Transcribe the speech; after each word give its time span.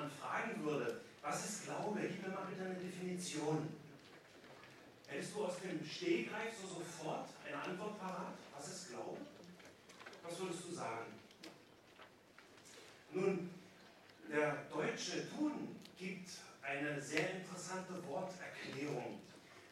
jemand 0.00 0.12
fragen 0.14 0.64
würde, 0.64 1.00
was 1.22 1.44
ist 1.44 1.64
Glaube? 1.64 2.00
Gib 2.00 2.26
mir 2.26 2.34
mal 2.34 2.46
bitte 2.46 2.64
eine 2.64 2.74
Definition. 2.74 3.68
Hättest 5.06 5.34
du 5.34 5.44
aus 5.44 5.58
dem 5.60 5.84
Stehgreif 5.84 6.54
so 6.60 6.66
sofort 6.66 7.28
eine 7.46 7.62
Antwort 7.62 7.98
parat? 7.98 8.34
Was 8.56 8.68
ist 8.68 8.88
Glaube? 8.90 9.18
Was 10.22 10.38
würdest 10.38 10.64
du 10.68 10.74
sagen? 10.74 11.06
Nun, 13.12 13.50
der 14.30 14.64
deutsche 14.72 15.22
Duden 15.24 15.76
gibt 15.98 16.30
eine 16.62 17.00
sehr 17.00 17.34
interessante 17.34 17.94
Worterklärung. 18.06 19.20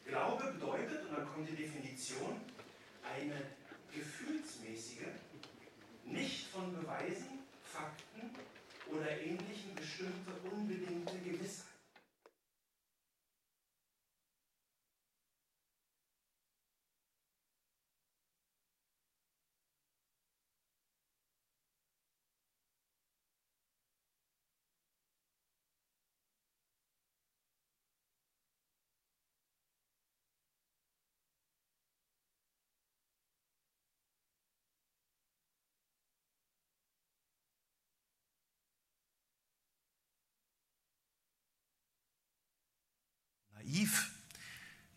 Glaube 0.05 0.51
bedeutet, 0.51 1.05
und 1.05 1.17
dann 1.17 1.27
kommt 1.27 1.49
die 1.49 1.55
Definition, 1.55 2.41
eine 3.03 3.41
gefühlsmäßige, 3.93 5.07
nicht 6.03 6.47
von 6.47 6.75
Beweisen, 6.75 7.38
oder 8.91 9.11
Ähnlichem 9.21 9.75
bestimmte 9.75 10.31
unbedingte 10.51 11.17
Gewissheit. 11.19 11.68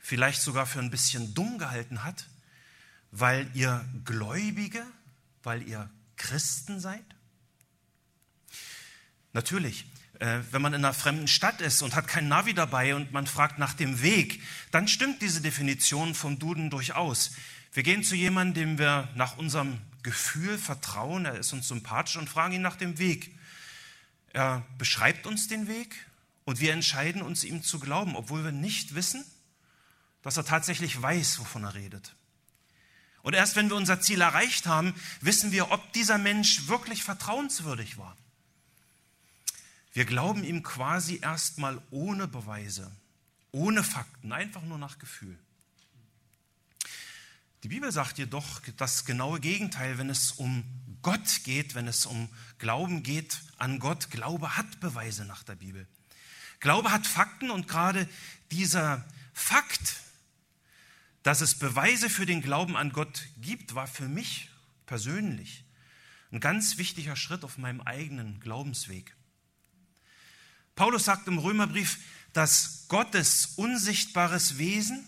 Vielleicht 0.03 0.43
sogar 0.43 0.67
für 0.67 0.81
ein 0.81 0.91
bisschen 0.91 1.33
dumm 1.33 1.57
gehalten 1.59 2.05
hat, 2.05 2.27
weil 3.13 3.49
ihr 3.55 3.89
Gläubige, 4.05 4.85
weil 5.43 5.63
ihr 5.63 5.89
Christen 6.17 6.81
seid? 6.81 7.05
Natürlich, 9.33 9.87
äh, 10.19 10.41
wenn 10.51 10.61
man 10.61 10.75
in 10.75 10.85
einer 10.85 10.93
fremden 10.93 11.29
Stadt 11.29 11.61
ist 11.61 11.81
und 11.81 11.95
hat 11.95 12.09
kein 12.09 12.29
Navi 12.29 12.53
dabei 12.53 12.95
und 12.95 13.13
man 13.13 13.27
fragt 13.27 13.59
nach 13.59 13.75
dem 13.75 14.03
Weg, 14.03 14.43
dann 14.73 14.89
stimmt 14.89 15.23
diese 15.23 15.41
Definition 15.41 16.15
vom 16.15 16.39
Duden 16.39 16.69
durchaus. 16.69 17.31
Wir 17.73 17.85
gehen 17.85 18.05
zu 18.05 18.15
jemandem, 18.15 18.77
dem 18.77 18.79
wir 18.79 19.09
nach 19.15 19.39
unserem 19.39 19.79
Gefühl 20.03 20.59
vertrauen, 20.59 21.25
er 21.25 21.39
ist 21.39 21.53
uns 21.53 21.69
sympathisch 21.69 22.17
und 22.17 22.29
fragen 22.29 22.55
ihn 22.55 22.63
nach 22.63 22.77
dem 22.77 22.99
Weg. 22.99 23.35
Er 24.33 24.67
beschreibt 24.79 25.27
uns 25.27 25.47
den 25.47 25.69
Weg 25.69 26.07
und 26.45 26.61
wir 26.61 26.73
entscheiden 26.73 27.23
uns, 27.23 27.45
ihm 27.45 27.63
zu 27.63 27.79
glauben, 27.79 28.17
obwohl 28.17 28.45
wir 28.45 28.53
nicht 28.53 28.95
wissen, 28.95 29.25
dass 30.23 30.37
er 30.37 30.45
tatsächlich 30.45 31.01
weiß, 31.01 31.39
wovon 31.41 31.65
er 31.65 31.75
redet. 31.75 32.15
Und 33.23 33.35
erst 33.35 33.57
wenn 33.57 33.69
wir 33.69 33.77
unser 33.77 34.01
Ziel 34.01 34.21
erreicht 34.21 34.67
haben, 34.67 34.95
wissen 35.21 35.53
wir, 35.53 35.71
ob 35.71 35.93
dieser 35.93 36.19
Mensch 36.19 36.67
wirklich 36.67 37.05
vertrauenswürdig 37.05 37.99
war. 37.99 38.17
Wir 39.93 40.05
glauben 40.05 40.43
ihm 40.43 40.63
quasi 40.63 41.21
erstmal 41.23 41.81
ohne 41.91 42.27
Beweise, 42.27 42.91
ohne 43.53 43.85
Fakten, 43.85 44.33
einfach 44.33 44.63
nur 44.63 44.79
nach 44.79 44.99
Gefühl. 44.99 45.39
Die 47.63 47.69
Bibel 47.69 47.93
sagt 47.93 48.19
jedoch 48.19 48.61
das 48.77 49.05
genaue 49.05 49.39
Gegenteil, 49.39 49.99
wenn 49.99 50.11
es 50.11 50.33
um 50.33 50.65
Gott 51.03 51.45
geht, 51.45 51.75
wenn 51.77 51.87
es 51.87 52.07
um 52.07 52.29
Glauben 52.59 53.05
geht 53.05 53.41
an 53.59 53.79
Gott. 53.79 54.11
Glaube 54.11 54.57
hat 54.57 54.81
Beweise 54.81 55.25
nach 55.25 55.45
der 55.45 55.55
Bibel. 55.55 55.87
Glaube 56.59 56.91
hat 56.91 57.07
Fakten 57.07 57.51
und 57.51 57.69
gerade 57.69 58.09
dieser 58.51 59.05
Fakt, 59.33 59.97
dass 61.23 61.41
es 61.41 61.59
Beweise 61.59 62.11
für 62.11 62.27
den 62.27 62.43
Glauben 62.43 62.77
an 62.77 62.93
Gott 62.93 63.29
gibt, 63.41 63.75
war 63.75 63.87
für 63.87 64.09
mich 64.09 64.51
persönlich 64.87 65.65
ein 66.33 66.41
ganz 66.41 66.79
wichtiger 66.79 67.15
Schritt 67.15 67.45
auf 67.45 67.59
meinem 67.59 67.81
eigenen 67.83 68.41
Glaubensweg. 68.41 69.15
Paulus 70.75 71.05
sagt 71.05 71.29
im 71.29 71.39
Römerbrief, 71.39 71.99
dass 72.33 72.87
Gottes 72.89 73.53
unsichtbares 73.57 74.57
Wesen 74.57 75.07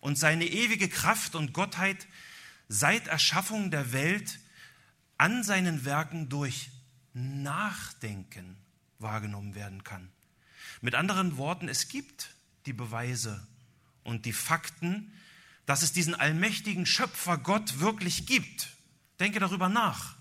und 0.00 0.18
seine 0.18 0.46
ewige 0.46 0.88
Kraft 0.88 1.34
und 1.34 1.52
Gottheit 1.52 2.06
seit 2.68 3.08
Erschaffung 3.08 3.70
der 3.70 3.92
Welt 3.92 4.38
an 5.16 5.42
seinen 5.42 5.84
Werken 5.84 6.28
durch 6.28 6.70
Nachdenken 7.14 8.56
wahrgenommen 8.98 9.54
werden 9.54 9.84
kann. 9.84 10.10
Mit 10.80 10.94
anderen 10.94 11.36
Worten, 11.36 11.68
es 11.68 11.88
gibt 11.88 12.34
die 12.66 12.72
Beweise 12.72 13.46
und 14.04 14.26
die 14.26 14.32
Fakten, 14.32 15.12
dass 15.70 15.82
es 15.82 15.92
diesen 15.92 16.16
allmächtigen 16.16 16.84
Schöpfer 16.84 17.38
Gott 17.38 17.78
wirklich 17.78 18.26
gibt. 18.26 18.70
Denke 19.20 19.38
darüber 19.38 19.68
nach. 19.68 20.16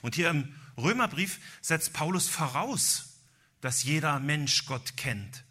Und 0.00 0.14
hier 0.14 0.30
im 0.30 0.54
Römerbrief 0.78 1.38
setzt 1.60 1.92
Paulus 1.92 2.30
voraus, 2.30 3.18
dass 3.60 3.82
jeder 3.82 4.20
Mensch 4.20 4.64
Gott 4.64 4.96
kennt. 4.96 5.44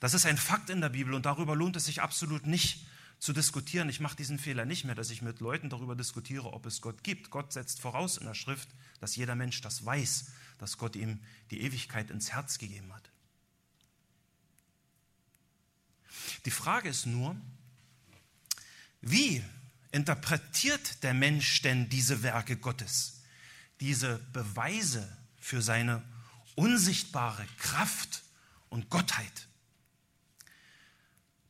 Das 0.00 0.12
ist 0.12 0.26
ein 0.26 0.38
Fakt 0.38 0.70
in 0.70 0.80
der 0.80 0.88
Bibel 0.88 1.14
und 1.14 1.24
darüber 1.24 1.54
lohnt 1.54 1.76
es 1.76 1.84
sich 1.84 2.02
absolut 2.02 2.48
nicht 2.48 2.84
zu 3.20 3.32
diskutieren. 3.32 3.88
Ich 3.88 4.00
mache 4.00 4.16
diesen 4.16 4.40
Fehler 4.40 4.64
nicht 4.64 4.84
mehr, 4.84 4.96
dass 4.96 5.10
ich 5.10 5.22
mit 5.22 5.38
Leuten 5.38 5.70
darüber 5.70 5.94
diskutiere, 5.94 6.52
ob 6.52 6.66
es 6.66 6.80
Gott 6.80 7.04
gibt. 7.04 7.30
Gott 7.30 7.52
setzt 7.52 7.80
voraus 7.80 8.16
in 8.16 8.26
der 8.26 8.34
Schrift, 8.34 8.70
dass 8.98 9.14
jeder 9.14 9.36
Mensch 9.36 9.60
das 9.60 9.86
weiß 9.86 10.32
dass 10.62 10.78
Gott 10.78 10.96
ihm 10.96 11.20
die 11.52 11.60
Ewigkeit 11.62 12.10
ins 12.10 12.32
Herz 12.32 12.58
gegeben 12.58 12.92
hat. 12.92 13.11
Die 16.44 16.50
Frage 16.50 16.88
ist 16.88 17.06
nur, 17.06 17.36
wie 19.00 19.42
interpretiert 19.92 21.02
der 21.02 21.14
Mensch 21.14 21.62
denn 21.62 21.88
diese 21.88 22.22
Werke 22.22 22.56
Gottes, 22.56 23.22
diese 23.80 24.18
Beweise 24.32 25.16
für 25.38 25.62
seine 25.62 26.02
unsichtbare 26.54 27.46
Kraft 27.58 28.22
und 28.68 28.90
Gottheit? 28.90 29.48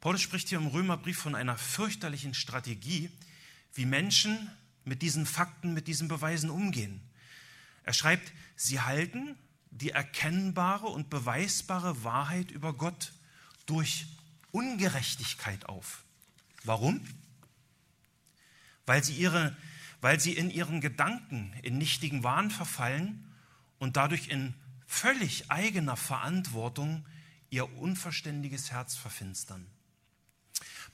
Paulus 0.00 0.20
spricht 0.20 0.48
hier 0.48 0.58
im 0.58 0.66
Römerbrief 0.66 1.18
von 1.18 1.34
einer 1.34 1.56
fürchterlichen 1.56 2.34
Strategie, 2.34 3.10
wie 3.74 3.86
Menschen 3.86 4.50
mit 4.84 5.00
diesen 5.00 5.26
Fakten, 5.26 5.74
mit 5.74 5.86
diesen 5.86 6.08
Beweisen 6.08 6.50
umgehen. 6.50 7.00
Er 7.84 7.92
schreibt, 7.92 8.32
sie 8.56 8.80
halten 8.80 9.36
die 9.70 9.90
erkennbare 9.90 10.86
und 10.86 11.08
beweisbare 11.08 12.04
Wahrheit 12.04 12.50
über 12.50 12.74
Gott 12.74 13.12
durch 13.66 14.06
Ungerechtigkeit 14.52 15.66
auf. 15.66 16.04
Warum? 16.64 17.04
Weil 18.86 19.02
sie, 19.02 19.14
ihre, 19.14 19.56
weil 20.00 20.20
sie 20.20 20.32
in 20.32 20.50
ihren 20.50 20.80
Gedanken 20.80 21.52
in 21.62 21.78
nichtigen 21.78 22.22
Wahn 22.22 22.50
verfallen 22.50 23.32
und 23.78 23.96
dadurch 23.96 24.28
in 24.28 24.54
völlig 24.86 25.50
eigener 25.50 25.96
Verantwortung 25.96 27.04
ihr 27.50 27.76
unverständiges 27.78 28.70
Herz 28.70 28.94
verfinstern. 28.94 29.66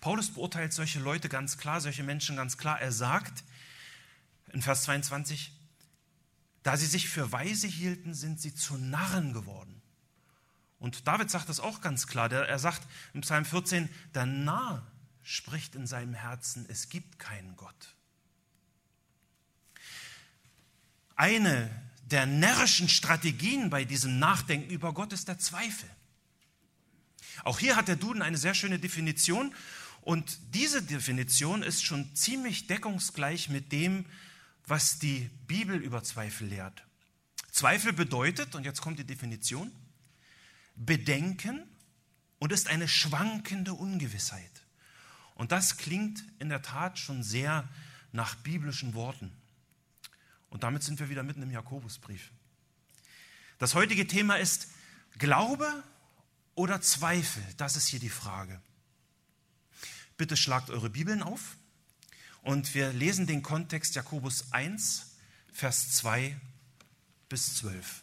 Paulus 0.00 0.32
beurteilt 0.32 0.72
solche 0.72 1.00
Leute 1.00 1.28
ganz 1.28 1.58
klar, 1.58 1.80
solche 1.80 2.02
Menschen 2.02 2.36
ganz 2.36 2.56
klar. 2.56 2.80
Er 2.80 2.92
sagt 2.92 3.44
in 4.52 4.62
Vers 4.62 4.84
22, 4.84 5.52
da 6.62 6.76
sie 6.76 6.86
sich 6.86 7.08
für 7.08 7.32
weise 7.32 7.66
hielten, 7.66 8.14
sind 8.14 8.40
sie 8.40 8.54
zu 8.54 8.76
Narren 8.76 9.32
geworden. 9.32 9.77
Und 10.78 11.06
David 11.06 11.30
sagt 11.30 11.48
das 11.48 11.60
auch 11.60 11.80
ganz 11.80 12.06
klar. 12.06 12.30
Er 12.30 12.58
sagt 12.58 12.86
im 13.12 13.22
Psalm 13.22 13.44
14, 13.44 13.88
der 14.14 14.26
Narr 14.26 14.86
spricht 15.22 15.74
in 15.74 15.86
seinem 15.86 16.14
Herzen, 16.14 16.66
es 16.68 16.88
gibt 16.88 17.18
keinen 17.18 17.56
Gott. 17.56 17.94
Eine 21.16 21.68
der 22.02 22.26
närrischen 22.26 22.88
Strategien 22.88 23.70
bei 23.70 23.84
diesem 23.84 24.18
Nachdenken 24.18 24.70
über 24.70 24.94
Gott 24.94 25.12
ist 25.12 25.28
der 25.28 25.38
Zweifel. 25.38 25.88
Auch 27.44 27.58
hier 27.58 27.76
hat 27.76 27.88
der 27.88 27.96
Duden 27.96 28.22
eine 28.22 28.38
sehr 28.38 28.54
schöne 28.54 28.78
Definition 28.78 29.54
und 30.00 30.38
diese 30.54 30.82
Definition 30.82 31.62
ist 31.62 31.84
schon 31.84 32.14
ziemlich 32.14 32.66
deckungsgleich 32.66 33.48
mit 33.48 33.72
dem, 33.72 34.06
was 34.66 34.98
die 34.98 35.28
Bibel 35.46 35.76
über 35.76 36.02
Zweifel 36.02 36.48
lehrt. 36.48 36.84
Zweifel 37.50 37.92
bedeutet, 37.92 38.54
und 38.54 38.64
jetzt 38.64 38.80
kommt 38.80 38.98
die 38.98 39.04
Definition, 39.04 39.72
Bedenken 40.78 41.62
und 42.38 42.52
ist 42.52 42.68
eine 42.68 42.88
schwankende 42.88 43.74
Ungewissheit. 43.74 44.50
Und 45.34 45.52
das 45.52 45.76
klingt 45.76 46.24
in 46.38 46.48
der 46.48 46.62
Tat 46.62 46.98
schon 46.98 47.22
sehr 47.22 47.68
nach 48.12 48.34
biblischen 48.36 48.94
Worten. 48.94 49.32
Und 50.50 50.62
damit 50.62 50.82
sind 50.82 50.98
wir 50.98 51.10
wieder 51.10 51.22
mitten 51.22 51.42
im 51.42 51.50
Jakobusbrief. 51.50 52.30
Das 53.58 53.74
heutige 53.74 54.06
Thema 54.06 54.36
ist 54.36 54.68
Glaube 55.18 55.82
oder 56.54 56.80
Zweifel? 56.80 57.42
Das 57.56 57.76
ist 57.76 57.88
hier 57.88 58.00
die 58.00 58.08
Frage. 58.08 58.60
Bitte 60.16 60.36
schlagt 60.36 60.70
eure 60.70 60.90
Bibeln 60.90 61.22
auf 61.22 61.56
und 62.42 62.74
wir 62.74 62.92
lesen 62.92 63.26
den 63.26 63.42
Kontext 63.42 63.94
Jakobus 63.94 64.52
1, 64.52 65.16
Vers 65.52 65.92
2 65.96 66.36
bis 67.28 67.56
12. 67.56 68.02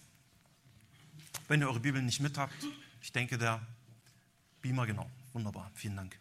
wenn 1.48 1.62
ihr 1.62 1.68
eure 1.68 1.80
Bibel 1.80 2.02
nicht 2.02 2.20
mit 2.20 2.38
habt. 2.38 2.56
Ich 3.02 3.12
denke, 3.12 3.38
der 3.38 3.66
Beamer, 4.62 4.86
genau. 4.86 5.10
Wunderbar. 5.34 5.72
Vielen 5.76 5.96
Dank. 5.96 6.18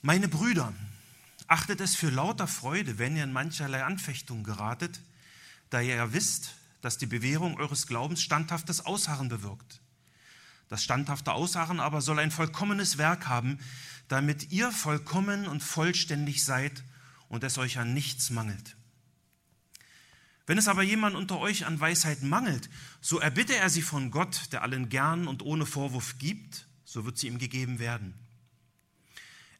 Meine 0.00 0.26
Brüder, 0.26 0.72
achtet 1.46 1.80
es 1.80 1.94
für 1.94 2.10
lauter 2.10 2.48
Freude, 2.48 2.98
wenn 2.98 3.16
ihr 3.16 3.24
in 3.24 3.32
mancherlei 3.32 3.84
Anfechtung 3.84 4.42
geratet, 4.42 5.00
da 5.70 5.80
ihr 5.80 5.94
ja 5.94 6.12
wisst, 6.12 6.54
dass 6.80 6.98
die 6.98 7.06
Bewährung 7.06 7.56
eures 7.58 7.86
Glaubens 7.86 8.20
standhaftes 8.22 8.84
Ausharren 8.84 9.28
bewirkt. 9.28 9.80
Das 10.68 10.82
standhafte 10.82 11.32
Ausharren 11.32 11.78
aber 11.78 12.00
soll 12.00 12.18
ein 12.18 12.30
vollkommenes 12.30 12.98
Werk 12.98 13.28
haben, 13.28 13.58
damit 14.08 14.50
ihr 14.50 14.72
vollkommen 14.72 15.46
und 15.46 15.62
vollständig 15.62 16.44
seid 16.44 16.82
und 17.28 17.44
es 17.44 17.58
euch 17.58 17.78
an 17.78 17.94
nichts 17.94 18.30
mangelt. 18.30 18.76
Wenn 20.46 20.58
es 20.58 20.68
aber 20.68 20.82
jemand 20.82 21.14
unter 21.14 21.38
euch 21.38 21.66
an 21.66 21.78
Weisheit 21.78 22.22
mangelt, 22.22 22.68
so 23.00 23.18
erbitte 23.20 23.56
er 23.56 23.70
sie 23.70 23.82
von 23.82 24.10
Gott, 24.10 24.52
der 24.52 24.62
allen 24.62 24.88
gern 24.88 25.28
und 25.28 25.42
ohne 25.42 25.66
Vorwurf 25.66 26.18
gibt, 26.18 26.66
so 26.84 27.04
wird 27.04 27.18
sie 27.18 27.28
ihm 27.28 27.38
gegeben 27.38 27.78
werden. 27.78 28.14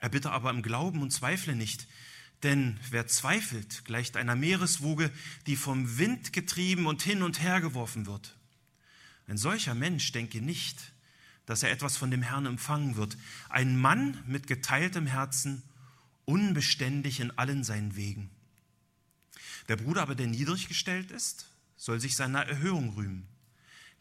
Erbitte 0.01 0.33
aber 0.33 0.51
im 0.51 0.63
Glauben 0.63 1.01
und 1.01 1.13
zweifle 1.13 1.55
nicht, 1.55 1.87
denn 2.43 2.81
wer 2.91 3.07
zweifelt, 3.07 3.85
gleicht 3.85 4.17
einer 4.17 4.35
Meereswoge, 4.35 5.13
die 5.47 5.55
vom 5.55 5.99
Wind 5.99 6.33
getrieben 6.33 6.87
und 6.87 7.03
hin 7.03 7.23
und 7.23 7.41
her 7.41 7.61
geworfen 7.61 8.07
wird. 8.07 8.37
Ein 9.29 9.39
solcher 9.39 9.75
Mensch 9.75 10.11
denke 10.11 10.43
nicht, 10.43 10.93
dass 11.47 11.63
er 11.63 11.71
etwas 11.71 11.97
von 11.97 12.11
dem 12.11 12.23
Herrn 12.23 12.47
empfangen 12.47 12.97
wird. 12.97 13.17
Ein 13.49 13.79
Mann 13.81 14.19
mit 14.27 14.49
geteiltem 14.49 15.07
Herzen, 15.07 15.63
unbeständig 16.25 17.21
in 17.21 17.37
allen 17.39 17.63
seinen 17.63 17.95
Wegen. 17.95 18.31
Der 19.69 19.77
Bruder 19.77 20.03
aber, 20.03 20.15
der 20.15 20.27
niedrig 20.27 20.69
gestellt 20.69 21.11
ist, 21.11 21.49
soll 21.77 22.01
sich 22.01 22.17
seiner 22.17 22.47
Erhöhung 22.47 22.95
rühmen. 22.95 23.29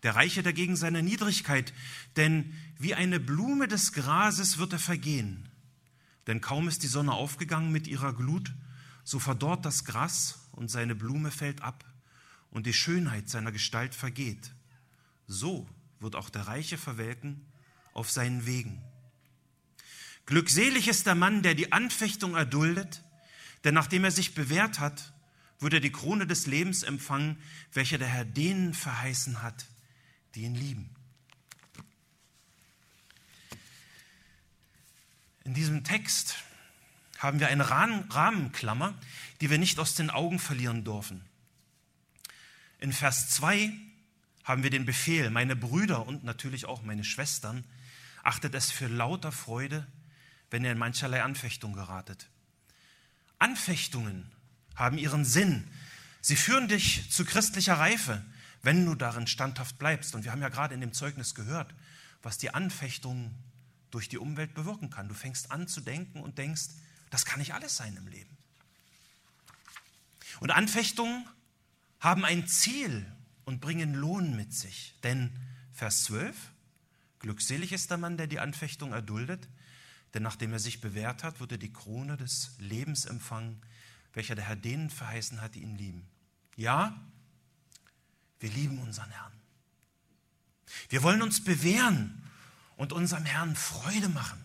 Der 0.03 0.15
Reiche 0.15 0.41
dagegen 0.41 0.75
seiner 0.75 1.01
Niedrigkeit, 1.01 1.73
denn 2.15 2.53
wie 2.79 2.95
eine 2.95 3.19
Blume 3.19 3.67
des 3.67 3.93
Grases 3.93 4.57
wird 4.57 4.73
er 4.73 4.79
vergehen. 4.79 5.49
Denn 6.27 6.41
kaum 6.41 6.67
ist 6.67 6.83
die 6.83 6.87
Sonne 6.87 7.13
aufgegangen 7.13 7.71
mit 7.71 7.87
ihrer 7.87 8.13
Glut, 8.13 8.51
so 9.03 9.19
verdorrt 9.19 9.65
das 9.65 9.85
Gras 9.85 10.47
und 10.51 10.69
seine 10.69 10.95
Blume 10.95 11.31
fällt 11.31 11.61
ab 11.61 11.85
und 12.49 12.65
die 12.65 12.73
Schönheit 12.73 13.29
seiner 13.29 13.51
Gestalt 13.51 13.95
vergeht. 13.95 14.51
So 15.27 15.67
wird 15.99 16.15
auch 16.15 16.29
der 16.29 16.47
Reiche 16.47 16.77
verwelken 16.77 17.45
auf 17.93 18.09
seinen 18.11 18.45
Wegen. 18.45 18.81
Glückselig 20.25 20.87
ist 20.87 21.07
der 21.07 21.15
Mann, 21.15 21.41
der 21.41 21.55
die 21.55 21.71
Anfechtung 21.71 22.35
erduldet, 22.35 23.03
denn 23.63 23.73
nachdem 23.73 24.03
er 24.03 24.11
sich 24.11 24.33
bewährt 24.33 24.79
hat, 24.79 25.10
wird 25.61 25.73
er 25.73 25.79
die 25.79 25.91
Krone 25.91 26.27
des 26.27 26.47
Lebens 26.47 26.83
empfangen, 26.83 27.37
welche 27.71 27.97
der 27.97 28.07
Herr 28.07 28.25
denen 28.25 28.73
verheißen 28.73 29.41
hat, 29.41 29.65
die 30.35 30.41
ihn 30.41 30.55
lieben. 30.55 30.89
In 35.43 35.53
diesem 35.53 35.83
Text 35.83 36.35
haben 37.19 37.39
wir 37.39 37.47
eine 37.47 37.69
Rahmenklammer, 37.69 38.97
die 39.39 39.49
wir 39.49 39.59
nicht 39.59 39.79
aus 39.79 39.95
den 39.95 40.09
Augen 40.09 40.39
verlieren 40.39 40.83
dürfen. 40.83 41.23
In 42.79 42.93
Vers 42.93 43.29
2 43.29 43.71
haben 44.43 44.63
wir 44.63 44.71
den 44.71 44.85
Befehl, 44.85 45.29
meine 45.29 45.55
Brüder 45.55 46.07
und 46.07 46.23
natürlich 46.23 46.65
auch 46.65 46.81
meine 46.81 47.03
Schwestern, 47.03 47.63
achtet 48.23 48.55
es 48.55 48.71
für 48.71 48.87
lauter 48.87 49.31
Freude, 49.31 49.85
wenn 50.49 50.63
ihr 50.63 50.71
in 50.71 50.79
mancherlei 50.79 51.21
Anfechtung 51.21 51.73
geratet. 51.73 52.27
Anfechtungen 53.37 54.31
haben 54.75 54.97
ihren 54.97 55.25
Sinn. 55.25 55.67
Sie 56.21 56.35
führen 56.35 56.67
dich 56.67 57.09
zu 57.11 57.25
christlicher 57.25 57.75
Reife, 57.75 58.23
wenn 58.61 58.85
du 58.85 58.95
darin 58.95 59.27
standhaft 59.27 59.77
bleibst. 59.79 60.15
Und 60.15 60.23
wir 60.23 60.31
haben 60.31 60.41
ja 60.41 60.49
gerade 60.49 60.73
in 60.73 60.81
dem 60.81 60.93
Zeugnis 60.93 61.35
gehört, 61.35 61.73
was 62.21 62.37
die 62.37 62.53
Anfechtung 62.53 63.33
durch 63.89 64.07
die 64.07 64.17
Umwelt 64.17 64.53
bewirken 64.53 64.89
kann. 64.89 65.07
Du 65.07 65.13
fängst 65.13 65.51
an 65.51 65.67
zu 65.67 65.81
denken 65.81 66.21
und 66.21 66.37
denkst, 66.37 66.69
das 67.09 67.25
kann 67.25 67.39
nicht 67.39 67.53
alles 67.53 67.75
sein 67.75 67.95
im 67.97 68.07
Leben. 68.07 68.37
Und 70.39 70.51
Anfechtungen 70.51 71.25
haben 71.99 72.25
ein 72.25 72.47
Ziel 72.47 73.05
und 73.45 73.59
bringen 73.59 73.93
Lohn 73.93 74.35
mit 74.35 74.53
sich. 74.53 74.95
Denn 75.03 75.31
Vers 75.73 76.05
12, 76.05 76.35
glückselig 77.19 77.73
ist 77.73 77.91
der 77.91 77.97
Mann, 77.97 78.17
der 78.17 78.27
die 78.27 78.39
Anfechtung 78.39 78.93
erduldet, 78.93 79.47
denn 80.13 80.23
nachdem 80.23 80.51
er 80.53 80.59
sich 80.59 80.81
bewährt 80.81 81.23
hat, 81.23 81.39
wird 81.39 81.53
er 81.53 81.57
die 81.57 81.71
Krone 81.71 82.17
des 82.17 82.55
Lebens 82.59 83.05
empfangen, 83.05 83.61
welcher 84.13 84.35
der 84.35 84.45
Herr 84.45 84.55
denen 84.55 84.89
verheißen 84.89 85.41
hat, 85.41 85.55
die 85.55 85.61
ihn 85.61 85.77
lieben. 85.77 86.07
Ja, 86.55 86.99
wir 88.39 88.49
lieben 88.49 88.79
unseren 88.79 89.09
Herrn. 89.09 89.31
Wir 90.89 91.03
wollen 91.03 91.21
uns 91.21 91.43
bewähren 91.43 92.23
und 92.75 92.93
unserem 92.93 93.25
Herrn 93.25 93.55
Freude 93.55 94.09
machen. 94.09 94.41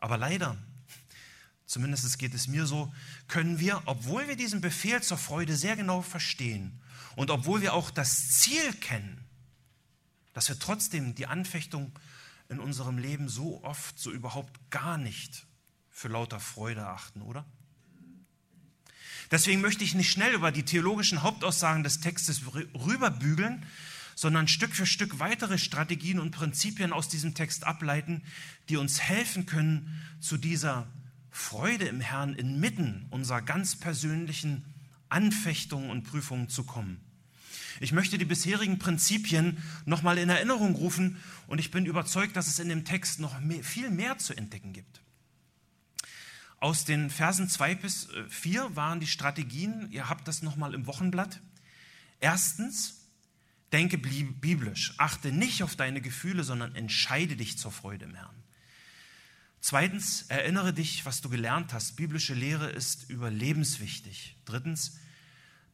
Aber 0.00 0.16
leider, 0.16 0.56
zumindest 1.66 2.18
geht 2.18 2.34
es 2.34 2.46
mir 2.46 2.66
so, 2.66 2.92
können 3.26 3.58
wir, 3.58 3.82
obwohl 3.86 4.28
wir 4.28 4.36
diesen 4.36 4.60
Befehl 4.60 5.02
zur 5.02 5.18
Freude 5.18 5.56
sehr 5.56 5.76
genau 5.76 6.02
verstehen 6.02 6.80
und 7.16 7.30
obwohl 7.30 7.62
wir 7.62 7.74
auch 7.74 7.90
das 7.90 8.38
Ziel 8.38 8.72
kennen, 8.74 9.24
dass 10.34 10.48
wir 10.48 10.58
trotzdem 10.58 11.14
die 11.16 11.26
Anfechtung 11.26 11.98
in 12.48 12.60
unserem 12.60 12.98
Leben 12.98 13.28
so 13.28 13.62
oft, 13.64 13.98
so 13.98 14.12
überhaupt 14.12 14.70
gar 14.70 14.98
nicht 14.98 15.47
für 15.98 16.08
lauter 16.08 16.38
Freude 16.38 16.86
achten, 16.86 17.22
oder? 17.22 17.44
Deswegen 19.32 19.60
möchte 19.60 19.82
ich 19.82 19.96
nicht 19.96 20.10
schnell 20.10 20.32
über 20.32 20.52
die 20.52 20.62
theologischen 20.62 21.22
Hauptaussagen 21.22 21.82
des 21.82 21.98
Textes 21.98 22.42
rüberbügeln, 22.54 23.66
sondern 24.14 24.46
Stück 24.46 24.74
für 24.76 24.86
Stück 24.86 25.18
weitere 25.18 25.58
Strategien 25.58 26.20
und 26.20 26.30
Prinzipien 26.30 26.92
aus 26.92 27.08
diesem 27.08 27.34
Text 27.34 27.64
ableiten, 27.64 28.22
die 28.68 28.76
uns 28.76 29.00
helfen 29.00 29.44
können, 29.44 30.00
zu 30.20 30.36
dieser 30.36 30.86
Freude 31.30 31.86
im 31.86 32.00
Herrn 32.00 32.34
inmitten 32.34 33.06
unserer 33.10 33.42
ganz 33.42 33.74
persönlichen 33.74 34.64
Anfechtungen 35.08 35.90
und 35.90 36.04
Prüfungen 36.04 36.48
zu 36.48 36.62
kommen. 36.62 37.00
Ich 37.80 37.90
möchte 37.90 38.18
die 38.18 38.24
bisherigen 38.24 38.78
Prinzipien 38.78 39.58
nochmal 39.84 40.18
in 40.18 40.28
Erinnerung 40.28 40.76
rufen 40.76 41.16
und 41.48 41.58
ich 41.58 41.72
bin 41.72 41.86
überzeugt, 41.86 42.36
dass 42.36 42.46
es 42.46 42.60
in 42.60 42.68
dem 42.68 42.84
Text 42.84 43.18
noch 43.18 43.40
mehr, 43.40 43.64
viel 43.64 43.90
mehr 43.90 44.18
zu 44.18 44.36
entdecken 44.36 44.72
gibt. 44.72 45.00
Aus 46.60 46.84
den 46.84 47.10
Versen 47.10 47.48
2 47.48 47.74
bis 47.76 48.08
4 48.28 48.62
äh, 48.62 48.76
waren 48.76 49.00
die 49.00 49.06
Strategien, 49.06 49.90
ihr 49.90 50.08
habt 50.08 50.26
das 50.26 50.42
nochmal 50.42 50.74
im 50.74 50.86
Wochenblatt. 50.86 51.40
Erstens, 52.20 53.06
denke 53.72 53.98
biblisch, 53.98 54.94
achte 54.96 55.30
nicht 55.30 55.62
auf 55.62 55.76
deine 55.76 56.00
Gefühle, 56.00 56.42
sondern 56.42 56.74
entscheide 56.74 57.36
dich 57.36 57.58
zur 57.58 57.70
Freude 57.70 58.06
im 58.06 58.14
Herrn. 58.14 58.34
Zweitens, 59.60 60.22
erinnere 60.28 60.72
dich, 60.72 61.04
was 61.04 61.20
du 61.20 61.28
gelernt 61.28 61.72
hast. 61.72 61.96
Biblische 61.96 62.34
Lehre 62.34 62.70
ist 62.70 63.10
überlebenswichtig. 63.10 64.36
Drittens, 64.44 64.98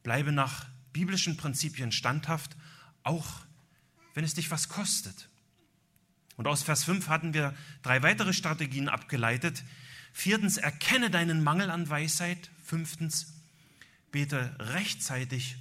bleibe 0.03 0.31
nach 0.31 0.67
biblischen 0.91 1.37
Prinzipien 1.37 1.91
standhaft, 1.91 2.55
auch 3.03 3.27
wenn 4.13 4.23
es 4.23 4.33
dich 4.33 4.51
was 4.51 4.69
kostet. 4.69 5.29
Und 6.37 6.47
aus 6.47 6.63
Vers 6.63 6.83
5 6.83 7.07
hatten 7.07 7.33
wir 7.33 7.55
drei 7.81 8.03
weitere 8.03 8.33
Strategien 8.33 8.89
abgeleitet. 8.89 9.63
Viertens, 10.17 10.55
erkenne 10.55 11.11
deinen 11.11 11.43
Mangel 11.43 11.69
an 11.69 11.89
Weisheit. 11.89 12.49
Fünftens, 12.63 13.33
bete 14.11 14.55
rechtzeitig 14.59 15.57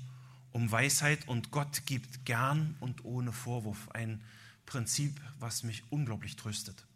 um 0.52 0.70
Weisheit 0.70 1.26
und 1.26 1.50
Gott 1.50 1.86
gibt 1.86 2.24
gern 2.24 2.76
und 2.78 3.04
ohne 3.04 3.32
Vorwurf. 3.32 3.88
Ein 3.90 4.22
Prinzip, 4.64 5.20
was 5.40 5.64
mich 5.64 5.82
unglaublich 5.90 6.36
tröstet. 6.36 6.86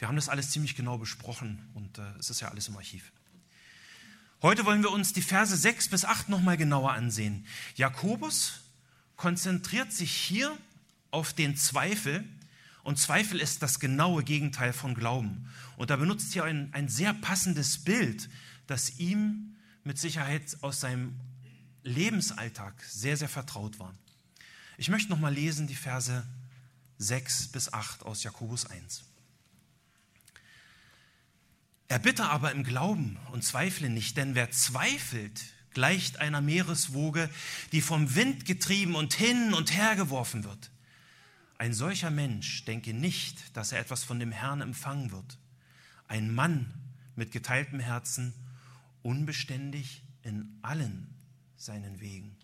Wir 0.00 0.08
haben 0.08 0.16
das 0.16 0.28
alles 0.28 0.50
ziemlich 0.50 0.74
genau 0.74 0.98
besprochen 0.98 1.70
und 1.74 1.98
äh, 1.98 2.02
es 2.18 2.28
ist 2.28 2.40
ja 2.40 2.48
alles 2.48 2.66
im 2.66 2.76
Archiv. 2.76 3.12
Heute 4.42 4.64
wollen 4.64 4.82
wir 4.82 4.90
uns 4.90 5.12
die 5.12 5.22
Verse 5.22 5.56
6 5.56 5.90
bis 5.90 6.04
8 6.04 6.28
nochmal 6.28 6.56
genauer 6.56 6.92
ansehen. 6.92 7.46
Jakobus 7.76 8.62
konzentriert 9.16 9.92
sich 9.92 10.10
hier 10.10 10.58
auf 11.12 11.32
den 11.32 11.56
Zweifel 11.56 12.24
und 12.82 12.98
Zweifel 12.98 13.40
ist 13.40 13.62
das 13.62 13.80
genaue 13.80 14.24
Gegenteil 14.24 14.72
von 14.72 14.94
Glauben. 14.94 15.48
Und 15.76 15.90
er 15.90 15.96
benutzt 15.96 16.32
hier 16.32 16.44
ein, 16.44 16.72
ein 16.72 16.88
sehr 16.88 17.12
passendes 17.14 17.84
Bild, 17.84 18.28
das 18.66 18.98
ihm 18.98 19.56
mit 19.84 19.98
Sicherheit 19.98 20.56
aus 20.62 20.80
seinem 20.80 21.18
Lebensalltag 21.82 22.82
sehr, 22.84 23.16
sehr 23.16 23.28
vertraut 23.28 23.78
war. 23.78 23.94
Ich 24.76 24.88
möchte 24.88 25.10
nochmal 25.10 25.34
lesen 25.34 25.66
die 25.66 25.74
Verse 25.74 26.26
6 26.98 27.48
bis 27.48 27.72
8 27.72 28.04
aus 28.04 28.22
Jakobus 28.22 28.66
1. 28.66 29.04
Erbitte 31.88 32.26
aber 32.26 32.52
im 32.52 32.64
Glauben 32.64 33.18
und 33.32 33.44
zweifle 33.44 33.88
nicht, 33.88 34.16
denn 34.16 34.34
wer 34.34 34.50
zweifelt, 34.50 35.42
gleicht 35.72 36.18
einer 36.18 36.40
Meereswoge, 36.40 37.30
die 37.72 37.80
vom 37.80 38.14
Wind 38.14 38.44
getrieben 38.44 38.94
und 38.94 39.14
hin 39.14 39.54
und 39.54 39.74
her 39.74 39.96
geworfen 39.96 40.44
wird. 40.44 40.70
Ein 41.58 41.74
solcher 41.74 42.10
Mensch 42.10 42.64
denke 42.64 42.94
nicht, 42.94 43.56
dass 43.56 43.72
er 43.72 43.80
etwas 43.80 44.04
von 44.04 44.20
dem 44.20 44.30
Herrn 44.30 44.60
empfangen 44.60 45.10
wird. 45.10 45.38
Ein 46.06 46.32
Mann 46.32 46.72
mit 47.16 47.32
geteiltem 47.32 47.80
Herzen, 47.80 48.32
unbeständig 49.02 50.02
in 50.22 50.56
allen 50.62 51.12
seinen 51.56 52.00
Wegen. 52.00 52.36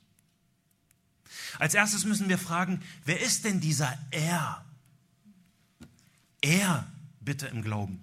Als 1.58 1.74
erstes 1.74 2.04
müssen 2.04 2.28
wir 2.28 2.38
fragen, 2.38 2.82
wer 3.04 3.20
ist 3.20 3.44
denn 3.44 3.60
dieser 3.60 3.96
Er? 4.10 4.64
Er 6.40 6.86
bitte 7.20 7.46
im 7.46 7.62
Glauben. 7.62 8.00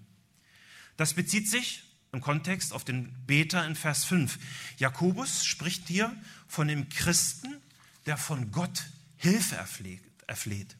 Das 0.98 1.14
bezieht 1.14 1.50
sich 1.50 1.84
im 2.12 2.22
Kontext 2.22 2.74
auf 2.74 2.84
den 2.84 3.14
Beter 3.26 3.66
in 3.66 3.76
Vers 3.76 4.06
5. 4.06 4.40
Jakobus 4.78 5.46
spricht 5.46 5.88
hier 5.88 6.16
von 6.48 6.68
dem 6.68 6.90
Christen, 6.90 7.62
der 8.06 8.18
von 8.18 8.52
Gott 8.52 8.86
Hilfe 9.18 9.56
erfleht. 9.56 10.76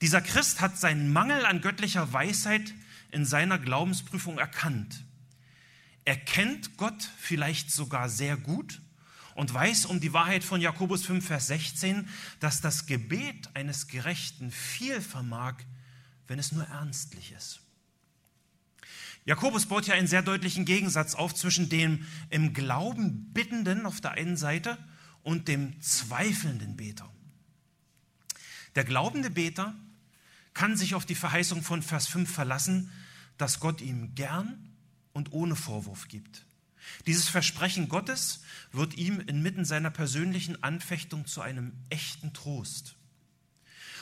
Dieser 0.00 0.20
Christ 0.20 0.60
hat 0.60 0.78
seinen 0.78 1.12
Mangel 1.12 1.44
an 1.44 1.60
göttlicher 1.60 2.12
Weisheit 2.12 2.74
in 3.10 3.24
seiner 3.24 3.58
Glaubensprüfung 3.58 4.38
erkannt. 4.38 5.04
Er 6.04 6.16
kennt 6.16 6.76
Gott 6.76 7.10
vielleicht 7.18 7.70
sogar 7.72 8.08
sehr 8.08 8.36
gut 8.36 8.80
und 9.34 9.52
weiß 9.52 9.86
um 9.86 10.00
die 10.00 10.12
Wahrheit 10.12 10.44
von 10.44 10.60
Jakobus 10.60 11.04
5, 11.04 11.26
Vers 11.26 11.48
16, 11.48 12.08
dass 12.40 12.60
das 12.60 12.86
Gebet 12.86 13.50
eines 13.54 13.88
Gerechten 13.88 14.50
viel 14.50 15.00
vermag, 15.00 15.56
wenn 16.28 16.38
es 16.38 16.52
nur 16.52 16.64
ernstlich 16.64 17.32
ist. 17.32 17.60
Jakobus 19.24 19.66
baut 19.66 19.86
ja 19.86 19.94
einen 19.94 20.06
sehr 20.06 20.22
deutlichen 20.22 20.64
Gegensatz 20.64 21.14
auf 21.14 21.34
zwischen 21.34 21.68
dem 21.68 22.06
im 22.30 22.54
Glauben 22.54 23.32
Bittenden 23.32 23.84
auf 23.84 24.00
der 24.00 24.12
einen 24.12 24.36
Seite 24.36 24.78
und 25.22 25.48
dem 25.48 25.78
zweifelnden 25.82 26.76
Beter. 26.76 27.12
Der 28.74 28.84
glaubende 28.84 29.28
Beter 29.28 29.74
kann 30.58 30.76
sich 30.76 30.96
auf 30.96 31.06
die 31.06 31.14
Verheißung 31.14 31.62
von 31.62 31.84
Vers 31.84 32.08
5 32.08 32.28
verlassen, 32.28 32.90
dass 33.36 33.60
Gott 33.60 33.80
ihm 33.80 34.16
gern 34.16 34.74
und 35.12 35.32
ohne 35.32 35.54
Vorwurf 35.54 36.08
gibt. 36.08 36.46
Dieses 37.06 37.28
Versprechen 37.28 37.88
Gottes 37.88 38.40
wird 38.72 38.94
ihm 38.94 39.20
inmitten 39.20 39.64
seiner 39.64 39.92
persönlichen 39.92 40.60
Anfechtung 40.64 41.26
zu 41.26 41.42
einem 41.42 41.74
echten 41.90 42.32
Trost. 42.32 42.96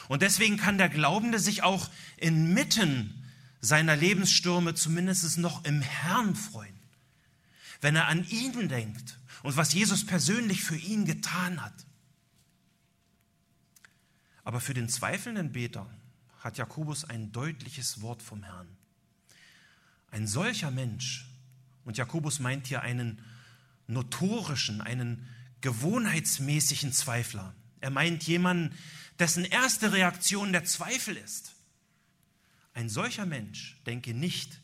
Und 0.09 0.23
deswegen 0.23 0.57
kann 0.57 0.79
der 0.79 0.89
Glaubende 0.89 1.41
sich 1.41 1.63
auch 1.63 1.91
inmitten 2.17 3.23
seiner 3.61 3.95
Lebensstürme 3.95 4.75
zumindest 4.75 5.37
noch 5.37 5.63
im 5.67 5.83
Herrn 5.83 6.35
freuen, 6.35 6.81
wenn 7.83 7.97
er 7.97 8.09
an 8.09 8.27
ihn 8.31 8.71
denkt 8.71 9.19
und 9.43 9.59
was 9.59 9.75
Jesus 9.75 10.07
persönlich 10.07 10.65
für 10.65 10.77
ihn 10.77 11.05
getan 11.05 11.61
hat. 11.61 11.85
Aber 14.43 14.63
für 14.63 14.73
den 14.73 14.89
zweifelnden 14.89 15.53
Beter 15.53 15.87
hat 16.47 16.59
Jakobus 16.59 17.05
ein 17.05 17.33
deutliches 17.33 18.01
Wort 18.03 18.23
vom 18.23 18.45
Herrn. 18.45 18.69
Ein 20.13 20.29
solcher 20.29 20.71
Mensch, 20.71 21.27
und 21.85 21.99
Jakobus 21.99 22.39
meint 22.39 22.69
hier 22.69 22.83
einen 22.83 23.21
notorischen, 23.89 24.81
einen 24.81 25.29
gewohnheitsmäßigen 25.61 26.93
Zweifler. 26.93 27.53
Er 27.81 27.91
meint 27.91 28.23
jemanden, 28.25 28.77
dessen 29.19 29.45
erste 29.45 29.93
Reaktion 29.93 30.53
der 30.53 30.65
Zweifel 30.65 31.17
ist. 31.17 31.53
Ein 32.75 32.89
solcher 32.89 33.27
Mensch 33.27 33.83
denke 33.85 34.15
nicht, 34.15 34.61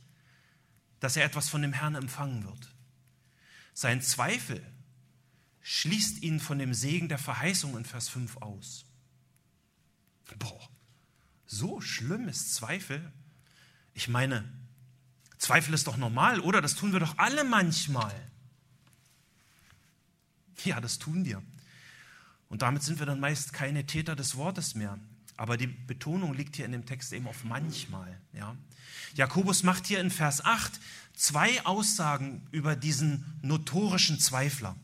dass 1.01 1.17
er 1.17 1.25
etwas 1.25 1.49
von 1.49 1.62
dem 1.62 1.73
Herrn 1.73 1.97
empfangen 1.97 2.45
wird. 2.45 2.73
Sein 3.75 4.03
Zweifel 4.03 4.65
schließt 5.62 6.23
ihn 6.23 6.39
von 6.39 6.61
dem 6.61 6.75
Segen 6.75 7.09
der 7.09 7.19
Verheißung 7.19 7.77
in 7.77 7.85
Vers 7.85 8.09
5 8.09 8.37
aus. 8.37 8.85
Boah, 10.39 10.72
so 11.52 11.80
schlimm 11.80 12.28
ist 12.28 12.54
Zweifel. 12.54 13.12
Ich 13.94 14.09
meine, 14.09 14.44
Zweifel 15.38 15.75
ist 15.75 15.87
doch 15.87 15.99
normal, 15.99 16.40
oder? 16.40 16.62
Das 16.62 16.75
tun 16.75 16.92
wir 16.92 17.00
doch 17.00 17.18
alle 17.18 17.44
manchmal. 17.44 18.14
Ja, 20.64 20.80
das 20.80 20.99
tun 20.99 21.25
wir. 21.25 21.42
Und 22.49 22.62
damit 22.62 22.82
sind 22.82 22.99
wir 22.99 23.06
dann 23.06 23.21
meist 23.21 23.52
keine 23.52 23.87
Täter 23.87 24.16
des 24.16 24.37
Wortes 24.37 24.75
mehr. 24.75 24.99
Aber 25.37 25.56
die 25.56 25.66
Betonung 25.66 26.35
liegt 26.35 26.56
hier 26.56 26.64
in 26.64 26.73
dem 26.73 26.87
Text 26.87 27.12
eben 27.12 27.26
auf 27.26 27.44
manchmal. 27.44 28.18
Ja. 28.32 28.56
Jakobus 29.14 29.62
macht 29.62 29.87
hier 29.87 30.00
in 30.00 30.11
Vers 30.11 30.44
8 30.44 30.80
zwei 31.14 31.64
Aussagen 31.66 32.47
über 32.50 32.76
diesen 32.76 33.38
notorischen 33.42 34.18
Zweifler. 34.18 34.76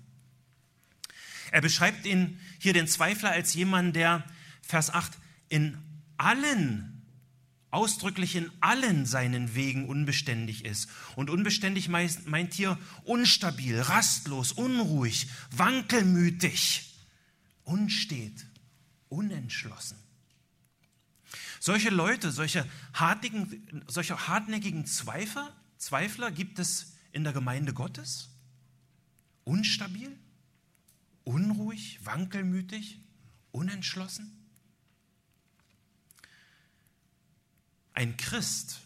Er 1.50 1.62
beschreibt 1.62 2.04
ihn 2.04 2.38
hier 2.58 2.74
den 2.74 2.88
Zweifler 2.88 3.30
als 3.30 3.54
jemand, 3.54 3.96
der, 3.96 4.24
Vers 4.62 4.90
8, 4.90 5.12
in 5.48 5.78
allen, 6.18 7.02
ausdrücklich 7.70 8.36
in 8.36 8.50
allen 8.60 9.06
seinen 9.06 9.54
Wegen 9.54 9.88
unbeständig 9.88 10.64
ist. 10.64 10.88
Und 11.16 11.30
unbeständig 11.30 11.88
meint 11.88 12.54
hier 12.54 12.78
unstabil, 13.04 13.80
rastlos, 13.80 14.52
unruhig, 14.52 15.28
wankelmütig 15.50 16.88
unstet, 17.68 18.46
unentschlossen. 19.10 19.98
Solche 21.60 21.90
Leute, 21.90 22.32
solche 22.32 22.66
hartnäckigen, 22.94 23.84
solche 23.86 24.28
hartnäckigen 24.28 24.86
Zweifler, 24.86 25.54
Zweifler 25.76 26.30
gibt 26.30 26.58
es 26.58 26.94
in 27.12 27.24
der 27.24 27.32
Gemeinde 27.32 27.74
Gottes? 27.74 28.30
Unstabil, 29.44 30.18
unruhig, 31.24 32.00
wankelmütig, 32.04 33.00
unentschlossen? 33.52 34.37
Ein 37.98 38.16
Christ 38.16 38.78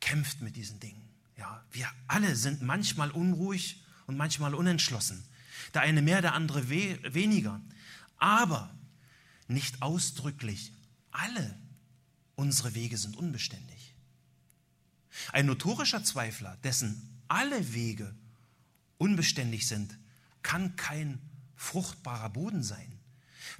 kämpft 0.00 0.40
mit 0.40 0.56
diesen 0.56 0.80
Dingen. 0.80 1.06
Ja, 1.36 1.62
wir 1.70 1.86
alle 2.06 2.34
sind 2.34 2.62
manchmal 2.62 3.10
unruhig 3.10 3.84
und 4.06 4.16
manchmal 4.16 4.54
unentschlossen. 4.54 5.22
Der 5.74 5.82
eine 5.82 6.00
mehr, 6.00 6.22
der 6.22 6.32
andere 6.32 6.70
we 6.70 6.98
weniger 7.12 7.60
aber 8.16 8.74
nicht 9.48 9.82
ausdrücklich 9.82 10.72
alle 11.10 11.58
unsere 12.36 12.74
Wege 12.74 12.96
sind 12.96 13.18
unbeständig. 13.18 13.94
Ein 15.30 15.44
notorischer 15.44 16.02
Zweifler, 16.02 16.56
dessen 16.64 17.20
alle 17.28 17.74
Wege 17.74 18.14
unbeständig 18.96 19.68
sind, 19.68 19.98
kann 20.42 20.74
kein 20.76 21.20
fruchtbarer 21.54 22.30
Boden 22.30 22.62
sein. 22.62 22.97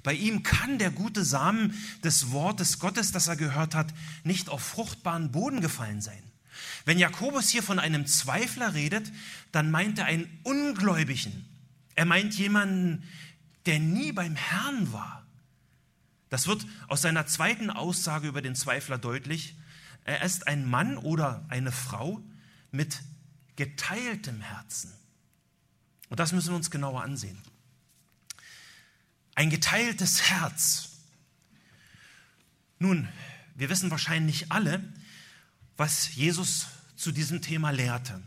Bei 0.03 0.13
ihm 0.13 0.43
kann 0.43 0.79
der 0.79 0.91
gute 0.91 1.25
Samen 1.25 1.73
des 2.03 2.31
Wortes 2.31 2.79
Gottes, 2.79 3.11
das 3.11 3.27
er 3.27 3.35
gehört 3.35 3.75
hat, 3.75 3.93
nicht 4.23 4.49
auf 4.49 4.61
fruchtbaren 4.61 5.31
Boden 5.31 5.61
gefallen 5.61 6.01
sein. 6.01 6.23
Wenn 6.85 6.99
Jakobus 6.99 7.49
hier 7.49 7.63
von 7.63 7.79
einem 7.79 8.05
Zweifler 8.05 8.73
redet, 8.73 9.11
dann 9.51 9.71
meint 9.71 9.99
er 9.99 10.05
einen 10.05 10.39
Ungläubigen. 10.43 11.45
Er 11.95 12.05
meint 12.05 12.35
jemanden, 12.35 13.03
der 13.65 13.79
nie 13.79 14.11
beim 14.11 14.35
Herrn 14.35 14.91
war. 14.93 15.25
Das 16.29 16.47
wird 16.47 16.65
aus 16.87 17.01
seiner 17.01 17.25
zweiten 17.25 17.69
Aussage 17.69 18.27
über 18.27 18.41
den 18.41 18.55
Zweifler 18.55 18.97
deutlich. 18.97 19.55
Er 20.05 20.23
ist 20.23 20.47
ein 20.47 20.67
Mann 20.67 20.97
oder 20.97 21.45
eine 21.49 21.71
Frau 21.71 22.21
mit 22.71 23.01
geteiltem 23.55 24.41
Herzen. 24.41 24.93
Und 26.09 26.19
das 26.19 26.31
müssen 26.31 26.49
wir 26.49 26.55
uns 26.55 26.71
genauer 26.71 27.03
ansehen. 27.03 27.37
Ein 29.39 29.49
geteiltes 29.49 30.23
Herz. 30.29 30.97
Nun, 32.77 33.07
wir 33.55 33.69
wissen 33.69 33.89
wahrscheinlich 33.89 34.51
alle, 34.51 34.83
was 35.77 36.13
Jesus 36.13 36.67
zu 36.97 37.13
diesem 37.13 37.41
Thema 37.41 37.69
lehrte. 37.69 38.21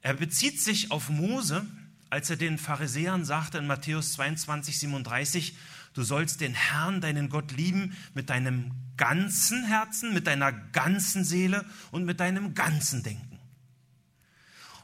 Er 0.00 0.14
bezieht 0.14 0.60
sich 0.60 0.92
auf 0.92 1.08
Mose, 1.08 1.66
als 2.10 2.30
er 2.30 2.36
den 2.36 2.58
Pharisäern 2.58 3.24
sagte 3.24 3.58
in 3.58 3.66
Matthäus 3.66 4.12
22, 4.12 4.78
37, 4.78 5.56
du 5.94 6.04
sollst 6.04 6.42
den 6.42 6.54
Herrn, 6.54 7.00
deinen 7.00 7.28
Gott 7.28 7.50
lieben 7.50 7.96
mit 8.14 8.30
deinem 8.30 8.70
ganzen 8.96 9.64
Herzen, 9.64 10.14
mit 10.14 10.28
deiner 10.28 10.52
ganzen 10.52 11.24
Seele 11.24 11.64
und 11.90 12.04
mit 12.04 12.20
deinem 12.20 12.54
ganzen 12.54 13.02
Denken. 13.02 13.37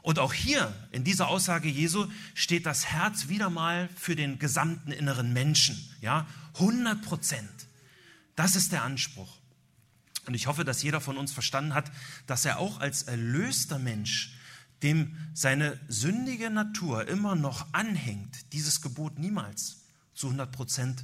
Und 0.05 0.19
auch 0.19 0.33
hier 0.33 0.71
in 0.91 1.03
dieser 1.03 1.29
Aussage 1.29 1.67
Jesu 1.67 2.05
steht 2.35 2.67
das 2.67 2.85
Herz 2.85 3.27
wieder 3.27 3.49
mal 3.49 3.89
für 3.95 4.15
den 4.15 4.37
gesamten 4.37 4.91
inneren 4.91 5.33
Menschen. 5.33 5.83
Ja, 5.99 6.27
100 6.53 7.01
Prozent. 7.01 7.49
Das 8.35 8.55
ist 8.55 8.71
der 8.71 8.83
Anspruch. 8.83 9.39
Und 10.27 10.35
ich 10.35 10.45
hoffe, 10.45 10.63
dass 10.63 10.83
jeder 10.83 11.01
von 11.01 11.17
uns 11.17 11.31
verstanden 11.31 11.73
hat, 11.73 11.91
dass 12.27 12.45
er 12.45 12.59
auch 12.59 12.79
als 12.81 13.01
erlöster 13.01 13.79
Mensch 13.79 14.35
dem 14.83 15.17
seine 15.33 15.79
sündige 15.87 16.51
Natur 16.51 17.07
immer 17.07 17.33
noch 17.33 17.73
anhängt, 17.73 18.53
dieses 18.53 18.83
Gebot 18.83 19.17
niemals 19.17 19.85
zu 20.13 20.27
100 20.27 20.51
Prozent, 20.51 21.03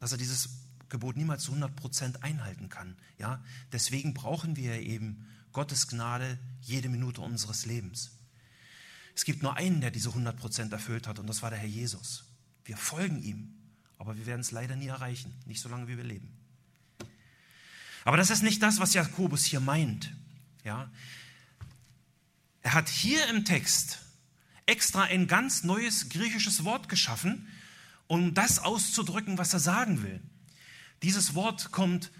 dass 0.00 0.12
er 0.12 0.18
dieses 0.18 0.48
Gebot 0.88 1.18
niemals 1.18 1.42
zu 1.42 1.50
100 1.50 1.76
Prozent 1.76 2.22
einhalten 2.22 2.70
kann. 2.70 2.96
Ja, 3.18 3.44
deswegen 3.70 4.14
brauchen 4.14 4.56
wir 4.56 4.80
eben 4.80 5.26
Gottes 5.52 5.88
Gnade 5.88 6.38
jede 6.60 6.88
Minute 6.88 7.20
unseres 7.20 7.66
Lebens. 7.66 8.12
Es 9.14 9.24
gibt 9.24 9.42
nur 9.42 9.56
einen, 9.56 9.80
der 9.80 9.90
diese 9.90 10.08
100 10.08 10.36
Prozent 10.36 10.72
erfüllt 10.72 11.06
hat, 11.06 11.18
und 11.18 11.26
das 11.26 11.42
war 11.42 11.50
der 11.50 11.58
Herr 11.58 11.68
Jesus. 11.68 12.24
Wir 12.64 12.76
folgen 12.76 13.22
ihm, 13.22 13.52
aber 13.98 14.16
wir 14.16 14.26
werden 14.26 14.40
es 14.40 14.50
leider 14.50 14.76
nie 14.76 14.86
erreichen, 14.86 15.34
nicht 15.46 15.60
so 15.60 15.68
lange 15.68 15.88
wie 15.88 15.96
wir 15.96 16.04
leben. 16.04 16.32
Aber 18.04 18.16
das 18.16 18.30
ist 18.30 18.42
nicht 18.42 18.62
das, 18.62 18.80
was 18.80 18.94
Jakobus 18.94 19.44
hier 19.44 19.60
meint. 19.60 20.12
Ja, 20.64 20.90
er 22.62 22.74
hat 22.74 22.88
hier 22.88 23.26
im 23.28 23.44
Text 23.44 23.98
extra 24.66 25.02
ein 25.02 25.26
ganz 25.26 25.64
neues 25.64 26.08
griechisches 26.08 26.64
Wort 26.64 26.88
geschaffen, 26.88 27.48
um 28.06 28.34
das 28.34 28.58
auszudrücken, 28.60 29.38
was 29.38 29.52
er 29.52 29.60
sagen 29.60 30.02
will. 30.02 30.20
Dieses 31.02 31.34
Wort 31.34 31.72
kommt 31.72 32.12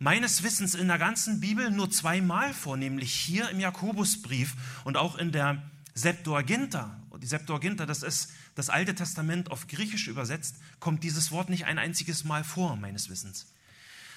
meines 0.00 0.42
Wissens 0.42 0.74
in 0.74 0.88
der 0.88 0.98
ganzen 0.98 1.40
Bibel 1.40 1.70
nur 1.70 1.90
zweimal 1.90 2.52
vor, 2.54 2.76
nämlich 2.76 3.14
hier 3.14 3.50
im 3.50 3.60
Jakobusbrief 3.60 4.56
und 4.82 4.96
auch 4.96 5.16
in 5.16 5.30
der 5.30 5.62
Septuaginta. 5.94 6.98
Die 7.18 7.26
Septuaginta, 7.26 7.84
das 7.84 8.02
ist 8.02 8.32
das 8.54 8.70
Alte 8.70 8.94
Testament 8.94 9.50
auf 9.50 9.66
Griechisch 9.66 10.08
übersetzt, 10.08 10.56
kommt 10.80 11.04
dieses 11.04 11.30
Wort 11.30 11.50
nicht 11.50 11.66
ein 11.66 11.78
einziges 11.78 12.24
Mal 12.24 12.44
vor, 12.44 12.76
meines 12.76 13.10
Wissens. 13.10 13.52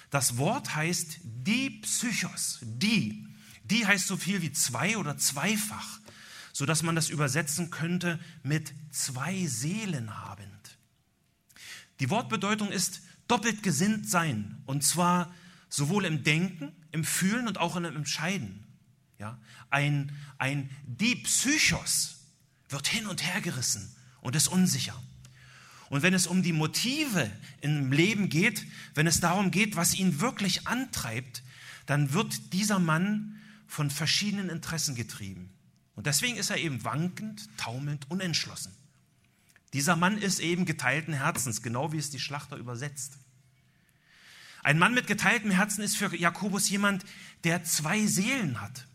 Das 0.08 0.38
Wort 0.38 0.74
heißt 0.74 1.18
die 1.22 1.70
Psychos, 1.82 2.60
die. 2.62 3.28
Die 3.64 3.86
heißt 3.86 4.06
so 4.06 4.16
viel 4.16 4.40
wie 4.40 4.52
zwei 4.52 4.96
oder 4.96 5.18
zweifach, 5.18 6.00
sodass 6.54 6.82
man 6.82 6.94
das 6.94 7.10
übersetzen 7.10 7.70
könnte 7.70 8.18
mit 8.42 8.72
zwei 8.90 9.46
Seelen 9.46 10.18
habend. 10.18 10.78
Die 12.00 12.08
Wortbedeutung 12.08 12.70
ist 12.70 13.02
doppelt 13.28 13.62
gesinnt 13.62 14.08
sein, 14.08 14.62
und 14.64 14.82
zwar 14.82 15.34
sowohl 15.74 16.04
im 16.04 16.22
Denken, 16.22 16.72
im 16.92 17.02
Fühlen 17.02 17.48
und 17.48 17.58
auch 17.58 17.74
im 17.74 17.84
Entscheiden. 17.84 18.64
Ja? 19.18 19.38
Ein, 19.70 20.12
ein 20.38 20.70
die 20.86 21.16
Psychos 21.16 22.18
wird 22.68 22.86
hin 22.86 23.06
und 23.06 23.24
her 23.24 23.40
gerissen 23.40 23.94
und 24.20 24.36
ist 24.36 24.46
unsicher. 24.46 25.00
Und 25.90 26.02
wenn 26.02 26.14
es 26.14 26.28
um 26.28 26.42
die 26.44 26.52
Motive 26.52 27.30
im 27.60 27.90
Leben 27.90 28.28
geht, 28.28 28.64
wenn 28.94 29.08
es 29.08 29.18
darum 29.18 29.50
geht, 29.50 29.74
was 29.74 29.94
ihn 29.94 30.20
wirklich 30.20 30.66
antreibt, 30.68 31.42
dann 31.86 32.12
wird 32.12 32.52
dieser 32.52 32.78
Mann 32.78 33.40
von 33.66 33.90
verschiedenen 33.90 34.50
Interessen 34.50 34.94
getrieben. 34.94 35.52
Und 35.96 36.06
deswegen 36.06 36.36
ist 36.36 36.50
er 36.50 36.58
eben 36.58 36.84
wankend, 36.84 37.48
taumelnd, 37.56 38.08
unentschlossen. 38.10 38.72
Dieser 39.72 39.96
Mann 39.96 40.18
ist 40.18 40.38
eben 40.38 40.66
geteilten 40.66 41.14
Herzens, 41.14 41.62
genau 41.62 41.92
wie 41.92 41.98
es 41.98 42.10
die 42.10 42.20
Schlachter 42.20 42.56
übersetzt. 42.56 43.18
Ein 44.64 44.78
Mann 44.78 44.94
mit 44.94 45.06
geteiltem 45.06 45.50
Herzen 45.50 45.84
ist 45.84 45.98
für 45.98 46.16
Jakobus 46.16 46.70
jemand, 46.70 47.04
der 47.44 47.64
zwei 47.64 48.06
Seelen 48.06 48.62
hat. 48.62 48.86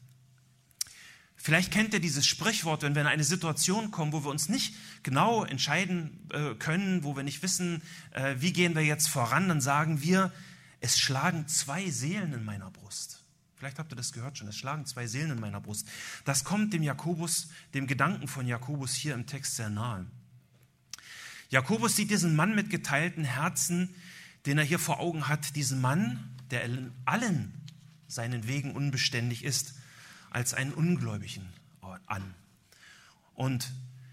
Vielleicht 1.36 1.72
kennt 1.72 1.94
ihr 1.94 2.00
dieses 2.00 2.26
Sprichwort, 2.26 2.82
wenn 2.82 2.96
wir 2.96 3.02
in 3.02 3.08
eine 3.08 3.24
Situation 3.24 3.92
kommen, 3.92 4.12
wo 4.12 4.26
wir 4.26 4.32
uns 4.32 4.50
nicht 4.50 4.74
genau 5.04 5.46
entscheiden 5.46 6.28
äh, 6.34 6.56
können, 6.56 7.04
wo 7.04 7.16
wir 7.16 7.22
nicht 7.22 7.44
wissen, 7.44 7.84
äh, 8.12 8.36
wie 8.40 8.52
gehen 8.52 8.74
wir 8.74 8.84
jetzt 8.84 9.10
voran, 9.10 9.48
dann 9.48 9.62
sagen 9.62 10.02
wir, 10.02 10.34
es 10.82 10.98
schlagen 10.98 11.48
zwei 11.48 11.92
Seelen 11.92 12.34
in 12.34 12.44
meiner 12.44 12.72
Brust. 12.72 13.24
Vielleicht 13.56 13.78
habt 13.78 13.92
ihr 13.94 13.96
das 13.96 14.12
gehört 14.12 14.40
schon, 14.40 14.48
es 14.48 14.58
schlagen 14.58 14.88
zwei 14.88 15.06
Seelen 15.06 15.32
in 15.32 15.40
meiner 15.40 15.62
Brust. 15.62 15.88
Das 16.26 16.44
kommt 16.44 16.74
dem 16.74 16.82
Jakobus, 16.82 17.50
dem 17.76 17.86
Gedanken 17.86 18.28
von 18.28 18.48
Jakobus 18.48 18.96
hier 18.96 19.14
im 19.14 19.28
Text 19.28 19.56
sehr 19.56 19.70
nahe. 19.70 20.08
Jakobus 21.50 21.96
sieht 21.96 22.10
diesen 22.10 22.36
Mann 22.36 22.56
mit 22.56 22.72
geteilten 22.72 23.24
Herzen 23.24 23.94
den 24.46 24.58
er 24.58 24.64
hier 24.64 24.80
vor 24.80 25.00
Augen 25.00 25.28
hat, 25.28 25.56
diesen 25.56 25.82
Mann, 25.82 26.36
der 26.52 26.64
in 26.64 26.92
allen 27.06 27.54
seinen 28.08 28.48
Wegen 28.48 28.74
unbeständig 28.74 29.44
ist, 29.44 29.76
als 30.30 30.54
einen 30.54 30.74
Ungläubigen 30.74 31.48
an. 32.06 32.34
Und 33.34 33.72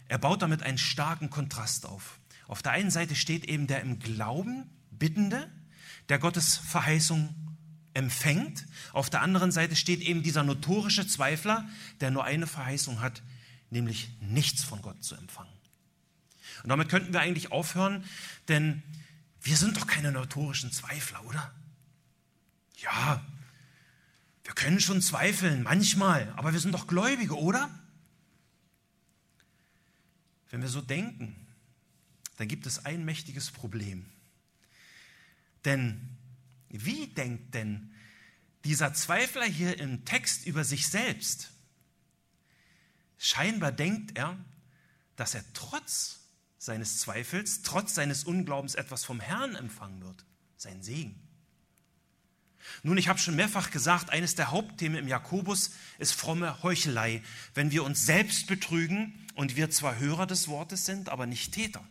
er 0.08 0.18
baut 0.18 0.42
damit 0.42 0.62
einen 0.62 0.78
starken 0.78 1.30
Kontrast 1.30 1.86
auf. 1.86 2.20
Auf 2.46 2.62
der 2.62 2.72
einen 2.72 2.90
Seite 2.90 3.16
steht 3.16 3.44
eben 3.44 3.66
der 3.66 3.80
im 3.80 3.98
Glauben 3.98 4.70
Bittende, 4.90 5.50
der 6.08 6.18
Gottes 6.18 6.56
Verheißung 6.56 7.34
empfängt. 7.94 8.66
Auf 8.92 9.10
der 9.10 9.22
anderen 9.22 9.50
Seite 9.50 9.74
steht 9.74 10.00
eben 10.00 10.22
dieser 10.22 10.44
notorische 10.44 11.06
Zweifler, 11.06 11.68
der 12.00 12.10
nur 12.10 12.24
eine 12.24 12.46
Verheißung 12.46 13.00
hat, 13.00 13.22
nämlich 13.70 14.10
nichts 14.20 14.62
von 14.62 14.82
Gott 14.82 15.02
zu 15.02 15.16
empfangen. 15.16 15.52
Und 16.62 16.68
damit 16.68 16.88
könnten 16.88 17.12
wir 17.12 17.20
eigentlich 17.20 17.52
aufhören, 17.52 18.04
denn 18.48 18.82
wir 19.46 19.56
sind 19.56 19.76
doch 19.76 19.86
keine 19.86 20.10
notorischen 20.10 20.72
Zweifler, 20.72 21.24
oder? 21.24 21.54
Ja, 22.78 23.24
wir 24.42 24.54
können 24.54 24.80
schon 24.80 25.00
zweifeln, 25.00 25.62
manchmal, 25.62 26.32
aber 26.36 26.52
wir 26.52 26.58
sind 26.58 26.72
doch 26.72 26.88
Gläubige, 26.88 27.38
oder? 27.38 27.70
Wenn 30.50 30.62
wir 30.62 30.68
so 30.68 30.80
denken, 30.80 31.46
dann 32.38 32.48
gibt 32.48 32.66
es 32.66 32.84
ein 32.84 33.04
mächtiges 33.04 33.52
Problem. 33.52 34.04
Denn 35.64 36.16
wie 36.68 37.06
denkt 37.06 37.54
denn 37.54 37.94
dieser 38.64 38.94
Zweifler 38.94 39.44
hier 39.44 39.78
im 39.78 40.04
Text 40.04 40.44
über 40.44 40.64
sich 40.64 40.88
selbst? 40.88 41.52
Scheinbar 43.16 43.70
denkt 43.70 44.18
er, 44.18 44.36
dass 45.14 45.36
er 45.36 45.44
trotz 45.54 46.25
seines 46.58 46.98
Zweifels, 46.98 47.62
trotz 47.62 47.94
seines 47.94 48.24
Unglaubens 48.24 48.74
etwas 48.74 49.04
vom 49.04 49.20
Herrn 49.20 49.54
empfangen 49.54 50.02
wird, 50.02 50.24
sein 50.56 50.82
Segen. 50.82 51.20
Nun, 52.82 52.98
ich 52.98 53.08
habe 53.08 53.18
schon 53.18 53.36
mehrfach 53.36 53.70
gesagt, 53.70 54.10
eines 54.10 54.34
der 54.34 54.50
Hauptthemen 54.50 54.98
im 54.98 55.08
Jakobus 55.08 55.70
ist 55.98 56.12
fromme 56.12 56.62
Heuchelei, 56.62 57.22
wenn 57.54 57.70
wir 57.70 57.84
uns 57.84 58.04
selbst 58.06 58.46
betrügen 58.46 59.26
und 59.34 59.56
wir 59.56 59.70
zwar 59.70 59.98
Hörer 59.98 60.26
des 60.26 60.48
Wortes 60.48 60.84
sind, 60.84 61.08
aber 61.08 61.26
nicht 61.26 61.52
Täter. 61.52 61.86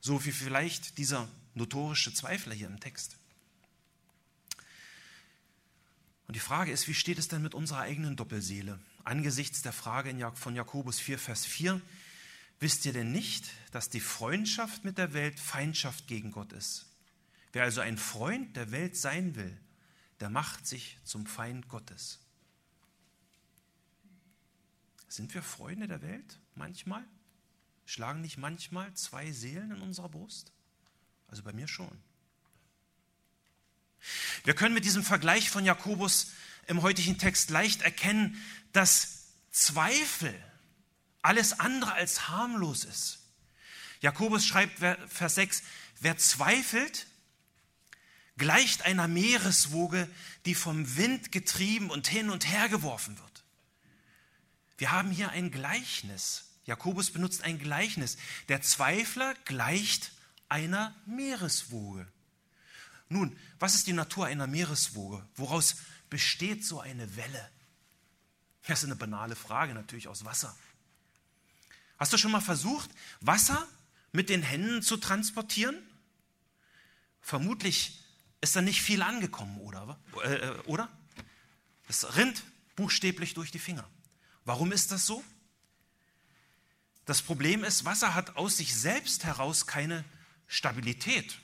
So 0.00 0.24
wie 0.24 0.32
vielleicht 0.32 0.98
dieser 0.98 1.28
notorische 1.54 2.14
Zweifler 2.14 2.54
hier 2.54 2.66
im 2.68 2.80
Text. 2.80 3.16
Und 6.26 6.36
die 6.36 6.40
Frage 6.40 6.72
ist, 6.72 6.88
wie 6.88 6.94
steht 6.94 7.18
es 7.18 7.28
denn 7.28 7.42
mit 7.42 7.54
unserer 7.54 7.80
eigenen 7.80 8.16
Doppelseele? 8.16 8.78
Angesichts 9.04 9.62
der 9.62 9.72
Frage 9.72 10.14
von 10.34 10.54
Jakobus 10.54 11.00
4, 11.00 11.18
Vers 11.18 11.44
4, 11.44 11.80
Wisst 12.62 12.86
ihr 12.86 12.92
denn 12.92 13.10
nicht, 13.10 13.50
dass 13.72 13.90
die 13.90 13.98
Freundschaft 13.98 14.84
mit 14.84 14.96
der 14.96 15.14
Welt 15.14 15.40
Feindschaft 15.40 16.06
gegen 16.06 16.30
Gott 16.30 16.52
ist? 16.52 16.86
Wer 17.52 17.64
also 17.64 17.80
ein 17.80 17.98
Freund 17.98 18.56
der 18.56 18.70
Welt 18.70 18.96
sein 18.96 19.34
will, 19.34 19.60
der 20.20 20.30
macht 20.30 20.64
sich 20.64 20.96
zum 21.02 21.26
Feind 21.26 21.68
Gottes. 21.68 22.20
Sind 25.08 25.34
wir 25.34 25.42
Freunde 25.42 25.88
der 25.88 26.02
Welt 26.02 26.38
manchmal? 26.54 27.04
Schlagen 27.84 28.20
nicht 28.20 28.38
manchmal 28.38 28.94
zwei 28.94 29.32
Seelen 29.32 29.72
in 29.72 29.82
unserer 29.82 30.08
Brust? 30.08 30.52
Also 31.26 31.42
bei 31.42 31.52
mir 31.52 31.66
schon. 31.66 32.00
Wir 34.44 34.54
können 34.54 34.74
mit 34.74 34.84
diesem 34.84 35.02
Vergleich 35.02 35.50
von 35.50 35.64
Jakobus 35.64 36.30
im 36.68 36.82
heutigen 36.82 37.18
Text 37.18 37.50
leicht 37.50 37.82
erkennen, 37.82 38.40
dass 38.72 39.32
Zweifel 39.50 40.32
alles 41.22 41.58
andere 41.60 41.92
als 41.92 42.28
harmlos 42.28 42.84
ist. 42.84 43.20
Jakobus 44.00 44.44
schreibt, 44.44 44.78
Vers 45.08 45.36
6, 45.36 45.62
wer 46.00 46.18
zweifelt, 46.18 47.06
gleicht 48.36 48.82
einer 48.82 49.06
Meereswoge, 49.06 50.08
die 50.44 50.54
vom 50.54 50.96
Wind 50.96 51.30
getrieben 51.30 51.90
und 51.90 52.08
hin 52.08 52.30
und 52.30 52.50
her 52.50 52.68
geworfen 52.68 53.18
wird. 53.18 53.44
Wir 54.78 54.90
haben 54.90 55.10
hier 55.12 55.30
ein 55.30 55.52
Gleichnis. 55.52 56.46
Jakobus 56.64 57.12
benutzt 57.12 57.44
ein 57.44 57.58
Gleichnis. 57.58 58.16
Der 58.48 58.62
Zweifler 58.62 59.34
gleicht 59.44 60.12
einer 60.48 60.94
Meereswoge. 61.06 62.06
Nun, 63.08 63.38
was 63.60 63.74
ist 63.74 63.86
die 63.86 63.92
Natur 63.92 64.26
einer 64.26 64.46
Meereswoge? 64.46 65.24
Woraus 65.36 65.76
besteht 66.10 66.64
so 66.64 66.80
eine 66.80 67.14
Welle? 67.16 67.50
Das 68.66 68.80
ist 68.80 68.86
eine 68.86 68.96
banale 68.96 69.36
Frage, 69.36 69.74
natürlich 69.74 70.08
aus 70.08 70.24
Wasser. 70.24 70.56
Hast 72.02 72.12
du 72.12 72.18
schon 72.18 72.32
mal 72.32 72.40
versucht, 72.40 72.90
Wasser 73.20 73.64
mit 74.10 74.28
den 74.28 74.42
Händen 74.42 74.82
zu 74.82 74.96
transportieren? 74.96 75.76
Vermutlich 77.20 78.02
ist 78.40 78.56
da 78.56 78.60
nicht 78.60 78.82
viel 78.82 79.02
angekommen, 79.02 79.60
oder? 79.60 80.00
Äh, 80.24 80.50
oder? 80.66 80.88
Es 81.86 82.16
rinnt 82.16 82.42
buchstäblich 82.74 83.34
durch 83.34 83.52
die 83.52 83.60
Finger. 83.60 83.88
Warum 84.44 84.72
ist 84.72 84.90
das 84.90 85.06
so? 85.06 85.22
Das 87.04 87.22
Problem 87.22 87.62
ist, 87.62 87.84
Wasser 87.84 88.14
hat 88.14 88.34
aus 88.34 88.56
sich 88.56 88.74
selbst 88.74 89.22
heraus 89.22 89.68
keine 89.68 90.04
Stabilität. 90.48 91.38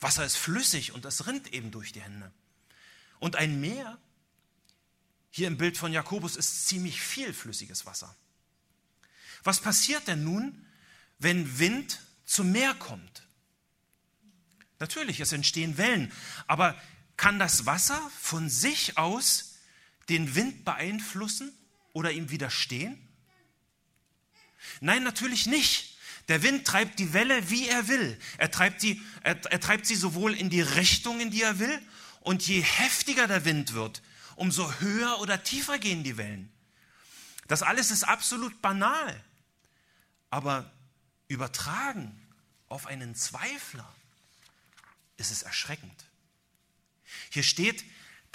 Wasser 0.00 0.24
ist 0.24 0.38
flüssig 0.38 0.92
und 0.92 1.04
es 1.04 1.26
rinnt 1.26 1.52
eben 1.52 1.70
durch 1.70 1.92
die 1.92 2.00
Hände. 2.00 2.32
Und 3.18 3.36
ein 3.36 3.60
Meer, 3.60 3.98
hier 5.28 5.48
im 5.48 5.58
Bild 5.58 5.76
von 5.76 5.92
Jakobus, 5.92 6.36
ist 6.36 6.66
ziemlich 6.66 7.02
viel 7.02 7.34
flüssiges 7.34 7.84
Wasser. 7.84 8.16
Was 9.46 9.60
passiert 9.60 10.08
denn 10.08 10.24
nun, 10.24 10.66
wenn 11.18 11.60
Wind 11.60 12.00
zum 12.24 12.50
Meer 12.50 12.74
kommt? 12.74 13.22
Natürlich, 14.80 15.20
es 15.20 15.32
entstehen 15.32 15.78
Wellen, 15.78 16.12
aber 16.48 16.74
kann 17.16 17.38
das 17.38 17.64
Wasser 17.64 18.10
von 18.20 18.50
sich 18.50 18.98
aus 18.98 19.54
den 20.08 20.34
Wind 20.34 20.64
beeinflussen 20.64 21.56
oder 21.92 22.10
ihm 22.10 22.30
widerstehen? 22.30 22.98
Nein, 24.80 25.04
natürlich 25.04 25.46
nicht. 25.46 25.96
Der 26.26 26.42
Wind 26.42 26.66
treibt 26.66 26.98
die 26.98 27.12
Welle, 27.12 27.48
wie 27.48 27.68
er 27.68 27.86
will. 27.86 28.18
Er 28.38 28.50
treibt, 28.50 28.80
sie, 28.80 29.00
er, 29.22 29.36
er 29.46 29.60
treibt 29.60 29.86
sie 29.86 29.94
sowohl 29.94 30.34
in 30.34 30.50
die 30.50 30.60
Richtung, 30.60 31.20
in 31.20 31.30
die 31.30 31.42
er 31.42 31.60
will, 31.60 31.80
und 32.18 32.44
je 32.48 32.60
heftiger 32.60 33.28
der 33.28 33.44
Wind 33.44 33.74
wird, 33.74 34.02
umso 34.34 34.80
höher 34.80 35.20
oder 35.20 35.44
tiefer 35.44 35.78
gehen 35.78 36.02
die 36.02 36.16
Wellen. 36.16 36.52
Das 37.46 37.62
alles 37.62 37.92
ist 37.92 38.02
absolut 38.02 38.60
banal. 38.60 39.22
Aber 40.36 40.70
übertragen 41.28 42.14
auf 42.68 42.84
einen 42.84 43.14
Zweifler 43.14 43.90
ist 45.16 45.30
es 45.30 45.42
erschreckend. 45.42 46.04
Hier 47.30 47.42
steht, 47.42 47.82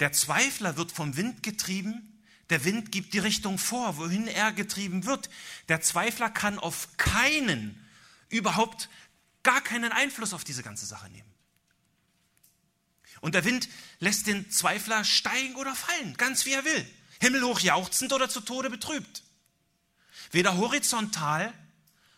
der 0.00 0.10
Zweifler 0.10 0.76
wird 0.76 0.90
vom 0.90 1.16
Wind 1.16 1.44
getrieben, 1.44 2.24
der 2.50 2.64
Wind 2.64 2.90
gibt 2.90 3.14
die 3.14 3.20
Richtung 3.20 3.56
vor, 3.56 3.98
wohin 3.98 4.26
er 4.26 4.50
getrieben 4.50 5.04
wird. 5.06 5.30
Der 5.68 5.80
Zweifler 5.80 6.28
kann 6.28 6.58
auf 6.58 6.88
keinen, 6.96 7.88
überhaupt 8.30 8.88
gar 9.44 9.60
keinen 9.60 9.92
Einfluss 9.92 10.34
auf 10.34 10.42
diese 10.42 10.64
ganze 10.64 10.86
Sache 10.86 11.08
nehmen. 11.08 11.32
Und 13.20 13.36
der 13.36 13.44
Wind 13.44 13.68
lässt 14.00 14.26
den 14.26 14.50
Zweifler 14.50 15.04
steigen 15.04 15.54
oder 15.54 15.76
fallen, 15.76 16.16
ganz 16.16 16.46
wie 16.46 16.52
er 16.52 16.64
will. 16.64 16.90
Himmelhoch 17.20 17.60
jauchzend 17.60 18.12
oder 18.12 18.28
zu 18.28 18.40
Tode 18.40 18.70
betrübt. 18.70 19.22
Weder 20.32 20.56
horizontal 20.56 21.54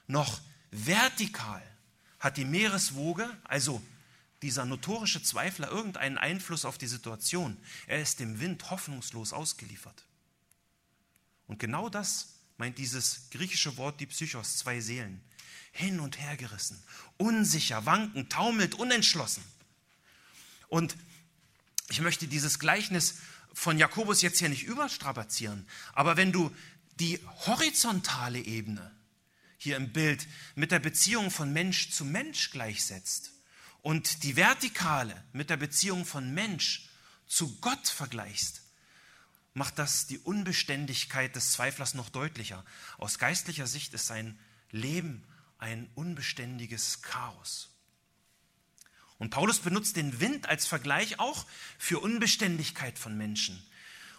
noch 0.07 0.41
vertikal 0.71 1.63
hat 2.19 2.37
die 2.37 2.45
Meereswoge, 2.45 3.29
also 3.45 3.83
dieser 4.43 4.65
notorische 4.65 5.23
Zweifler, 5.23 5.71
irgendeinen 5.71 6.19
Einfluss 6.19 6.65
auf 6.65 6.79
die 6.79 6.87
Situation. 6.87 7.57
Er 7.87 8.01
ist 8.01 8.21
dem 8.21 8.41
Wind 8.41 8.71
hoffnungslos 8.71 9.33
ausgeliefert. 9.33 10.05
Und 11.47 11.59
genau 11.59 11.89
das 11.89 12.35
meint 12.57 12.79
dieses 12.79 13.31
griechische 13.31 13.77
Wort 13.77 14.01
die 14.01 14.07
Psychos, 14.07 14.59
zwei 14.59 14.81
Seelen. 14.81 15.23
Hin 15.73 15.99
und 15.99 16.21
her 16.21 16.37
gerissen, 16.37 16.81
unsicher, 17.17 17.85
wankend, 17.85 18.31
taumelt, 18.31 18.75
unentschlossen. 18.75 19.43
Und 20.69 20.97
ich 21.89 22.01
möchte 22.01 22.29
dieses 22.29 22.59
Gleichnis 22.59 23.17
von 23.53 23.79
Jakobus 23.79 24.23
jetzt 24.23 24.39
hier 24.39 24.49
nicht 24.49 24.65
überstrapazieren, 24.65 25.67
aber 25.93 26.17
wenn 26.17 26.33
du 26.33 26.55
die 27.01 27.19
horizontale 27.47 28.39
Ebene 28.39 28.94
hier 29.65 29.77
im 29.77 29.93
Bild 29.93 30.29
mit 30.55 30.71
der 30.71 30.79
Beziehung 30.79 31.31
von 31.31 31.53
Mensch 31.53 31.91
zu 31.91 32.05
Mensch 32.05 32.51
gleichsetzt 32.51 33.33
und 33.83 34.23
die 34.23 34.37
vertikale 34.37 35.25
mit 35.33 35.51
der 35.51 35.57
Beziehung 35.57 36.05
von 36.05 36.33
Mensch 36.33 36.89
zu 37.27 37.59
Gott 37.61 37.89
vergleichst, 37.89 38.63
macht 39.55 39.79
das 39.79 40.07
die 40.07 40.19
Unbeständigkeit 40.19 41.35
des 41.35 41.53
Zweiflers 41.53 41.95
noch 41.95 42.11
deutlicher. 42.11 42.65
Aus 42.99 43.19
geistlicher 43.19 43.67
Sicht 43.67 43.95
ist 43.95 44.07
sein 44.07 44.39
Leben 44.71 45.25
ein 45.59 45.89
unbeständiges 45.95 47.01
Chaos. 47.01 47.71
Und 49.19 49.31
Paulus 49.31 49.61
benutzt 49.61 49.97
den 49.97 50.21
Wind 50.21 50.47
als 50.47 50.67
Vergleich 50.67 51.19
auch 51.19 51.47
für 51.79 52.01
Unbeständigkeit 52.01 52.99
von 52.99 53.17
Menschen. 53.17 53.65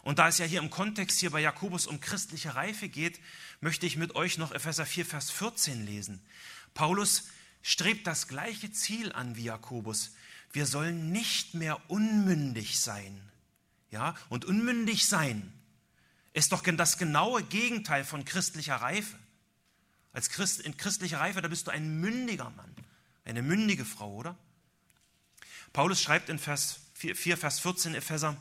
Und 0.06 0.20
da 0.20 0.28
es 0.28 0.38
ja 0.38 0.46
hier 0.46 0.60
im 0.60 0.70
Kontext 0.70 1.20
hier 1.20 1.32
bei 1.32 1.42
Jakobus 1.42 1.88
um 1.88 2.00
christliche 2.00 2.54
Reife 2.54 2.90
geht, 2.90 3.20
möchte 3.66 3.88
ich 3.88 3.98
mit 3.98 4.14
euch 4.14 4.38
noch 4.38 4.52
Epheser 4.52 4.86
4, 4.86 5.08
Vers 5.08 5.32
14 5.32 5.88
lesen. 5.88 6.22
Paulus 6.76 7.30
strebt 7.64 8.06
das 8.06 8.28
gleiche 8.28 8.72
Ziel 8.72 9.12
an 9.12 9.38
wie 9.38 9.46
Jakobus. 9.46 10.12
Wir 10.52 10.68
sollen 10.68 11.12
nicht 11.12 11.56
mehr 11.56 11.82
unmündig 11.90 12.80
sein, 12.80 13.20
ja, 13.90 14.14
und 14.30 14.46
unmündig 14.46 15.08
sein 15.08 15.52
ist 16.34 16.52
doch 16.52 16.62
das 16.62 17.00
genaue 17.00 17.42
Gegenteil 17.42 18.04
von 18.04 18.24
christlicher 18.24 18.76
Reife. 18.76 19.18
Als 20.14 20.30
Christ, 20.30 20.62
in 20.62 20.78
christlicher 20.78 21.20
Reife, 21.20 21.42
da 21.42 21.48
bist 21.48 21.66
du 21.66 21.72
ein 21.72 22.00
mündiger 22.00 22.52
Mann, 22.52 22.76
eine 23.24 23.42
mündige 23.42 23.84
Frau, 23.84 24.14
oder? 24.14 24.38
Paulus 25.74 26.04
schreibt 26.04 26.30
in 26.30 26.38
Vers 26.38 26.82
4, 26.94 27.16
4 27.16 27.38
Vers 27.38 27.62
14 27.62 27.96
Epheser, 27.96 28.40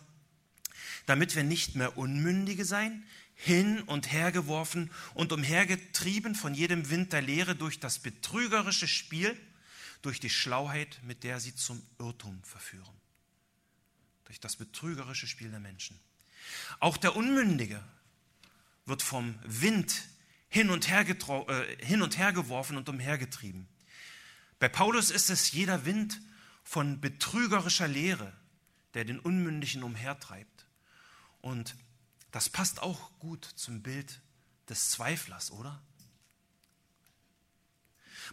damit 1.07 1.35
wir 1.35 1.45
nicht 1.45 1.77
mehr 1.77 1.97
Unmündige 1.97 2.67
sein, 2.67 3.05
hin 3.35 3.83
und 3.83 4.13
her 4.13 4.33
geworfen 4.33 4.91
und 5.15 5.33
umhergetrieben 5.33 6.35
von 6.35 6.55
jedem 6.55 6.91
Wind 6.91 7.13
der 7.13 7.23
Lehre 7.23 7.55
durch 7.57 7.81
das 7.81 7.99
betrügerische 7.99 8.89
Spiel, 8.89 9.37
durch 10.03 10.21
die 10.21 10.31
Schlauheit, 10.31 11.01
mit 11.03 11.25
der 11.25 11.41
sie 11.41 11.55
zum 11.55 11.83
Irrtum 11.99 12.43
verführen 12.45 12.95
durch 14.25 14.41
das 14.41 14.57
betrügerische 14.57 15.29
Spiel 15.29 15.51
der 15.51 15.61
Menschen. 15.61 15.99
Auch 16.81 16.97
der 16.97 17.15
Unmündige 17.15 17.83
wird 18.85 19.03
vom 19.03 19.39
Wind 19.45 20.09
hin 20.49 20.71
und 20.71 20.89
her, 20.89 21.07
äh, 21.09 21.85
hin 21.85 22.03
und 22.03 22.19
her 22.19 22.33
geworfen 22.33 22.77
und 22.77 22.89
umhergetrieben. 22.89 23.69
Bei 24.59 24.69
Paulus 24.69 25.11
ist 25.11 25.31
es 25.31 25.53
jeder 25.53 25.85
Wind 25.85 26.21
von 26.65 27.01
betrügerischer 27.01 27.89
Lehre, 27.89 28.33
der 28.95 29.05
den 29.05 29.21
Unmündigen 29.21 29.83
umhertreibt. 29.83 30.67
Und 31.41 31.77
das 32.35 32.49
passt 32.49 32.83
auch 32.83 33.17
gut 33.21 33.45
zum 33.55 33.81
Bild 33.81 34.21
des 34.69 34.91
Zweiflers, 34.91 35.53
oder? 35.53 35.81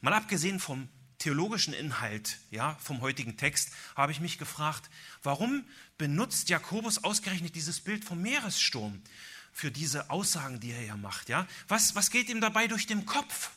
Mal 0.02 0.14
abgesehen 0.14 0.60
vom 0.60 0.90
theologischen 1.20 1.76
Inhalt 1.76 2.40
ja, 2.50 2.76
vom 2.82 3.02
heutigen 3.02 3.38
Text 3.38 3.70
habe 3.96 4.12
ich 4.12 4.20
mich 4.20 4.40
gefragt, 4.40 4.90
warum 5.22 5.68
benutzt 6.00 6.50
Jakobus 6.50 7.04
ausgerechnet 7.04 7.56
dieses 7.56 7.80
Bild 7.80 8.04
vom 8.04 8.20
Meeressturm 8.24 9.04
für 9.54 9.70
diese 9.70 10.10
Aussagen, 10.10 10.60
die 10.60 10.72
er 10.72 10.84
ja 10.84 10.98
macht? 10.98 11.30
Ja? 11.30 11.48
Was, 11.68 11.94
was 11.94 12.10
geht 12.10 12.28
ihm 12.28 12.42
dabei 12.42 12.66
durch 12.68 12.88
den 12.88 13.06
Kopf? 13.06 13.52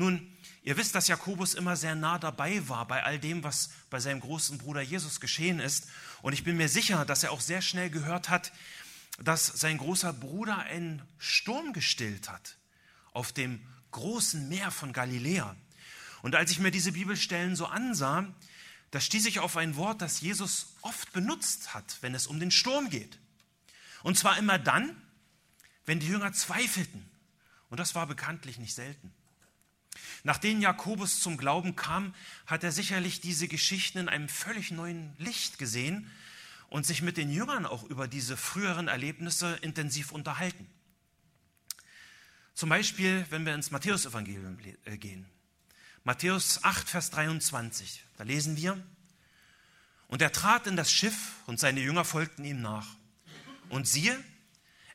Nun, 0.00 0.34
ihr 0.62 0.78
wisst, 0.78 0.94
dass 0.94 1.08
Jakobus 1.08 1.52
immer 1.52 1.76
sehr 1.76 1.94
nah 1.94 2.18
dabei 2.18 2.66
war 2.70 2.88
bei 2.88 3.04
all 3.04 3.18
dem, 3.18 3.44
was 3.44 3.68
bei 3.90 4.00
seinem 4.00 4.20
großen 4.20 4.56
Bruder 4.56 4.80
Jesus 4.80 5.20
geschehen 5.20 5.60
ist. 5.60 5.88
Und 6.22 6.32
ich 6.32 6.42
bin 6.42 6.56
mir 6.56 6.70
sicher, 6.70 7.04
dass 7.04 7.22
er 7.22 7.32
auch 7.32 7.42
sehr 7.42 7.60
schnell 7.60 7.90
gehört 7.90 8.30
hat, 8.30 8.50
dass 9.22 9.46
sein 9.46 9.76
großer 9.76 10.14
Bruder 10.14 10.56
einen 10.56 11.02
Sturm 11.18 11.74
gestillt 11.74 12.30
hat 12.30 12.56
auf 13.12 13.30
dem 13.32 13.60
großen 13.90 14.48
Meer 14.48 14.70
von 14.70 14.94
Galiläa. 14.94 15.54
Und 16.22 16.34
als 16.34 16.50
ich 16.50 16.60
mir 16.60 16.70
diese 16.70 16.92
Bibelstellen 16.92 17.54
so 17.54 17.66
ansah, 17.66 18.26
da 18.92 19.02
stieß 19.02 19.26
ich 19.26 19.40
auf 19.40 19.58
ein 19.58 19.76
Wort, 19.76 20.00
das 20.00 20.22
Jesus 20.22 20.76
oft 20.80 21.12
benutzt 21.12 21.74
hat, 21.74 21.98
wenn 22.00 22.14
es 22.14 22.26
um 22.26 22.40
den 22.40 22.50
Sturm 22.50 22.88
geht. 22.88 23.18
Und 24.02 24.16
zwar 24.16 24.38
immer 24.38 24.58
dann, 24.58 24.96
wenn 25.84 26.00
die 26.00 26.08
Jünger 26.08 26.32
zweifelten. 26.32 27.06
Und 27.68 27.78
das 27.78 27.94
war 27.94 28.06
bekanntlich 28.06 28.56
nicht 28.56 28.74
selten. 28.74 29.12
Nachdem 30.22 30.60
Jakobus 30.60 31.20
zum 31.20 31.36
Glauben 31.36 31.76
kam, 31.76 32.14
hat 32.46 32.62
er 32.62 32.72
sicherlich 32.72 33.20
diese 33.20 33.48
Geschichten 33.48 33.98
in 33.98 34.08
einem 34.08 34.28
völlig 34.28 34.70
neuen 34.70 35.14
Licht 35.18 35.58
gesehen 35.58 36.10
und 36.68 36.86
sich 36.86 37.02
mit 37.02 37.16
den 37.16 37.30
Jüngern 37.30 37.66
auch 37.66 37.84
über 37.84 38.06
diese 38.06 38.36
früheren 38.36 38.88
Erlebnisse 38.88 39.58
intensiv 39.62 40.12
unterhalten. 40.12 40.66
Zum 42.54 42.68
Beispiel, 42.68 43.26
wenn 43.30 43.46
wir 43.46 43.54
ins 43.54 43.70
Matthäusevangelium 43.70 44.58
äh, 44.84 44.98
gehen. 44.98 45.26
Matthäus 46.04 46.62
8, 46.62 46.88
Vers 46.88 47.10
23. 47.10 48.04
Da 48.16 48.24
lesen 48.24 48.56
wir, 48.56 48.80
und 50.08 50.22
er 50.22 50.32
trat 50.32 50.66
in 50.66 50.76
das 50.76 50.90
Schiff 50.90 51.34
und 51.46 51.60
seine 51.60 51.80
Jünger 51.80 52.04
folgten 52.04 52.44
ihm 52.44 52.60
nach. 52.60 52.86
Und 53.68 53.86
siehe, 53.86 54.18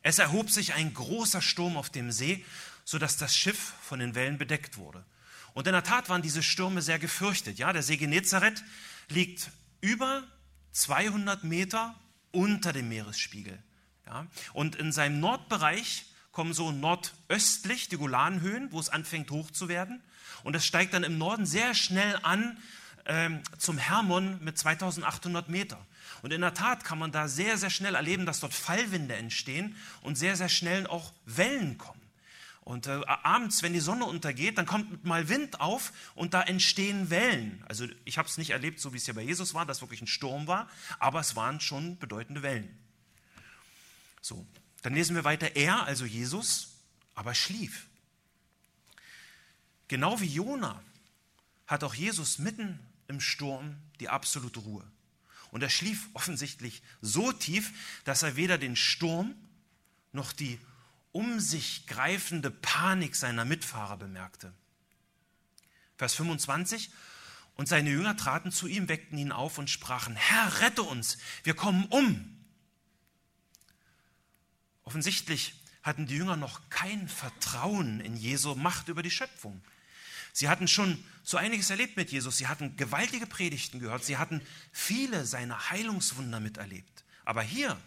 es 0.02 0.18
erhob 0.18 0.50
sich 0.50 0.74
ein 0.74 0.92
großer 0.92 1.40
Sturm 1.40 1.76
auf 1.76 1.90
dem 1.90 2.12
See, 2.12 2.44
sodass 2.86 3.18
das 3.18 3.36
Schiff 3.36 3.74
von 3.82 3.98
den 3.98 4.14
Wellen 4.14 4.38
bedeckt 4.38 4.78
wurde. 4.78 5.04
Und 5.52 5.66
in 5.66 5.72
der 5.72 5.82
Tat 5.82 6.08
waren 6.08 6.22
diese 6.22 6.42
Stürme 6.42 6.80
sehr 6.80 6.98
gefürchtet. 6.98 7.58
Ja, 7.58 7.72
der 7.72 7.82
See 7.82 7.96
Genezareth 7.96 8.62
liegt 9.08 9.50
über 9.80 10.22
200 10.70 11.44
Meter 11.44 11.94
unter 12.30 12.72
dem 12.72 12.88
Meeresspiegel. 12.88 13.58
Ja, 14.06 14.26
und 14.52 14.76
in 14.76 14.92
seinem 14.92 15.18
Nordbereich 15.18 16.06
kommen 16.30 16.52
so 16.52 16.70
nordöstlich 16.70 17.88
die 17.88 17.96
Golanhöhen, 17.96 18.70
wo 18.70 18.78
es 18.78 18.88
anfängt 18.88 19.30
hoch 19.32 19.50
zu 19.50 19.68
werden. 19.68 20.00
Und 20.44 20.54
es 20.54 20.64
steigt 20.64 20.94
dann 20.94 21.02
im 21.02 21.18
Norden 21.18 21.44
sehr 21.44 21.74
schnell 21.74 22.16
an 22.22 22.56
ähm, 23.06 23.42
zum 23.58 23.78
Hermon 23.78 24.38
mit 24.44 24.58
2800 24.58 25.48
Meter. 25.48 25.84
Und 26.22 26.32
in 26.32 26.40
der 26.40 26.54
Tat 26.54 26.84
kann 26.84 26.98
man 26.98 27.10
da 27.10 27.26
sehr, 27.26 27.58
sehr 27.58 27.70
schnell 27.70 27.96
erleben, 27.96 28.26
dass 28.26 28.40
dort 28.40 28.54
Fallwinde 28.54 29.16
entstehen 29.16 29.74
und 30.02 30.16
sehr, 30.16 30.36
sehr 30.36 30.48
schnell 30.48 30.86
auch 30.86 31.12
Wellen 31.24 31.78
kommen. 31.78 32.05
Und 32.66 32.88
äh, 32.88 33.00
abends, 33.06 33.62
wenn 33.62 33.74
die 33.74 33.80
Sonne 33.80 34.06
untergeht, 34.06 34.58
dann 34.58 34.66
kommt 34.66 35.04
mal 35.04 35.28
Wind 35.28 35.60
auf 35.60 35.92
und 36.16 36.34
da 36.34 36.42
entstehen 36.42 37.10
Wellen. 37.10 37.62
Also 37.68 37.86
ich 38.04 38.18
habe 38.18 38.28
es 38.28 38.38
nicht 38.38 38.50
erlebt, 38.50 38.80
so 38.80 38.92
wie 38.92 38.96
es 38.96 39.04
hier 39.04 39.14
bei 39.14 39.22
Jesus 39.22 39.54
war, 39.54 39.64
dass 39.64 39.82
wirklich 39.82 40.02
ein 40.02 40.08
Sturm 40.08 40.48
war, 40.48 40.68
aber 40.98 41.20
es 41.20 41.36
waren 41.36 41.60
schon 41.60 41.96
bedeutende 41.98 42.42
Wellen. 42.42 42.76
So, 44.20 44.44
dann 44.82 44.94
lesen 44.94 45.14
wir 45.14 45.22
weiter. 45.22 45.54
Er, 45.54 45.84
also 45.84 46.06
Jesus, 46.06 46.70
aber 47.14 47.36
schlief. 47.36 47.86
Genau 49.86 50.20
wie 50.20 50.26
Jona 50.26 50.82
hat 51.68 51.84
auch 51.84 51.94
Jesus 51.94 52.40
mitten 52.40 52.80
im 53.06 53.20
Sturm 53.20 53.76
die 54.00 54.08
absolute 54.08 54.58
Ruhe. 54.58 54.82
Und 55.52 55.62
er 55.62 55.70
schlief 55.70 56.08
offensichtlich 56.14 56.82
so 57.00 57.30
tief, 57.30 58.00
dass 58.02 58.24
er 58.24 58.34
weder 58.34 58.58
den 58.58 58.74
Sturm 58.74 59.36
noch 60.12 60.32
die 60.32 60.58
um 61.16 61.40
sich 61.40 61.86
greifende 61.86 62.50
Panik 62.50 63.16
seiner 63.16 63.46
Mitfahrer 63.46 63.96
bemerkte. 63.96 64.52
Vers 65.96 66.12
25. 66.12 66.90
Und 67.54 67.68
seine 67.68 67.88
Jünger 67.88 68.18
traten 68.18 68.52
zu 68.52 68.66
ihm, 68.66 68.90
weckten 68.90 69.16
ihn 69.16 69.32
auf 69.32 69.56
und 69.56 69.70
sprachen, 69.70 70.14
Herr, 70.14 70.60
rette 70.60 70.82
uns, 70.82 71.16
wir 71.42 71.54
kommen 71.54 71.86
um. 71.86 72.36
Offensichtlich 74.82 75.54
hatten 75.82 76.04
die 76.04 76.16
Jünger 76.16 76.36
noch 76.36 76.68
kein 76.68 77.08
Vertrauen 77.08 78.00
in 78.00 78.14
Jesu 78.18 78.54
Macht 78.54 78.88
über 78.88 79.02
die 79.02 79.10
Schöpfung. 79.10 79.62
Sie 80.34 80.50
hatten 80.50 80.68
schon 80.68 81.02
so 81.22 81.38
einiges 81.38 81.70
erlebt 81.70 81.96
mit 81.96 82.12
Jesus. 82.12 82.36
Sie 82.36 82.46
hatten 82.46 82.76
gewaltige 82.76 83.26
Predigten 83.26 83.80
gehört. 83.80 84.04
Sie 84.04 84.18
hatten 84.18 84.42
viele 84.70 85.24
seiner 85.24 85.70
Heilungswunder 85.70 86.40
miterlebt. 86.40 87.04
Aber 87.24 87.40
hier, 87.40 87.80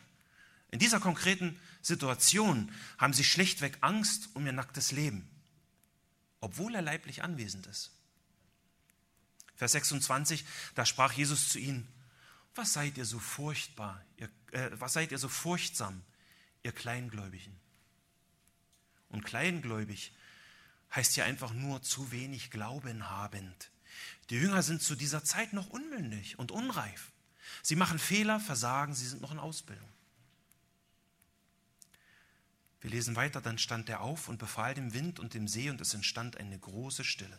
in 0.71 0.79
dieser 0.79 0.99
konkreten 0.99 1.59
Situation, 1.81 2.71
haben 2.97 3.13
sie 3.13 3.23
schlichtweg 3.23 3.77
Angst 3.81 4.29
um 4.33 4.45
ihr 4.45 4.51
nacktes 4.51 4.91
Leben, 4.91 5.29
obwohl 6.41 6.75
er 6.75 6.81
leiblich 6.81 7.23
anwesend 7.23 7.67
ist. 7.67 7.91
Vers 9.55 9.73
26, 9.73 10.45
da 10.75 10.85
sprach 10.85 11.13
Jesus 11.13 11.49
zu 11.49 11.59
ihnen, 11.59 11.87
was 12.55 12.73
seid 12.73 12.97
ihr 12.97 13.05
so 13.05 13.19
furchtbar, 13.19 14.03
ihr, 14.17 14.29
äh, 14.51 14.71
was 14.73 14.93
seid 14.93 15.11
ihr 15.11 15.17
so 15.17 15.29
furchtsam, 15.29 16.01
ihr 16.63 16.71
Kleingläubigen? 16.71 17.59
Und 19.09 19.25
kleingläubig 19.25 20.13
heißt 20.95 21.15
ja 21.17 21.25
einfach 21.25 21.53
nur 21.53 21.81
zu 21.81 22.11
wenig 22.11 22.51
Glauben 22.51 23.09
habend. 23.09 23.71
Die 24.29 24.35
Jünger 24.35 24.63
sind 24.63 24.81
zu 24.81 24.95
dieser 24.95 25.23
Zeit 25.23 25.53
noch 25.53 25.69
unmündig 25.69 26.37
und 26.37 26.51
unreif. 26.51 27.11
Sie 27.63 27.75
machen 27.75 27.99
Fehler, 27.99 28.39
versagen, 28.39 28.93
sie 28.93 29.07
sind 29.07 29.21
noch 29.21 29.31
in 29.31 29.39
Ausbildung. 29.39 29.89
Wir 32.81 32.89
lesen 32.89 33.15
weiter, 33.15 33.41
dann 33.41 33.57
stand 33.57 33.89
er 33.89 34.01
auf 34.01 34.29
und 34.29 34.37
befahl 34.37 34.73
dem 34.73 34.93
Wind 34.93 35.19
und 35.19 35.33
dem 35.33 35.47
See 35.47 35.69
und 35.69 35.81
es 35.81 35.93
entstand 35.93 36.37
eine 36.37 36.57
große 36.57 37.03
Stille. 37.03 37.37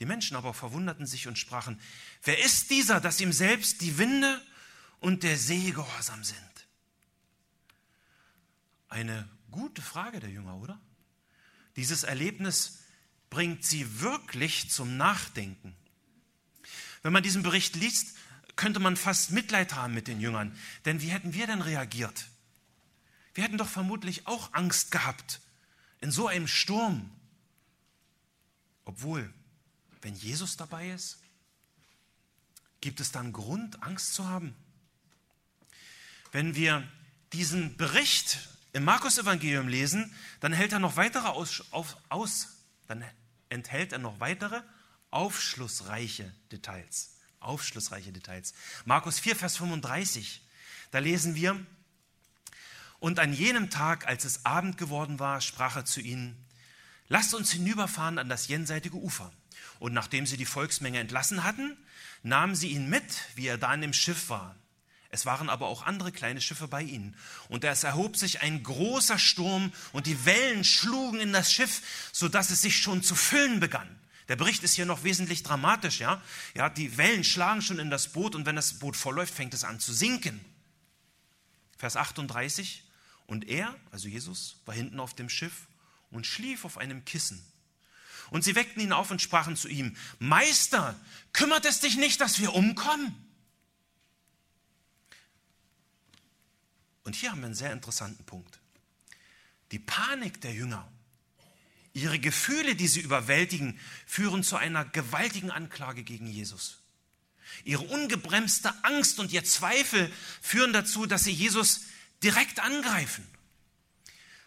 Die 0.00 0.06
Menschen 0.06 0.36
aber 0.36 0.54
verwunderten 0.54 1.06
sich 1.06 1.26
und 1.26 1.38
sprachen, 1.38 1.80
wer 2.22 2.38
ist 2.38 2.70
dieser, 2.70 3.00
dass 3.00 3.20
ihm 3.20 3.32
selbst 3.32 3.80
die 3.80 3.98
Winde 3.98 4.40
und 5.00 5.24
der 5.24 5.36
See 5.36 5.72
gehorsam 5.72 6.24
sind? 6.24 6.38
Eine 8.88 9.28
gute 9.50 9.82
Frage 9.82 10.20
der 10.20 10.30
Jünger, 10.30 10.56
oder? 10.56 10.80
Dieses 11.76 12.04
Erlebnis 12.04 12.78
bringt 13.28 13.64
sie 13.64 14.00
wirklich 14.00 14.70
zum 14.70 14.96
Nachdenken. 14.96 15.76
Wenn 17.02 17.12
man 17.12 17.22
diesen 17.22 17.42
Bericht 17.42 17.76
liest, 17.76 18.16
könnte 18.56 18.80
man 18.80 18.96
fast 18.96 19.30
Mitleid 19.30 19.74
haben 19.74 19.94
mit 19.94 20.08
den 20.08 20.20
Jüngern. 20.20 20.56
Denn 20.84 21.02
wie 21.02 21.10
hätten 21.10 21.34
wir 21.34 21.46
denn 21.46 21.60
reagiert? 21.60 22.26
Wir 23.34 23.44
hätten 23.44 23.58
doch 23.58 23.68
vermutlich 23.68 24.26
auch 24.26 24.52
Angst 24.52 24.90
gehabt 24.90 25.40
in 26.00 26.10
so 26.10 26.26
einem 26.26 26.48
Sturm. 26.48 27.10
Obwohl, 28.84 29.32
wenn 30.02 30.14
Jesus 30.14 30.56
dabei 30.56 30.90
ist, 30.90 31.18
gibt 32.80 33.00
es 33.00 33.12
dann 33.12 33.32
Grund, 33.32 33.82
Angst 33.82 34.14
zu 34.14 34.26
haben? 34.28 34.54
Wenn 36.32 36.54
wir 36.54 36.86
diesen 37.32 37.76
Bericht 37.76 38.48
im 38.72 38.84
Markus-Evangelium 38.84 39.68
lesen, 39.68 40.14
dann 40.40 40.52
hält 40.52 40.72
er 40.72 40.78
noch 40.78 40.96
weitere 40.96 41.28
aus, 41.28 41.64
auf, 41.70 41.96
aus, 42.08 42.48
dann 42.86 43.04
enthält 43.48 43.92
er 43.92 43.98
noch 43.98 44.20
weitere 44.20 44.62
aufschlussreiche 45.10 46.32
Details. 46.52 47.16
Aufschlussreiche 47.40 48.12
Details. 48.12 48.54
Markus 48.84 49.18
4, 49.20 49.36
Vers 49.36 49.56
35, 49.56 50.42
da 50.90 50.98
lesen 50.98 51.34
wir, 51.34 51.64
und 53.00 53.18
an 53.18 53.32
jenem 53.32 53.70
Tag, 53.70 54.06
als 54.06 54.24
es 54.24 54.44
Abend 54.44 54.76
geworden 54.76 55.18
war, 55.18 55.40
sprach 55.40 55.76
er 55.76 55.84
zu 55.84 56.00
ihnen, 56.00 56.36
lasst 57.08 57.34
uns 57.34 57.52
hinüberfahren 57.52 58.18
an 58.18 58.28
das 58.28 58.48
jenseitige 58.48 58.96
Ufer. 58.96 59.32
Und 59.78 59.92
nachdem 59.92 60.26
sie 60.26 60.36
die 60.36 60.46
Volksmenge 60.46 60.98
entlassen 60.98 61.44
hatten, 61.44 61.76
nahmen 62.22 62.54
sie 62.54 62.68
ihn 62.68 62.88
mit, 62.88 63.04
wie 63.36 63.46
er 63.46 63.58
da 63.58 63.72
in 63.72 63.80
dem 63.80 63.92
Schiff 63.92 64.28
war. 64.28 64.56
Es 65.10 65.24
waren 65.24 65.48
aber 65.48 65.68
auch 65.68 65.82
andere 65.82 66.12
kleine 66.12 66.40
Schiffe 66.40 66.68
bei 66.68 66.82
ihnen. 66.82 67.16
Und 67.48 67.64
es 67.64 67.84
erhob 67.84 68.16
sich 68.16 68.42
ein 68.42 68.62
großer 68.62 69.18
Sturm 69.18 69.72
und 69.92 70.06
die 70.06 70.26
Wellen 70.26 70.64
schlugen 70.64 71.20
in 71.20 71.32
das 71.32 71.52
Schiff, 71.52 72.10
sodass 72.12 72.50
es 72.50 72.60
sich 72.60 72.76
schon 72.76 73.02
zu 73.02 73.14
füllen 73.14 73.60
begann. 73.60 73.88
Der 74.28 74.36
Bericht 74.36 74.62
ist 74.62 74.74
hier 74.74 74.84
noch 74.84 75.04
wesentlich 75.04 75.42
dramatisch, 75.42 76.00
ja? 76.00 76.20
Ja, 76.54 76.68
die 76.68 76.98
Wellen 76.98 77.24
schlagen 77.24 77.62
schon 77.62 77.78
in 77.78 77.88
das 77.88 78.08
Boot 78.08 78.34
und 78.34 78.44
wenn 78.44 78.56
das 78.56 78.74
Boot 78.74 78.96
vollläuft, 78.96 79.32
fängt 79.32 79.54
es 79.54 79.64
an 79.64 79.80
zu 79.80 79.94
sinken. 79.94 80.44
Vers 81.78 81.96
38. 81.96 82.84
Und 83.28 83.46
er, 83.46 83.78
also 83.92 84.08
Jesus, 84.08 84.56
war 84.64 84.74
hinten 84.74 84.98
auf 84.98 85.14
dem 85.14 85.28
Schiff 85.28 85.68
und 86.10 86.26
schlief 86.26 86.64
auf 86.64 86.78
einem 86.78 87.04
Kissen. 87.04 87.40
Und 88.30 88.42
sie 88.42 88.54
weckten 88.54 88.82
ihn 88.82 88.92
auf 88.92 89.10
und 89.10 89.22
sprachen 89.22 89.54
zu 89.54 89.68
ihm, 89.68 89.96
Meister, 90.18 90.98
kümmert 91.32 91.66
es 91.66 91.80
dich 91.80 91.96
nicht, 91.96 92.20
dass 92.20 92.40
wir 92.40 92.54
umkommen? 92.54 93.14
Und 97.04 97.16
hier 97.16 97.30
haben 97.30 97.40
wir 97.40 97.46
einen 97.46 97.54
sehr 97.54 97.72
interessanten 97.72 98.24
Punkt. 98.24 98.58
Die 99.72 99.78
Panik 99.78 100.40
der 100.40 100.54
Jünger, 100.54 100.90
ihre 101.92 102.18
Gefühle, 102.18 102.76
die 102.76 102.88
sie 102.88 103.00
überwältigen, 103.00 103.78
führen 104.06 104.42
zu 104.42 104.56
einer 104.56 104.86
gewaltigen 104.86 105.50
Anklage 105.50 106.02
gegen 106.02 106.26
Jesus. 106.26 106.78
Ihre 107.64 107.84
ungebremste 107.84 108.72
Angst 108.84 109.18
und 109.18 109.32
ihr 109.32 109.44
Zweifel 109.44 110.10
führen 110.40 110.72
dazu, 110.72 111.04
dass 111.04 111.24
sie 111.24 111.32
Jesus 111.32 111.82
direkt 112.22 112.60
angreifen, 112.60 113.26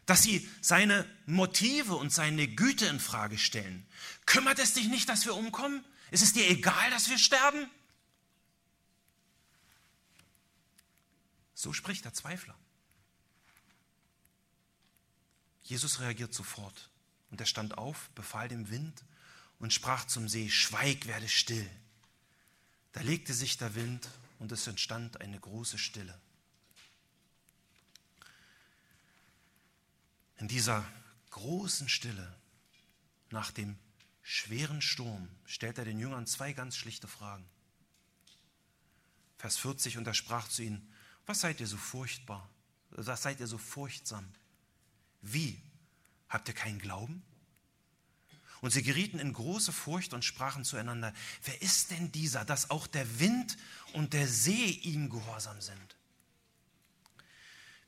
dass 0.06 0.24
sie 0.24 0.50
seine 0.62 1.08
Motive 1.26 1.96
und 1.96 2.12
seine 2.12 2.48
Güte 2.48 2.86
in 2.88 3.00
Frage 3.00 3.38
stellen. 3.38 3.86
Kümmert 4.26 4.60
es 4.60 4.74
dich 4.74 4.88
nicht, 4.88 5.08
dass 5.10 5.26
wir 5.26 5.36
umkommen? 5.36 5.86
Ist 6.10 6.24
es 6.24 6.34
dir 6.34 6.50
egal, 6.50 6.90
dass 6.90 7.10
wir 7.10 7.18
sterben? 7.18 7.70
So 11.54 11.74
spricht 11.74 12.06
der 12.06 12.14
Zweifler. 12.14 12.58
Jesus 15.64 16.00
reagiert 16.00 16.34
sofort 16.34 16.90
und 17.30 17.40
er 17.40 17.46
stand 17.46 17.78
auf, 17.78 18.10
befahl 18.16 18.50
dem 18.50 18.70
Wind 18.70 19.06
und 19.60 19.72
sprach 19.72 20.06
zum 20.06 20.28
See, 20.28 20.50
Schweig, 20.50 21.06
werde 21.06 21.30
still. 21.30 21.70
Da 22.94 23.02
legte 23.02 23.34
sich 23.34 23.58
der 23.58 23.76
Wind 23.76 24.10
und 24.40 24.52
es 24.52 24.68
entstand 24.68 25.22
eine 25.22 25.40
große 25.40 25.78
Stille. 25.78 26.20
In 30.42 30.48
dieser 30.48 30.84
großen 31.30 31.88
Stille, 31.88 32.36
nach 33.30 33.52
dem 33.52 33.78
schweren 34.24 34.82
Sturm, 34.82 35.30
stellt 35.46 35.78
er 35.78 35.86
den 35.86 36.00
Jüngern 36.00 36.26
zwei 36.26 36.52
ganz 36.52 36.76
schlichte 36.76 37.08
Fragen. 37.08 37.46
Vers 39.38 39.58
40, 39.58 40.00
und 40.00 40.08
er 40.08 40.16
sprach 40.16 40.48
zu 40.48 40.64
ihnen, 40.64 40.92
was 41.28 41.42
seid 41.42 41.60
ihr 41.60 41.68
so 41.68 41.78
furchtbar? 41.78 42.50
Was 42.90 43.22
seid 43.22 43.40
ihr 43.40 43.46
so 43.46 43.60
furchtsam? 43.60 44.28
Wie? 45.22 45.62
Habt 46.28 46.48
ihr 46.48 46.56
keinen 46.56 46.80
Glauben? 46.80 47.22
Und 48.62 48.72
sie 48.72 48.82
gerieten 48.82 49.20
in 49.20 49.34
große 49.34 49.72
Furcht 49.72 50.12
und 50.12 50.26
sprachen 50.26 50.66
zueinander, 50.66 51.14
wer 51.44 51.62
ist 51.62 51.92
denn 51.92 52.12
dieser, 52.12 52.46
dass 52.46 52.72
auch 52.72 52.88
der 52.88 53.20
Wind 53.20 53.58
und 53.94 54.14
der 54.14 54.28
See 54.28 54.72
ihm 54.72 55.12
gehorsam 55.12 55.62
sind? 55.62 56.01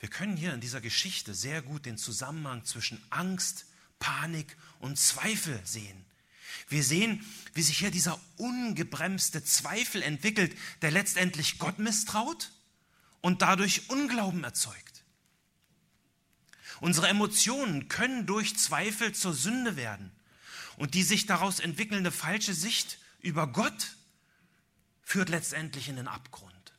Wir 0.04 0.10
können 0.10 0.36
hier 0.36 0.54
in 0.54 0.60
dieser 0.60 0.82
Geschichte 0.82 1.34
sehr 1.34 1.62
gut 1.62 1.86
den 1.86 1.98
Zusammenhang 1.98 2.66
zwischen 2.66 3.02
Angst, 3.10 3.68
Panik 4.00 4.58
und 4.80 5.00
Zweifel 5.00 5.58
sehen. 5.64 6.04
Wir 6.68 6.84
sehen, 6.84 7.26
wie 7.54 7.62
sich 7.62 7.78
hier 7.78 7.90
dieser 7.90 8.20
ungebremste 8.36 9.46
Zweifel 9.46 10.02
entwickelt, 10.02 10.58
der 10.82 10.92
letztendlich 10.92 11.58
Gott 11.58 11.80
misstraut 11.80 12.52
und 13.22 13.42
dadurch 13.42 13.90
Unglauben 13.90 14.44
erzeugt. 14.44 15.06
Unsere 16.82 17.08
Emotionen 17.08 17.88
können 17.88 18.26
durch 18.26 18.58
Zweifel 18.58 19.14
zur 19.14 19.34
Sünde 19.34 19.78
werden 19.78 20.12
und 20.76 20.96
die 20.96 21.04
sich 21.04 21.28
daraus 21.28 21.62
entwickelnde 21.62 22.12
falsche 22.12 22.54
Sicht 22.54 22.98
über 23.22 23.48
Gott 23.48 23.96
führt 25.02 25.30
letztendlich 25.30 25.88
in 25.88 25.96
den 25.96 26.10
Abgrund. 26.10 26.74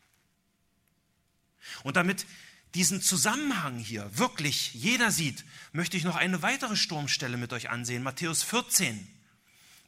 Und 1.84 1.96
damit 1.96 2.26
diesen 2.74 3.00
Zusammenhang 3.00 3.78
hier 3.78 4.18
wirklich 4.18 4.74
jeder 4.74 5.10
sieht, 5.10 5.44
möchte 5.72 5.96
ich 5.96 6.04
noch 6.04 6.16
eine 6.16 6.42
weitere 6.42 6.76
Sturmstelle 6.76 7.36
mit 7.36 7.52
euch 7.52 7.70
ansehen, 7.70 8.02
Matthäus 8.02 8.42
14. 8.42 9.08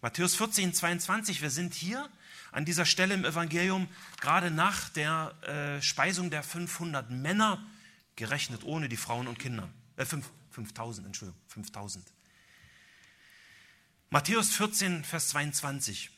Matthäus 0.03 0.37
14, 0.37 0.73
22, 0.73 1.43
wir 1.43 1.51
sind 1.51 1.75
hier 1.75 2.09
an 2.53 2.65
dieser 2.65 2.85
Stelle 2.85 3.15
im 3.15 3.25
Evangelium, 3.25 3.89
gerade 4.21 4.51
nach 4.51 4.89
der 4.91 5.35
äh, 5.43 5.83
Speisung 5.83 6.31
der 6.31 6.43
500 6.43 7.11
Männer, 7.11 7.67
gerechnet 8.15 8.63
ohne 8.65 8.89
die 8.89 8.97
Frauen 8.97 9.27
und 9.27 9.39
Kinder. 9.39 9.69
Äh, 9.97 10.05
5, 10.05 10.31
5000, 10.51 11.07
Entschuldigung, 11.07 11.41
5000. 11.49 12.07
Matthäus 14.11 14.51
14, 14.51 15.03
Vers 15.03 15.29
22. 15.29 16.11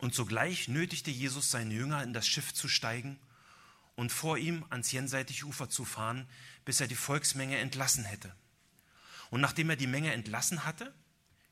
Und 0.00 0.14
sogleich 0.14 0.68
nötigte 0.68 1.10
Jesus 1.10 1.50
seine 1.50 1.74
Jünger 1.74 2.02
in 2.02 2.12
das 2.12 2.26
Schiff 2.26 2.52
zu 2.52 2.68
steigen 2.68 3.18
und 4.00 4.10
vor 4.10 4.38
ihm 4.38 4.64
ans 4.70 4.92
jenseitige 4.92 5.44
Ufer 5.44 5.68
zu 5.68 5.84
fahren, 5.84 6.26
bis 6.64 6.80
er 6.80 6.88
die 6.88 6.94
Volksmenge 6.94 7.58
entlassen 7.58 8.06
hätte. 8.06 8.34
Und 9.28 9.42
nachdem 9.42 9.68
er 9.68 9.76
die 9.76 9.86
Menge 9.86 10.10
entlassen 10.14 10.64
hatte, 10.64 10.94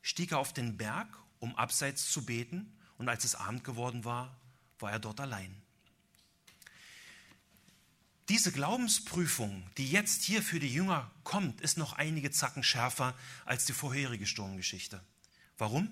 stieg 0.01 0.31
er 0.31 0.39
auf 0.39 0.51
den 0.51 0.75
Berg, 0.75 1.07
um 1.37 1.55
abseits 1.55 2.09
zu 2.09 2.25
beten 2.25 2.75
und 2.97 3.07
als 3.07 3.23
es 3.23 3.35
Abend 3.35 3.63
geworden 3.63 4.03
war, 4.03 4.35
war 4.79 4.91
er 4.91 4.97
dort 4.97 5.19
allein. 5.19 5.61
diese 8.29 8.51
Glaubensprüfung, 8.51 9.69
die 9.77 9.91
jetzt 9.91 10.23
hier 10.23 10.41
für 10.41 10.59
die 10.59 10.73
Jünger 10.73 11.11
kommt, 11.23 11.61
ist 11.61 11.77
noch 11.77 11.93
einige 11.93 12.31
Zacken 12.31 12.63
schärfer 12.63 13.15
als 13.45 13.65
die 13.65 13.73
vorherige 13.73 14.25
Sturmgeschichte. 14.25 15.03
Warum? 15.59 15.87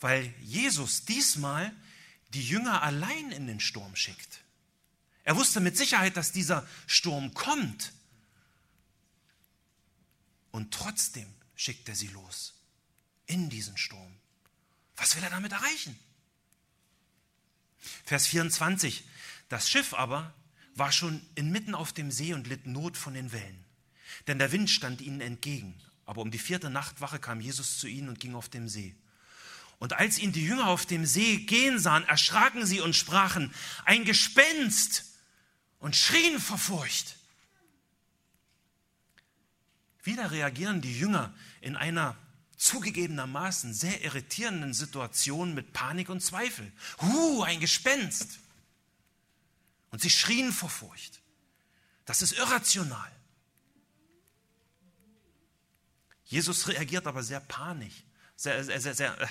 Weil 0.00 0.34
Jesus 0.40 1.04
diesmal 1.04 1.72
die 2.30 2.42
Jünger 2.42 2.82
allein 2.82 3.30
in 3.30 3.46
den 3.46 3.60
Sturm 3.60 3.94
schickt. 3.94 4.45
Er 5.26 5.34
wusste 5.34 5.58
mit 5.58 5.76
Sicherheit, 5.76 6.16
dass 6.16 6.30
dieser 6.30 6.66
Sturm 6.86 7.34
kommt. 7.34 7.92
Und 10.52 10.72
trotzdem 10.72 11.26
schickt 11.56 11.88
er 11.88 11.96
sie 11.96 12.06
los 12.06 12.54
in 13.26 13.50
diesen 13.50 13.76
Sturm. 13.76 14.14
Was 14.96 15.16
will 15.16 15.24
er 15.24 15.30
damit 15.30 15.50
erreichen? 15.50 15.98
Vers 18.04 18.28
24. 18.28 19.02
Das 19.48 19.68
Schiff 19.68 19.94
aber 19.94 20.32
war 20.76 20.92
schon 20.92 21.20
inmitten 21.34 21.74
auf 21.74 21.92
dem 21.92 22.12
See 22.12 22.32
und 22.32 22.46
litt 22.46 22.68
Not 22.68 22.96
von 22.96 23.14
den 23.14 23.32
Wellen. 23.32 23.64
Denn 24.28 24.38
der 24.38 24.52
Wind 24.52 24.70
stand 24.70 25.00
ihnen 25.00 25.20
entgegen. 25.20 25.74
Aber 26.04 26.22
um 26.22 26.30
die 26.30 26.38
vierte 26.38 26.70
Nachtwache 26.70 27.18
kam 27.18 27.40
Jesus 27.40 27.78
zu 27.78 27.88
ihnen 27.88 28.08
und 28.08 28.20
ging 28.20 28.36
auf 28.36 28.48
dem 28.48 28.68
See. 28.68 28.94
Und 29.80 29.94
als 29.94 30.18
ihn 30.18 30.30
die 30.30 30.44
Jünger 30.44 30.68
auf 30.68 30.86
dem 30.86 31.04
See 31.04 31.38
gehen 31.38 31.80
sahen, 31.80 32.04
erschraken 32.04 32.64
sie 32.64 32.80
und 32.80 32.94
sprachen, 32.94 33.52
ein 33.84 34.04
Gespenst, 34.04 35.15
und 35.78 35.96
schrien 35.96 36.40
vor 36.40 36.58
Furcht. 36.58 37.16
Wieder 40.02 40.30
reagieren 40.30 40.80
die 40.80 40.98
Jünger 40.98 41.34
in 41.60 41.76
einer 41.76 42.16
zugegebenermaßen 42.56 43.74
sehr 43.74 44.02
irritierenden 44.02 44.72
Situation 44.72 45.54
mit 45.54 45.72
Panik 45.72 46.08
und 46.08 46.20
Zweifel. 46.20 46.72
Huh, 47.00 47.42
ein 47.42 47.60
Gespenst. 47.60 48.38
Und 49.90 50.00
sie 50.00 50.10
schrien 50.10 50.52
vor 50.52 50.70
Furcht. 50.70 51.20
Das 52.04 52.22
ist 52.22 52.32
irrational. 52.32 53.10
Jesus 56.24 56.68
reagiert 56.68 57.06
aber 57.06 57.22
sehr 57.22 57.40
panisch. 57.40 58.04
Sehr, 58.36 58.64
sehr, 58.64 58.94
sehr, 58.94 59.20
äh, 59.20 59.26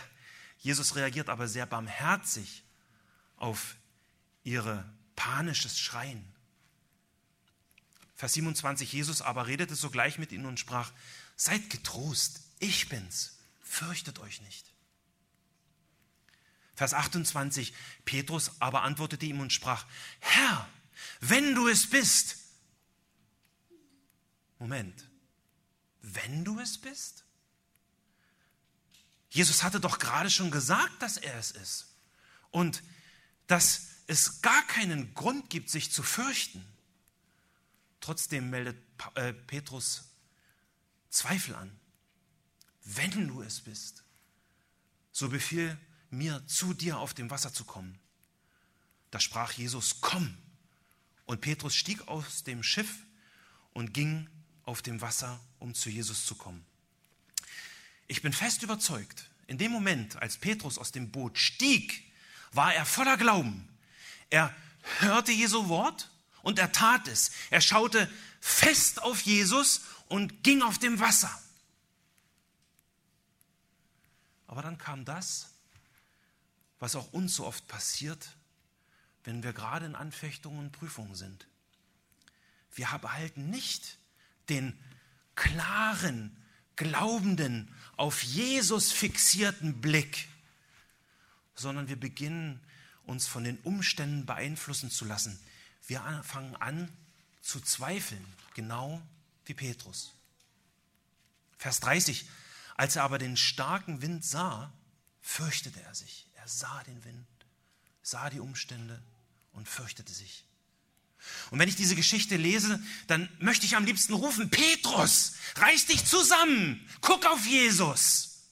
Jesus 0.60 0.96
reagiert 0.96 1.30
aber 1.30 1.48
sehr 1.48 1.66
barmherzig 1.66 2.64
auf 3.38 3.76
ihre 4.44 4.90
panisches 5.16 5.80
Schreien. 5.80 6.35
Vers 8.16 8.34
27, 8.34 8.92
Jesus 8.92 9.22
aber 9.22 9.48
redete 9.48 9.76
sogleich 9.76 10.18
mit 10.18 10.32
ihnen 10.32 10.46
und 10.46 10.60
sprach, 10.60 10.92
seid 11.36 11.70
getrost, 11.70 12.42
ich 12.60 12.88
bin's, 12.88 13.38
fürchtet 13.62 14.20
euch 14.20 14.42
nicht. 14.42 14.74
Vers 16.76 16.94
28, 16.94 17.74
Petrus 18.04 18.52
aber 18.60 18.84
antwortete 18.84 19.26
ihm 19.26 19.40
und 19.40 19.54
sprach, 19.54 19.86
Herr, 20.20 20.68
wenn 21.20 21.56
du 21.56 21.68
es 21.68 21.90
bist. 21.90 22.38
Moment, 24.60 25.10
wenn 26.02 26.44
du 26.44 26.60
es 26.60 26.78
bist? 26.78 27.24
Jesus 29.30 29.64
hatte 29.64 29.82
doch 29.82 30.00
gerade 30.00 30.30
schon 30.30 30.52
gesagt, 30.52 31.02
dass 31.02 31.18
er 31.18 31.38
es 31.38 31.52
ist. 31.52 31.88
Und 32.52 32.84
dass 33.48 33.88
es 34.08 34.42
gar 34.42 34.66
keinen 34.68 35.14
Grund 35.14 35.50
gibt, 35.50 35.70
sich 35.70 35.92
zu 35.92 36.04
fürchten. 36.04 36.66
Trotzdem 38.06 38.52
meldet 38.52 38.78
äh, 39.16 39.34
Petrus 39.34 40.04
Zweifel 41.10 41.56
an. 41.56 41.76
Wenn 42.84 43.28
du 43.28 43.42
es 43.42 43.62
bist, 43.62 44.04
so 45.12 45.28
befiehl 45.28 45.76
mir 46.12 46.46
zu 46.46 46.76
dir 46.76 47.00
auf 47.00 47.16
dem 47.16 47.32
Wasser 47.32 47.52
zu 47.52 47.64
kommen. 47.64 47.98
Da 49.10 49.20
sprach 49.20 49.54
Jesus, 49.54 50.02
komm. 50.02 50.38
Und 51.26 51.42
Petrus 51.42 51.76
stieg 51.76 52.08
aus 52.08 52.44
dem 52.44 52.62
Schiff 52.62 52.96
und 53.74 53.92
ging 53.92 54.30
auf 54.66 54.84
dem 54.84 55.02
Wasser, 55.02 55.40
um 55.58 55.74
zu 55.74 55.90
Jesus 55.90 56.28
zu 56.28 56.36
kommen. 56.36 56.64
Ich 58.06 58.22
bin 58.22 58.34
fest 58.34 58.62
überzeugt, 58.62 59.32
in 59.48 59.58
dem 59.58 59.72
Moment, 59.72 60.18
als 60.18 60.38
Petrus 60.38 60.78
aus 60.78 60.92
dem 60.92 61.10
Boot 61.10 61.40
stieg, 61.40 62.04
war 62.52 62.72
er 62.72 62.86
voller 62.86 63.18
Glauben. 63.18 63.68
Er 64.30 64.56
hörte 65.00 65.32
Jesu 65.32 65.70
Wort 65.70 66.12
und 66.46 66.60
er 66.60 66.72
tat 66.72 67.08
es. 67.08 67.32
Er 67.50 67.60
schaute 67.60 68.08
fest 68.40 69.02
auf 69.02 69.22
Jesus 69.22 69.82
und 70.08 70.44
ging 70.44 70.62
auf 70.62 70.78
dem 70.78 71.00
Wasser. 71.00 71.42
Aber 74.46 74.62
dann 74.62 74.78
kam 74.78 75.06
das, 75.06 75.50
was 76.78 76.96
auch 76.96 77.12
uns 77.14 77.36
so 77.36 77.48
oft 77.48 77.68
passiert, 77.68 78.30
wenn 79.24 79.42
wir 79.42 79.54
gerade 79.54 79.88
in 79.88 79.96
Anfechtungen 79.96 80.60
und 80.60 80.72
Prüfungen 80.72 81.16
sind. 81.16 81.48
Wir 82.76 82.88
behalten 83.00 83.50
nicht 83.50 83.98
den 84.48 84.80
klaren, 85.34 86.38
glaubenden, 86.76 87.74
auf 87.98 88.22
Jesus 88.22 88.92
fixierten 88.92 89.82
Blick, 89.82 90.28
sondern 91.56 91.88
wir 91.88 92.00
beginnen 92.00 92.62
uns 93.08 93.26
von 93.26 93.44
den 93.44 93.58
Umständen 93.64 94.28
beeinflussen 94.28 94.92
zu 94.92 95.06
lassen. 95.06 95.40
Wir 95.88 96.02
fangen 96.24 96.56
an 96.56 96.92
zu 97.42 97.60
zweifeln, 97.60 98.26
genau 98.54 99.02
wie 99.46 99.54
Petrus. 99.54 100.14
Vers 101.58 101.80
30. 101.82 102.28
Als 102.76 102.96
er 102.96 103.04
aber 103.04 103.18
den 103.18 103.38
starken 103.38 104.02
Wind 104.02 104.26
sah, 104.26 104.74
fürchtete 105.22 105.82
er 105.82 105.96
sich. 105.96 106.28
Er 106.34 106.48
sah 106.48 106.84
den 106.84 107.04
Wind, 107.06 107.28
sah 108.02 108.30
die 108.30 108.40
Umstände 108.40 109.02
und 109.54 109.70
fürchtete 109.70 110.12
sich. 110.12 110.46
Und 111.50 111.60
wenn 111.60 111.70
ich 111.70 111.76
diese 111.76 111.96
Geschichte 111.96 112.36
lese, 112.36 112.84
dann 113.08 113.30
möchte 113.40 113.66
ich 113.66 113.76
am 113.76 113.86
liebsten 113.86 114.14
rufen, 114.14 114.50
Petrus, 114.50 115.34
reiß 115.56 115.88
dich 115.88 116.06
zusammen, 116.06 116.88
guck 117.02 117.26
auf 117.26 117.46
Jesus. 117.46 118.44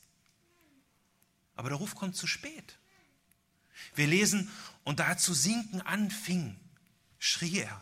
Aber 1.55 1.69
der 1.69 1.77
Ruf 1.77 1.95
kommt 1.95 2.15
zu 2.15 2.25
spät. 2.25 2.79
Wir 3.95 4.07
lesen, 4.07 4.49
und 4.83 4.99
da 4.99 5.07
er 5.07 5.17
zu 5.17 5.33
sinken 5.33 5.81
anfing, 5.81 6.59
schrie 7.23 7.59
er 7.59 7.81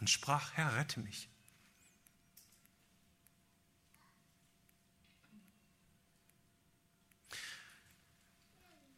und 0.00 0.08
sprach, 0.08 0.54
Herr, 0.54 0.76
rette 0.76 0.98
mich. 1.00 1.28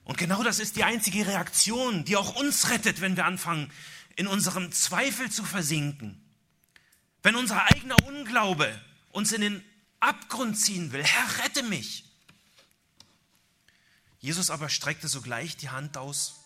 Und 0.04 0.16
genau 0.16 0.44
das 0.44 0.60
ist 0.60 0.76
die 0.76 0.84
einzige 0.84 1.26
Reaktion, 1.26 2.04
die 2.04 2.16
auch 2.16 2.37
uns 2.37 2.70
rettet, 2.70 3.00
wenn 3.00 3.16
wir 3.16 3.24
anfangen, 3.24 3.72
in 4.14 4.28
unserem 4.28 4.70
Zweifel 4.70 5.28
zu 5.28 5.42
versinken. 5.42 6.22
Wenn 7.24 7.34
unser 7.34 7.64
eigener 7.64 7.96
Unglaube 8.06 8.80
uns 9.10 9.32
in 9.32 9.40
den 9.40 9.64
Abgrund 9.98 10.56
ziehen 10.56 10.92
will, 10.92 11.02
Herr, 11.02 11.44
rette 11.44 11.64
mich. 11.64 12.04
Jesus 14.20 14.50
aber 14.50 14.68
streckte 14.68 15.08
sogleich 15.08 15.56
die 15.56 15.70
Hand 15.70 15.96
aus, 15.96 16.44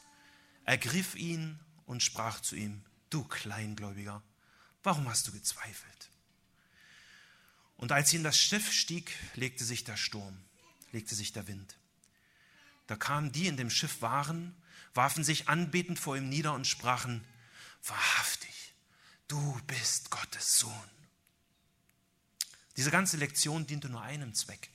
ergriff 0.65 1.15
ihn 1.15 1.61
und 1.85 2.03
sprach 2.03 2.41
zu 2.41 2.57
ihm, 2.57 2.85
du 3.11 3.25
Kleingläubiger, 3.25 4.23
warum 4.83 5.09
hast 5.09 5.27
du 5.29 5.33
gezweifelt? 5.33 6.11
Und 7.77 7.93
als 7.93 8.11
sie 8.11 8.17
in 8.17 8.25
das 8.25 8.39
Schiff 8.39 8.73
stieg, 8.73 9.15
legte 9.35 9.65
sich 9.65 9.85
der 9.85 9.97
Sturm, 9.97 10.37
legte 10.93 11.15
sich 11.15 11.33
der 11.33 11.47
Wind. 11.47 11.77
Da 12.87 12.97
kamen 12.97 13.33
die 13.33 13.47
in 13.47 13.57
dem 13.57 13.71
Schiff 13.71 14.03
waren, 14.03 14.55
warfen 14.95 15.23
sich 15.23 15.49
anbetend 15.49 15.99
vor 15.99 16.17
ihm 16.17 16.29
nieder 16.29 16.55
und 16.55 16.67
sprachen, 16.67 17.25
wahrhaftig, 17.85 18.75
du 19.29 19.61
bist 19.67 20.11
Gottes 20.11 20.59
Sohn. 20.59 20.91
Diese 22.77 22.91
ganze 22.91 23.17
Lektion 23.17 23.67
diente 23.67 23.89
nur 23.89 24.03
einem 24.03 24.35
Zweck. 24.35 24.71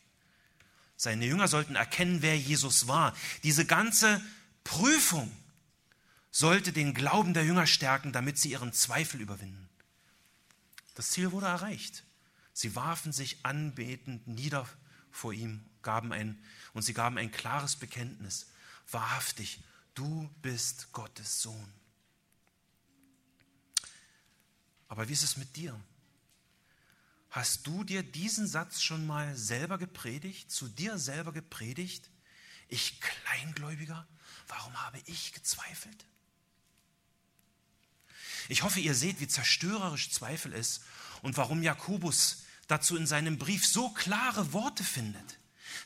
Seine 0.96 1.26
Jünger 1.26 1.48
sollten 1.48 1.76
erkennen, 1.76 2.22
wer 2.22 2.38
Jesus 2.38 2.88
war. 2.88 3.16
Diese 3.44 3.66
ganze 3.66 4.24
Prüfung 4.64 5.32
sollte 6.34 6.74
den 6.74 6.96
Glauben 6.96 7.36
der 7.36 7.46
Jünger 7.46 7.68
stärken, 7.68 8.12
damit 8.12 8.40
sie 8.40 8.50
ihren 8.50 8.74
Zweifel 8.74 9.22
überwinden. 9.22 9.70
Das 10.96 11.12
Ziel 11.12 11.32
wurde 11.32 11.46
erreicht. 11.46 12.04
Sie 12.54 12.76
warfen 12.76 13.12
sich 13.12 13.46
anbetend 13.46 14.28
nieder 14.28 14.68
vor 15.12 15.32
ihm, 15.32 15.64
gaben 15.84 16.12
ein, 16.12 16.44
und 16.74 16.82
sie 16.82 16.96
gaben 16.96 17.20
ein 17.20 17.32
klares 17.32 17.76
Bekenntnis. 17.76 18.48
Wahrhaftig, 18.90 19.64
du 19.94 20.28
bist 20.42 20.92
Gottes 20.92 21.44
Sohn. 21.44 21.74
Aber 24.88 25.08
wie 25.08 25.14
ist 25.14 25.24
es 25.24 25.38
mit 25.38 25.56
dir? 25.56 25.80
Hast 27.30 27.68
du 27.68 27.84
dir 27.84 28.02
diesen 28.02 28.48
Satz 28.48 28.82
schon 28.82 29.06
mal 29.06 29.36
selber 29.36 29.78
gepredigt, 29.78 30.52
zu 30.52 30.68
dir 30.68 30.98
selber 30.98 31.32
gepredigt? 31.32 32.10
Ich 32.70 33.00
Kleingläubiger, 33.02 34.08
warum 34.48 34.82
habe 34.82 35.00
ich 35.06 35.32
gezweifelt? 35.34 36.08
Ich 38.50 38.64
hoffe, 38.64 38.80
ihr 38.80 38.96
seht, 38.96 39.20
wie 39.20 39.28
zerstörerisch 39.28 40.12
Zweifel 40.12 40.54
ist 40.54 40.82
und 41.22 41.38
warum 41.38 41.64
Jakobus 41.64 42.44
dazu 42.68 42.96
in 42.98 43.08
seinem 43.08 43.38
Brief 43.38 43.66
so 43.66 43.90
klare 43.90 44.54
Worte 44.54 44.84
findet. 44.84 45.38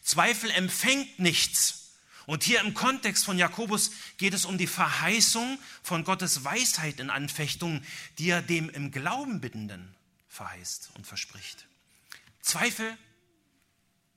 Zweifel 0.03 0.49
empfängt 0.51 1.19
nichts 1.19 1.93
Und 2.25 2.43
hier 2.43 2.59
im 2.59 2.73
Kontext 2.73 3.23
von 3.23 3.37
Jakobus 3.37 3.91
geht 4.17 4.33
es 4.33 4.43
um 4.43 4.57
die 4.57 4.67
Verheißung 4.67 5.59
von 5.81 6.03
Gottes 6.03 6.43
Weisheit 6.43 6.99
in 6.99 7.09
Anfechtungen, 7.09 7.85
die 8.17 8.29
er 8.29 8.41
dem 8.41 8.69
im 8.69 8.91
Glauben 8.91 9.39
Bittenden 9.39 9.95
verheißt 10.27 10.91
und 10.95 11.07
verspricht. 11.07 11.65
Zweifel 12.41 12.97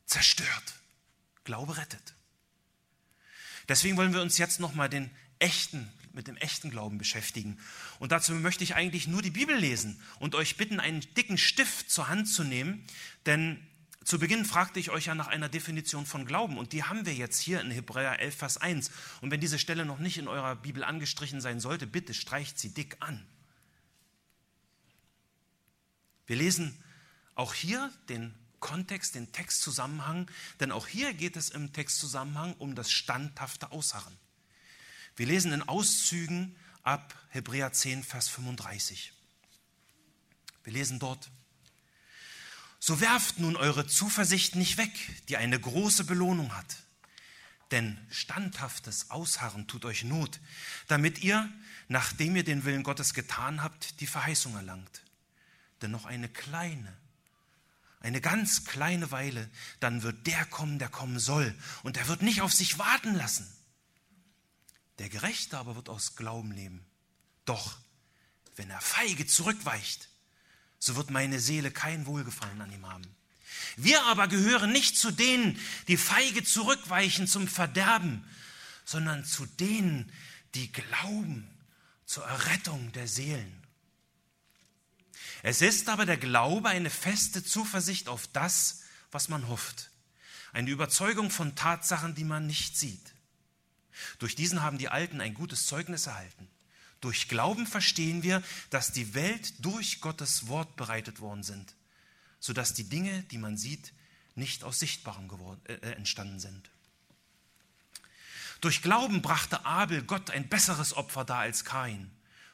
zerstört, 0.06 0.74
Glaube 1.44 1.76
rettet. 1.76 2.14
Deswegen 3.68 3.96
wollen 3.96 4.12
wir 4.12 4.22
uns 4.22 4.38
jetzt 4.38 4.58
nochmal 4.58 4.88
den 4.88 5.08
echten, 5.38 5.90
mit 6.12 6.26
dem 6.26 6.36
echten 6.36 6.70
Glauben 6.70 6.98
beschäftigen. 6.98 7.58
Und 7.98 8.12
dazu 8.12 8.32
möchte 8.34 8.64
ich 8.64 8.74
eigentlich 8.74 9.06
nur 9.06 9.22
die 9.22 9.30
Bibel 9.30 9.56
lesen 9.56 10.00
und 10.18 10.34
euch 10.34 10.56
bitten, 10.56 10.80
einen 10.80 11.00
dicken 11.14 11.38
Stift 11.38 11.90
zur 11.90 12.08
Hand 12.08 12.28
zu 12.28 12.44
nehmen, 12.44 12.84
denn 13.26 13.66
zu 14.04 14.18
Beginn 14.18 14.44
fragte 14.44 14.80
ich 14.80 14.90
euch 14.90 15.06
ja 15.06 15.14
nach 15.14 15.28
einer 15.28 15.48
Definition 15.48 16.06
von 16.06 16.24
Glauben 16.24 16.56
und 16.58 16.72
die 16.72 16.84
haben 16.84 17.04
wir 17.04 17.14
jetzt 17.14 17.40
hier 17.40 17.60
in 17.60 17.70
Hebräer 17.70 18.18
11, 18.18 18.34
Vers 18.34 18.56
1. 18.56 18.90
Und 19.20 19.30
wenn 19.30 19.40
diese 19.40 19.58
Stelle 19.58 19.84
noch 19.84 19.98
nicht 19.98 20.18
in 20.18 20.26
eurer 20.26 20.56
Bibel 20.56 20.82
angestrichen 20.84 21.40
sein 21.40 21.60
sollte, 21.60 21.86
bitte 21.86 22.14
streicht 22.14 22.58
sie 22.58 22.72
dick 22.72 22.96
an. 23.00 23.24
Wir 26.26 26.36
lesen 26.36 26.82
auch 27.34 27.54
hier 27.54 27.92
den 28.08 28.34
Kontext, 28.58 29.14
den 29.14 29.32
Textzusammenhang, 29.32 30.30
denn 30.60 30.72
auch 30.72 30.86
hier 30.86 31.12
geht 31.12 31.36
es 31.36 31.50
im 31.50 31.72
Textzusammenhang 31.72 32.54
um 32.54 32.74
das 32.74 32.90
standhafte 32.90 33.72
Ausharren. 33.72 34.16
Wir 35.16 35.26
lesen 35.26 35.52
in 35.52 35.62
Auszügen 35.62 36.56
ab 36.82 37.14
Hebräer 37.30 37.72
10, 37.72 38.02
Vers 38.04 38.28
35. 38.28 39.12
Wir 40.64 40.72
lesen 40.72 40.98
dort, 40.98 41.30
so 42.78 43.00
werft 43.00 43.38
nun 43.38 43.56
eure 43.56 43.86
Zuversicht 43.86 44.56
nicht 44.56 44.78
weg, 44.78 44.90
die 45.28 45.36
eine 45.36 45.60
große 45.60 46.04
Belohnung 46.04 46.56
hat. 46.56 46.76
Denn 47.70 47.98
standhaftes 48.10 49.10
Ausharren 49.10 49.68
tut 49.68 49.84
euch 49.84 50.02
Not, 50.02 50.40
damit 50.88 51.22
ihr, 51.22 51.48
nachdem 51.88 52.34
ihr 52.34 52.44
den 52.44 52.64
Willen 52.64 52.82
Gottes 52.82 53.14
getan 53.14 53.62
habt, 53.62 54.00
die 54.00 54.06
Verheißung 54.06 54.56
erlangt. 54.56 55.02
Denn 55.82 55.90
noch 55.90 56.04
eine 56.04 56.28
kleine, 56.28 56.96
eine 58.00 58.20
ganz 58.20 58.64
kleine 58.64 59.10
Weile, 59.10 59.48
dann 59.78 60.02
wird 60.02 60.26
der 60.26 60.44
kommen, 60.46 60.78
der 60.78 60.88
kommen 60.88 61.18
soll, 61.18 61.54
und 61.82 61.96
er 61.96 62.08
wird 62.08 62.22
nicht 62.22 62.40
auf 62.40 62.52
sich 62.52 62.78
warten 62.78 63.14
lassen. 63.14 63.46
Der 65.00 65.08
Gerechte 65.08 65.56
aber 65.56 65.76
wird 65.76 65.88
aus 65.88 66.14
Glauben 66.14 66.52
leben. 66.52 66.84
Doch 67.46 67.78
wenn 68.56 68.68
er 68.68 68.82
feige 68.82 69.26
zurückweicht, 69.26 70.10
so 70.78 70.94
wird 70.94 71.10
meine 71.10 71.40
Seele 71.40 71.70
kein 71.70 72.04
Wohlgefallen 72.04 72.60
an 72.60 72.70
ihm 72.70 72.86
haben. 72.86 73.06
Wir 73.76 74.02
aber 74.04 74.28
gehören 74.28 74.72
nicht 74.72 74.98
zu 74.98 75.10
denen, 75.10 75.58
die 75.88 75.96
feige 75.96 76.44
zurückweichen 76.44 77.26
zum 77.26 77.48
Verderben, 77.48 78.28
sondern 78.84 79.24
zu 79.24 79.46
denen, 79.46 80.12
die 80.54 80.70
glauben 80.70 81.48
zur 82.04 82.26
Errettung 82.26 82.92
der 82.92 83.08
Seelen. 83.08 83.66
Es 85.42 85.62
ist 85.62 85.88
aber 85.88 86.04
der 86.04 86.18
Glaube 86.18 86.68
eine 86.68 86.90
feste 86.90 87.42
Zuversicht 87.42 88.06
auf 88.06 88.26
das, 88.26 88.82
was 89.10 89.30
man 89.30 89.48
hofft, 89.48 89.90
eine 90.52 90.68
Überzeugung 90.68 91.30
von 91.30 91.56
Tatsachen, 91.56 92.14
die 92.14 92.24
man 92.24 92.46
nicht 92.46 92.76
sieht. 92.76 93.14
Durch 94.18 94.34
diesen 94.34 94.62
haben 94.62 94.78
die 94.78 94.88
Alten 94.88 95.20
ein 95.20 95.34
gutes 95.34 95.66
Zeugnis 95.66 96.06
erhalten. 96.06 96.48
Durch 97.00 97.28
Glauben 97.28 97.66
verstehen 97.66 98.22
wir, 98.22 98.42
dass 98.68 98.92
die 98.92 99.14
Welt 99.14 99.54
durch 99.64 100.00
Gottes 100.00 100.48
Wort 100.48 100.76
bereitet 100.76 101.20
worden 101.20 101.42
sind, 101.42 101.74
sodass 102.38 102.74
die 102.74 102.88
Dinge, 102.88 103.22
die 103.24 103.38
man 103.38 103.56
sieht, 103.56 103.92
nicht 104.34 104.64
aus 104.64 104.78
Sichtbarem 104.78 105.28
geworden, 105.28 105.60
äh, 105.64 105.74
äh, 105.74 105.92
entstanden 105.92 106.40
sind. 106.40 106.70
Durch 108.60 108.82
Glauben 108.82 109.22
brachte 109.22 109.64
Abel 109.64 110.02
Gott 110.02 110.30
ein 110.30 110.48
besseres 110.48 110.94
Opfer 110.94 111.24
dar 111.24 111.38
als 111.38 111.64
Kain. 111.64 112.10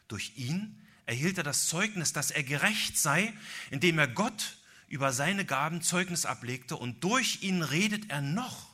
Durch 0.07 0.33
ihn 0.37 0.81
erhielt 1.05 1.39
er 1.39 1.45
das 1.45 1.67
Zeugnis, 1.67 2.13
dass 2.13 2.31
er 2.31 2.45
gerecht 2.45 2.97
sei, 2.99 3.33
indem 3.71 3.99
er 3.99 4.07
Gott 4.07 4.59
über 4.89 5.13
seine 5.13 5.45
Gaben 5.45 5.83
Zeugnis 5.83 6.25
ablegte 6.25 6.77
und 6.77 7.03
durch 7.03 7.43
ihn 7.43 7.63
redet 7.63 8.11
er 8.11 8.21
noch, 8.21 8.71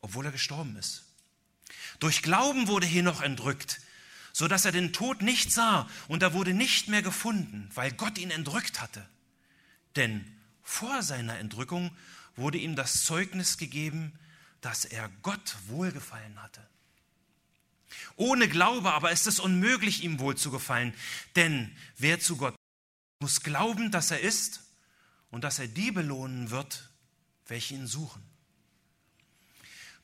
obwohl 0.00 0.26
er 0.26 0.32
gestorben 0.32 0.76
ist. 0.76 1.07
Durch 2.00 2.22
Glauben 2.22 2.68
wurde 2.68 2.86
Henoch 2.86 3.22
entrückt, 3.22 3.80
so 4.32 4.48
dass 4.48 4.64
er 4.64 4.72
den 4.72 4.92
Tod 4.92 5.22
nicht 5.22 5.52
sah 5.52 5.88
und 6.06 6.22
er 6.22 6.32
wurde 6.32 6.54
nicht 6.54 6.88
mehr 6.88 7.02
gefunden, 7.02 7.68
weil 7.74 7.92
Gott 7.92 8.18
ihn 8.18 8.30
entrückt 8.30 8.80
hatte. 8.80 9.06
Denn 9.96 10.24
vor 10.62 11.02
seiner 11.02 11.38
Entrückung 11.38 11.90
wurde 12.36 12.58
ihm 12.58 12.76
das 12.76 13.04
Zeugnis 13.04 13.58
gegeben, 13.58 14.12
dass 14.60 14.84
er 14.84 15.08
Gott 15.22 15.56
wohlgefallen 15.66 16.40
hatte. 16.42 16.66
Ohne 18.16 18.48
Glaube 18.48 18.92
aber 18.92 19.10
ist 19.10 19.26
es 19.26 19.40
unmöglich, 19.40 20.04
ihm 20.04 20.18
wohl 20.18 20.36
zu 20.36 20.50
gefallen, 20.50 20.94
denn 21.36 21.74
wer 21.96 22.20
zu 22.20 22.36
Gott 22.36 22.54
muss 23.20 23.42
glauben, 23.42 23.90
dass 23.90 24.10
er 24.10 24.20
ist 24.20 24.62
und 25.30 25.42
dass 25.42 25.58
er 25.58 25.68
die 25.68 25.90
belohnen 25.90 26.50
wird, 26.50 26.90
welche 27.46 27.74
ihn 27.74 27.86
suchen. 27.86 28.27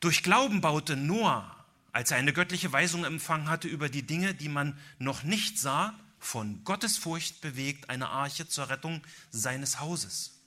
Durch 0.00 0.22
Glauben 0.22 0.60
baute 0.60 0.96
Noah 0.96 1.54
als 1.94 2.10
er 2.10 2.16
eine 2.16 2.32
göttliche 2.32 2.72
Weisung 2.72 3.04
empfangen 3.04 3.48
hatte 3.48 3.68
über 3.68 3.88
die 3.88 4.02
Dinge, 4.02 4.34
die 4.34 4.48
man 4.48 4.76
noch 4.98 5.22
nicht 5.22 5.60
sah, 5.60 5.94
von 6.18 6.64
Gottes 6.64 6.98
Furcht 6.98 7.40
bewegt, 7.40 7.88
eine 7.88 8.08
Arche 8.08 8.48
zur 8.48 8.68
Rettung 8.68 9.00
seines 9.30 9.78
Hauses. 9.78 10.40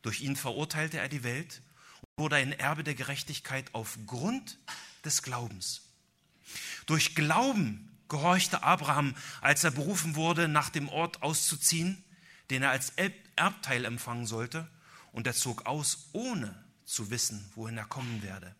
Durch 0.00 0.22
ihn 0.22 0.36
verurteilte 0.36 0.98
er 0.98 1.10
die 1.10 1.22
Welt 1.22 1.60
und 2.00 2.22
wurde 2.22 2.36
ein 2.36 2.52
Erbe 2.52 2.82
der 2.82 2.94
Gerechtigkeit 2.94 3.74
aufgrund 3.74 4.58
des 5.04 5.22
Glaubens. 5.22 5.82
Durch 6.86 7.14
Glauben 7.14 7.94
gehorchte 8.08 8.62
Abraham, 8.62 9.14
als 9.42 9.64
er 9.64 9.72
berufen 9.72 10.14
wurde, 10.14 10.48
nach 10.48 10.70
dem 10.70 10.88
Ort 10.88 11.22
auszuziehen, 11.22 12.02
den 12.48 12.62
er 12.62 12.70
als 12.70 12.94
Erbteil 13.36 13.84
empfangen 13.84 14.26
sollte, 14.26 14.66
und 15.12 15.26
er 15.26 15.34
zog 15.34 15.66
aus, 15.66 16.08
ohne 16.12 16.64
zu 16.86 17.10
wissen, 17.10 17.50
wohin 17.54 17.76
er 17.76 17.84
kommen 17.84 18.22
werde. 18.22 18.56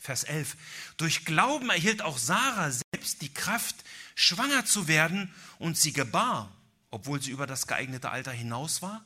Vers 0.00 0.24
11. 0.24 0.56
Durch 0.96 1.26
Glauben 1.26 1.68
erhielt 1.68 2.00
auch 2.00 2.16
Sarah 2.16 2.70
selbst 2.70 3.20
die 3.20 3.32
Kraft, 3.32 3.76
schwanger 4.14 4.64
zu 4.64 4.88
werden, 4.88 5.32
und 5.58 5.76
sie 5.76 5.92
gebar, 5.92 6.50
obwohl 6.90 7.20
sie 7.20 7.30
über 7.30 7.46
das 7.46 7.66
geeignete 7.66 8.10
Alter 8.10 8.32
hinaus 8.32 8.80
war, 8.80 9.04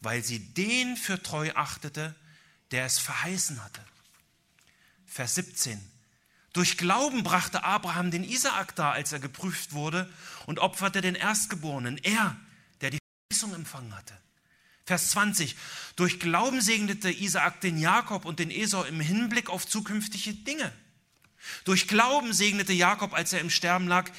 weil 0.00 0.22
sie 0.22 0.38
den 0.38 0.96
für 0.96 1.20
treu 1.20 1.50
achtete, 1.54 2.14
der 2.70 2.86
es 2.86 3.00
verheißen 3.00 3.62
hatte. 3.64 3.84
Vers 5.06 5.34
17. 5.34 5.80
Durch 6.52 6.78
Glauben 6.78 7.24
brachte 7.24 7.64
Abraham 7.64 8.12
den 8.12 8.22
Isaak 8.22 8.76
dar, 8.76 8.92
als 8.92 9.12
er 9.12 9.18
geprüft 9.18 9.72
wurde, 9.72 10.08
und 10.46 10.60
opferte 10.60 11.00
den 11.00 11.16
Erstgeborenen, 11.16 11.98
er, 11.98 12.36
der 12.80 12.90
die 12.90 12.98
Verheißung 13.32 13.54
empfangen 13.54 13.96
hatte. 13.96 14.16
Vers 14.88 15.10
20. 15.10 15.54
Durch 15.96 16.18
Glauben 16.18 16.62
segnete 16.62 17.10
Isaak 17.10 17.60
den 17.60 17.76
Jakob 17.76 18.24
und 18.24 18.38
den 18.38 18.50
Esau 18.50 18.84
im 18.84 19.00
Hinblick 19.00 19.50
auf 19.50 19.66
zukünftige 19.68 20.32
Dinge. 20.32 20.72
Durch 21.64 21.88
Glauben 21.88 22.32
segnete 22.32 22.72
Jakob, 22.72 23.12
als 23.12 23.34
er 23.34 23.40
im 23.40 23.50
Sterben 23.50 23.86
lag, 23.86 24.10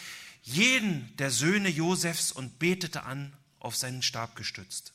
jeden 0.44 1.12
der 1.18 1.32
Söhne 1.32 1.70
Josefs 1.70 2.32
und 2.32 2.60
betete 2.60 3.02
an, 3.02 3.34
auf 3.58 3.76
seinen 3.76 4.04
Stab 4.04 4.36
gestützt. 4.36 4.94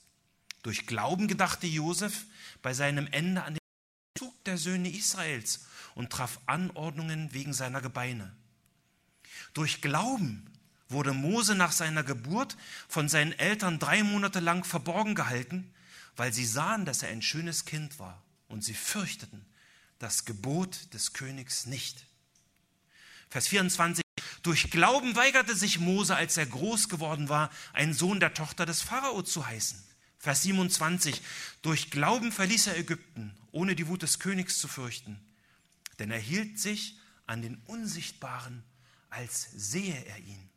Durch 0.63 0.87
Glauben 0.87 1.27
gedachte 1.27 1.67
Josef 1.67 2.25
bei 2.63 2.73
seinem 2.73 3.09
Ende 3.11 3.43
an 3.43 3.55
den 3.55 3.61
Zug 4.17 4.45
der 4.45 4.59
Söhne 4.59 4.89
Israels 4.89 5.67
und 5.97 6.11
traf 6.11 6.39
Anordnungen 6.47 7.33
wegen 7.33 7.53
seiner 7.53 7.81
Gebeine. 7.81 8.33
Durch 9.55 9.83
Glauben 9.83 10.54
wurde 10.95 11.13
Mose 11.13 11.55
nach 11.55 11.73
seiner 11.73 12.03
Geburt 12.03 12.57
von 12.89 13.11
seinen 13.11 13.33
Eltern 13.33 13.79
drei 13.79 14.03
Monate 14.03 14.41
lang 14.41 14.65
verborgen 14.65 15.15
gehalten, 15.15 15.71
weil 16.17 16.33
sie 16.33 16.47
sahen, 16.47 16.87
dass 16.87 17.03
er 17.03 17.11
ein 17.11 17.21
schönes 17.21 17.67
Kind 17.67 17.99
war 17.99 18.23
und 18.49 18.65
sie 18.65 18.75
fürchteten 18.75 19.45
das 19.99 20.25
Gebot 20.25 20.93
des 20.93 21.13
Königs 21.13 21.67
nicht. 21.67 22.07
Vers 23.31 23.49
24. 23.49 24.05
Durch 24.43 24.71
Glauben 24.71 25.17
weigerte 25.17 25.57
sich 25.57 25.79
Mose, 25.79 26.15
als 26.15 26.37
er 26.37 26.47
groß 26.47 26.89
geworden 26.89 27.29
war, 27.29 27.51
ein 27.73 27.95
Sohn 27.95 28.21
der 28.21 28.35
Tochter 28.35 28.67
des 28.67 28.83
Pharao 28.83 29.23
zu 29.23 29.47
heißen. 29.47 29.83
Vers 30.19 30.43
27. 30.43 31.23
Durch 31.63 31.91
Glauben 31.91 32.33
verließ 32.33 32.67
er 32.69 32.79
Ägypten, 32.79 33.35
ohne 33.53 33.75
die 33.75 33.89
Wut 33.89 34.03
des 34.03 34.19
Königs 34.19 34.59
zu 34.59 34.69
fürchten, 34.69 35.19
denn 35.99 36.11
er 36.11 36.19
hielt 36.19 36.59
sich 36.59 36.99
an 37.27 37.43
den 37.43 37.57
Unsichtbaren, 37.67 38.63
als 39.09 39.49
sehe 39.55 40.05
er 40.05 40.19
ihn. 40.19 40.51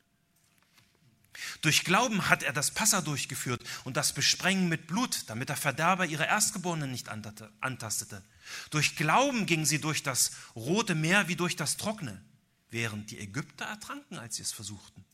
Durch 1.61 1.83
Glauben 1.83 2.29
hat 2.29 2.43
er 2.43 2.53
das 2.53 2.71
Passa 2.71 3.01
durchgeführt 3.01 3.63
und 3.83 3.97
das 3.97 4.13
Besprengen 4.13 4.69
mit 4.69 4.87
Blut, 4.87 5.23
damit 5.27 5.49
der 5.49 5.57
Verderber 5.57 6.05
ihre 6.05 6.25
Erstgeborenen 6.25 6.91
nicht 6.91 7.09
antastete. 7.09 8.23
Durch 8.69 8.95
Glauben 8.95 9.45
gingen 9.45 9.65
sie 9.65 9.79
durch 9.79 10.03
das 10.03 10.31
Rote 10.55 10.95
Meer 10.95 11.27
wie 11.27 11.35
durch 11.35 11.55
das 11.55 11.77
Trockene, 11.77 12.21
während 12.69 13.11
die 13.11 13.19
Ägypter 13.19 13.65
ertranken, 13.65 14.17
als 14.17 14.35
sie 14.35 14.43
es 14.43 14.51
versuchten. 14.51 15.05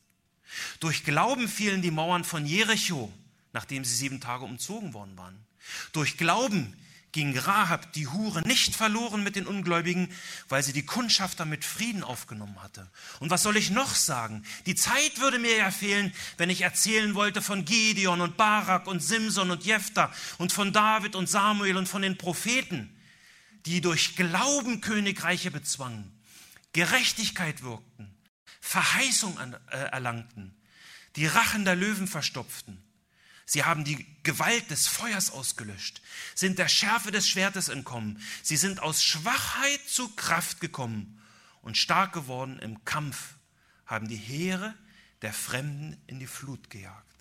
Durch 0.80 1.04
Glauben 1.04 1.48
fielen 1.48 1.82
die 1.82 1.92
Mauern 1.92 2.24
von 2.24 2.46
Jericho, 2.46 3.12
nachdem 3.54 3.86
sie 3.86 3.96
sieben 3.96 4.22
Tage 4.22 4.46
umzogen 4.46 4.94
worden 4.94 5.18
waren. 5.18 5.46
Durch 5.92 6.18
Glauben 6.18 6.76
ging 7.14 7.38
Rahab, 7.38 7.94
die 7.94 8.08
Hure, 8.08 8.42
nicht 8.42 8.76
verloren 8.76 9.24
mit 9.24 9.36
den 9.36 9.48
Ungläubigen, 9.48 10.12
weil 10.50 10.64
sie 10.64 10.74
die 10.74 10.86
Kundschafter 10.86 11.46
mit 11.46 11.64
Frieden 11.64 12.04
aufgenommen 12.04 12.62
hatte. 12.62 12.90
Und 13.20 13.30
was 13.30 13.44
soll 13.44 13.56
ich 13.56 13.70
noch 13.70 13.96
sagen? 13.96 14.44
Die 14.66 14.76
Zeit 14.76 15.20
würde 15.20 15.40
mir 15.40 15.56
ja 15.56 15.72
fehlen, 15.72 16.14
wenn 16.38 16.50
ich 16.50 16.62
erzählen 16.62 17.16
wollte 17.16 17.42
von 17.42 17.64
Gideon 17.64 18.20
und 18.20 18.36
Barak 18.36 18.88
und 18.88 19.02
Simson 19.02 19.52
und 19.52 19.64
Jephthah 19.64 20.12
und 20.40 20.52
von 20.52 20.74
David 20.74 21.16
und 21.16 21.30
Samuel 21.30 21.78
und 21.78 21.88
von 21.88 22.02
den 22.02 22.18
Propheten, 22.18 22.94
die 23.66 23.80
durch 23.80 24.16
Glauben 24.16 24.82
Königreiche 24.82 25.52
bezwangen, 25.52 26.12
Gerechtigkeit 26.74 27.62
wirkten, 27.62 28.14
Verheißung 28.60 29.38
äh, 29.70 29.78
erlangten, 29.78 30.54
die 31.16 31.28
Rachen 31.28 31.64
der 31.64 31.76
Löwen 31.76 32.08
verstopften 32.08 32.83
Sie 33.54 33.64
haben 33.64 33.84
die 33.84 34.08
Gewalt 34.24 34.72
des 34.72 34.88
Feuers 34.88 35.30
ausgelöscht, 35.30 36.02
sind 36.34 36.58
der 36.58 36.68
Schärfe 36.68 37.12
des 37.12 37.30
Schwertes 37.30 37.70
entkommen. 37.70 38.20
Sie 38.42 38.58
sind 38.58 38.82
aus 38.82 39.04
Schwachheit 39.04 39.80
zu 39.88 40.10
Kraft 40.16 40.60
gekommen 40.60 41.22
und 41.62 41.78
stark 41.78 42.14
geworden 42.14 42.58
im 42.58 42.84
Kampf, 42.84 43.36
haben 43.86 44.08
die 44.08 44.18
Heere 44.18 44.74
der 45.22 45.34
Fremden 45.34 46.02
in 46.08 46.20
die 46.20 46.26
Flut 46.26 46.72
gejagt. 46.72 47.14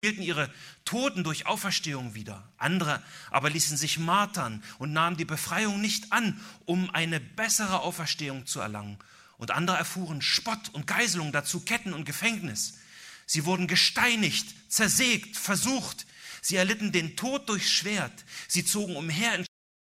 Hielten 0.00 0.22
ihre 0.22 0.48
Toten 0.84 1.24
durch 1.24 1.44
Auferstehung 1.44 2.14
wieder. 2.14 2.48
Andere 2.56 3.02
aber 3.32 3.50
ließen 3.50 3.76
sich 3.76 3.98
martern 3.98 4.62
und 4.78 4.92
nahmen 4.92 5.16
die 5.16 5.24
Befreiung 5.24 5.80
nicht 5.80 6.12
an, 6.12 6.40
um 6.66 6.88
eine 6.94 7.18
bessere 7.18 7.80
Auferstehung 7.80 8.46
zu 8.46 8.60
erlangen. 8.60 8.96
Und 9.38 9.50
andere 9.50 9.76
erfuhren 9.76 10.22
Spott 10.22 10.68
und 10.68 10.86
Geiselung, 10.86 11.32
dazu 11.32 11.64
Ketten 11.64 11.94
und 11.94 12.04
Gefängnis. 12.04 12.74
Sie 13.30 13.44
wurden 13.44 13.68
gesteinigt, 13.68 14.44
zersägt, 14.68 15.36
versucht. 15.36 16.04
Sie 16.42 16.56
erlitten 16.56 16.90
den 16.90 17.14
Tod 17.14 17.48
durch 17.48 17.72
Schwert. 17.72 18.24
Sie 18.48 18.64
zogen 18.64 18.96
umher 18.96 19.36
in 19.36 19.46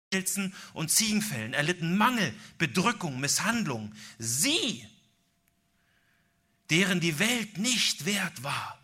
Stelzen 0.09 0.55
und 0.75 0.91
Ziegenfällen, 0.91 1.55
erlitten 1.55 1.97
Mangel, 1.97 2.35
Bedrückung, 2.59 3.19
Misshandlung. 3.19 3.95
Sie, 4.19 4.87
deren 6.69 7.01
die 7.01 7.19
Welt 7.19 7.57
nicht 7.57 8.05
wert 8.05 8.43
war, 8.43 8.79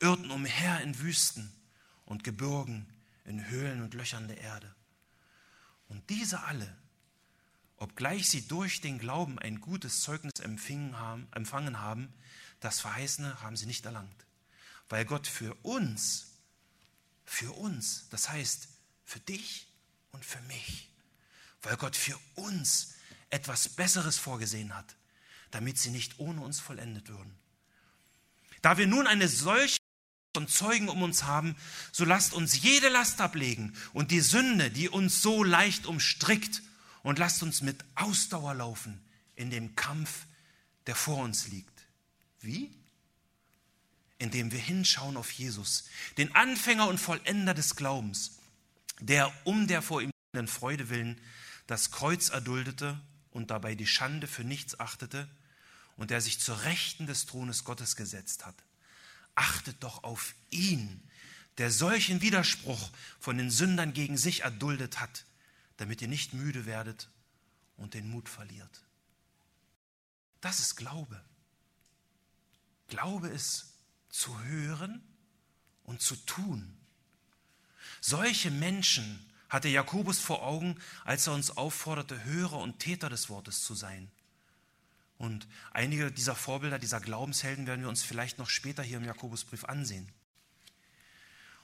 irrten 0.00 0.32
umher 0.32 0.80
in 0.80 0.98
Wüsten 0.98 1.52
und 2.04 2.24
Gebirgen, 2.24 2.92
in 3.24 3.48
Höhlen 3.48 3.80
und 3.80 3.94
Löchern 3.94 4.26
der 4.26 4.38
Erde. 4.38 4.74
Und 5.86 6.10
diese 6.10 6.42
alle, 6.42 6.76
obgleich 7.76 8.28
sie 8.28 8.48
durch 8.48 8.80
den 8.80 8.98
Glauben 8.98 9.38
ein 9.38 9.60
gutes 9.60 10.00
Zeugnis 10.00 10.40
empfangen 10.40 11.78
haben, 11.78 12.12
das 12.64 12.80
Verheißene 12.80 13.40
haben 13.42 13.56
sie 13.56 13.66
nicht 13.66 13.84
erlangt, 13.84 14.26
weil 14.88 15.04
Gott 15.04 15.26
für 15.26 15.54
uns, 15.62 16.26
für 17.24 17.52
uns, 17.52 18.08
das 18.10 18.28
heißt 18.28 18.68
für 19.04 19.20
dich 19.20 19.68
und 20.12 20.24
für 20.24 20.40
mich, 20.42 20.88
weil 21.62 21.76
Gott 21.76 21.96
für 21.96 22.18
uns 22.34 22.94
etwas 23.30 23.68
Besseres 23.68 24.18
vorgesehen 24.18 24.74
hat, 24.74 24.96
damit 25.50 25.78
sie 25.78 25.90
nicht 25.90 26.18
ohne 26.18 26.40
uns 26.40 26.60
vollendet 26.60 27.08
würden. 27.08 27.38
Da 28.62 28.78
wir 28.78 28.86
nun 28.86 29.06
eine 29.06 29.28
solche 29.28 29.78
von 30.34 30.48
Zeugen 30.48 30.88
um 30.88 31.02
uns 31.02 31.24
haben, 31.24 31.56
so 31.90 32.04
lasst 32.04 32.32
uns 32.32 32.62
jede 32.62 32.88
Last 32.88 33.20
ablegen 33.20 33.76
und 33.92 34.10
die 34.10 34.20
Sünde, 34.20 34.70
die 34.70 34.88
uns 34.88 35.20
so 35.20 35.44
leicht 35.44 35.84
umstrickt, 35.86 36.62
und 37.02 37.18
lasst 37.18 37.42
uns 37.42 37.62
mit 37.62 37.84
Ausdauer 37.94 38.54
laufen 38.54 39.02
in 39.34 39.50
dem 39.50 39.74
Kampf, 39.76 40.26
der 40.86 40.94
vor 40.94 41.18
uns 41.18 41.48
liegt. 41.48 41.71
Wie? 42.42 42.70
Indem 44.18 44.52
wir 44.52 44.58
hinschauen 44.58 45.16
auf 45.16 45.30
Jesus, 45.32 45.84
den 46.16 46.34
Anfänger 46.34 46.88
und 46.88 46.98
Vollender 46.98 47.54
des 47.54 47.74
Glaubens, 47.76 48.38
der 49.00 49.32
um 49.44 49.66
der 49.66 49.82
vor 49.82 50.02
ihm 50.02 50.12
liegenden 50.32 50.48
Freude 50.48 50.88
willen 50.88 51.20
das 51.66 51.90
Kreuz 51.90 52.28
erduldete 52.28 53.00
und 53.30 53.50
dabei 53.50 53.74
die 53.74 53.86
Schande 53.86 54.26
für 54.26 54.44
nichts 54.44 54.78
achtete 54.80 55.28
und 55.96 56.10
der 56.10 56.20
sich 56.20 56.40
zur 56.40 56.64
Rechten 56.64 57.06
des 57.06 57.26
Thrones 57.26 57.64
Gottes 57.64 57.96
gesetzt 57.96 58.44
hat. 58.44 58.54
Achtet 59.34 59.82
doch 59.82 60.04
auf 60.04 60.34
ihn, 60.50 61.02
der 61.58 61.70
solchen 61.70 62.20
Widerspruch 62.20 62.90
von 63.20 63.38
den 63.38 63.50
Sündern 63.50 63.92
gegen 63.92 64.16
sich 64.16 64.42
erduldet 64.42 65.00
hat, 65.00 65.24
damit 65.76 66.02
ihr 66.02 66.08
nicht 66.08 66.34
müde 66.34 66.66
werdet 66.66 67.08
und 67.76 67.94
den 67.94 68.08
Mut 68.08 68.28
verliert. 68.28 68.82
Das 70.40 70.60
ist 70.60 70.76
Glaube. 70.76 71.22
Glaube 72.92 73.28
ist 73.28 73.72
zu 74.10 74.38
hören 74.42 75.02
und 75.82 76.02
zu 76.02 76.14
tun. 76.14 76.76
Solche 78.02 78.50
Menschen 78.50 79.32
hatte 79.48 79.68
Jakobus 79.68 80.18
vor 80.18 80.42
Augen, 80.42 80.78
als 81.02 81.26
er 81.26 81.32
uns 81.32 81.56
aufforderte, 81.56 82.22
Hörer 82.24 82.58
und 82.58 82.80
Täter 82.80 83.08
des 83.08 83.30
Wortes 83.30 83.64
zu 83.64 83.74
sein. 83.74 84.10
Und 85.16 85.48
einige 85.70 86.12
dieser 86.12 86.34
Vorbilder, 86.34 86.78
dieser 86.78 87.00
Glaubenshelden 87.00 87.66
werden 87.66 87.80
wir 87.80 87.88
uns 87.88 88.02
vielleicht 88.02 88.36
noch 88.36 88.50
später 88.50 88.82
hier 88.82 88.98
im 88.98 89.04
Jakobusbrief 89.04 89.64
ansehen. 89.64 90.12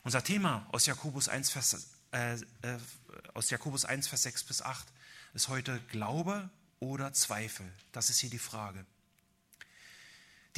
Unser 0.05 0.25
Thema 0.25 0.67
aus 0.73 0.87
Jakobus 0.87 1.29
1, 1.29 1.51
Vers, 1.51 1.91
äh, 2.13 2.37
äh, 2.37 2.79
aus 3.35 3.51
Jakobus 3.51 3.85
1, 3.85 4.09
Vers 4.09 4.23
6 4.23 4.45
bis 4.45 4.63
8 4.63 4.87
ist 5.35 5.49
heute 5.49 5.79
Glaube 5.89 6.49
oder 6.81 7.13
Zweifel. 7.13 7.71
Das 7.93 8.09
ist 8.09 8.19
hier 8.19 8.31
die 8.31 8.39
Frage. 8.39 8.87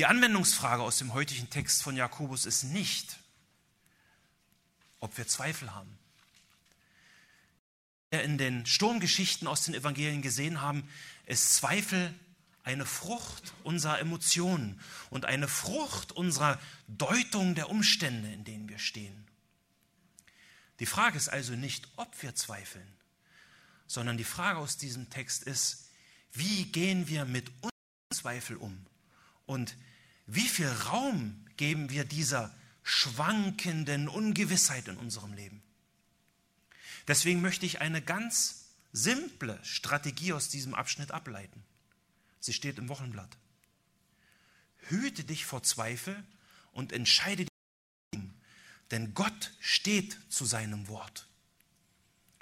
Die 0.00 0.06
Anwendungsfrage 0.06 0.82
aus 0.82 0.96
dem 0.96 1.12
heutigen 1.12 1.50
Text 1.50 1.82
von 1.82 1.94
Jakobus 1.94 2.46
ist 2.46 2.62
nicht, 2.62 3.18
ob 4.98 5.18
wir 5.18 5.28
Zweifel 5.28 5.74
haben. 5.74 5.98
Wir 8.08 8.22
in 8.22 8.38
den 8.38 8.64
Sturmgeschichten 8.64 9.46
aus 9.46 9.64
den 9.64 9.74
Evangelien 9.74 10.22
gesehen 10.22 10.62
haben, 10.62 10.88
ist 11.26 11.52
Zweifel 11.52 12.14
eine 12.62 12.86
Frucht 12.86 13.52
unserer 13.62 13.98
Emotionen 13.98 14.80
und 15.10 15.26
eine 15.26 15.48
Frucht 15.48 16.12
unserer 16.12 16.58
Deutung 16.88 17.54
der 17.54 17.68
Umstände, 17.68 18.32
in 18.32 18.44
denen 18.44 18.70
wir 18.70 18.78
stehen. 18.78 19.26
Die 20.78 20.86
Frage 20.86 21.18
ist 21.18 21.28
also 21.28 21.52
nicht, 21.52 21.86
ob 21.96 22.22
wir 22.22 22.34
zweifeln, 22.34 22.90
sondern 23.86 24.16
die 24.16 24.24
Frage 24.24 24.60
aus 24.60 24.78
diesem 24.78 25.10
Text 25.10 25.42
ist, 25.42 25.90
wie 26.32 26.64
gehen 26.72 27.06
wir 27.06 27.26
mit 27.26 27.50
unseren 27.60 28.14
Zweifel 28.14 28.56
um? 28.56 28.86
Und 29.44 29.76
wie 30.32 30.48
viel 30.48 30.68
Raum 30.68 31.44
geben 31.56 31.90
wir 31.90 32.04
dieser 32.04 32.54
schwankenden 32.82 34.08
Ungewissheit 34.08 34.88
in 34.88 34.96
unserem 34.96 35.32
Leben? 35.32 35.62
Deswegen 37.08 37.40
möchte 37.40 37.66
ich 37.66 37.80
eine 37.80 38.00
ganz 38.00 38.66
simple 38.92 39.58
Strategie 39.64 40.32
aus 40.32 40.48
diesem 40.48 40.74
Abschnitt 40.74 41.10
ableiten. 41.10 41.64
Sie 42.38 42.52
steht 42.52 42.78
im 42.78 42.88
Wochenblatt. 42.88 43.36
Hüte 44.88 45.24
dich 45.24 45.44
vor 45.44 45.62
Zweifel 45.62 46.24
und 46.72 46.92
entscheide 46.92 47.46
dich, 47.46 48.20
denn 48.90 49.14
Gott 49.14 49.52
steht 49.60 50.16
zu 50.28 50.44
seinem 50.44 50.88
Wort. 50.88 51.26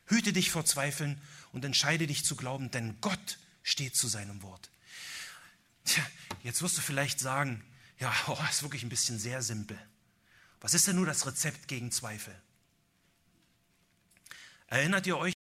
Hüte 0.07 0.33
dich 0.33 0.51
vor 0.51 0.65
Zweifeln 0.65 1.21
und 1.53 1.65
entscheide 1.65 2.07
dich 2.07 2.25
zu 2.25 2.37
glauben, 2.37 2.71
denn 2.71 3.01
Gott 3.01 3.39
steht 3.63 3.97
zu 3.97 4.09
seinem 4.09 4.43
Wort. 4.43 4.71
Tja, 5.85 6.07
jetzt 6.43 6.63
wirst 6.63 6.77
du 6.77 6.83
vielleicht 6.83 7.21
sagen, 7.21 7.63
ja, 7.99 8.15
oh, 8.27 8.39
ist 8.51 8.63
wirklich 8.63 8.83
ein 8.83 8.89
bisschen 8.89 9.19
sehr 9.19 9.43
simpel. 9.43 9.79
Was 10.61 10.75
ist 10.75 10.87
denn 10.87 10.97
nur 10.97 11.07
das 11.07 11.27
Rezept 11.27 11.69
gegen 11.69 11.93
Zweifel? 11.93 12.35
Erinnert 14.67 15.07
ihr 15.07 15.17
euch, 15.17 15.35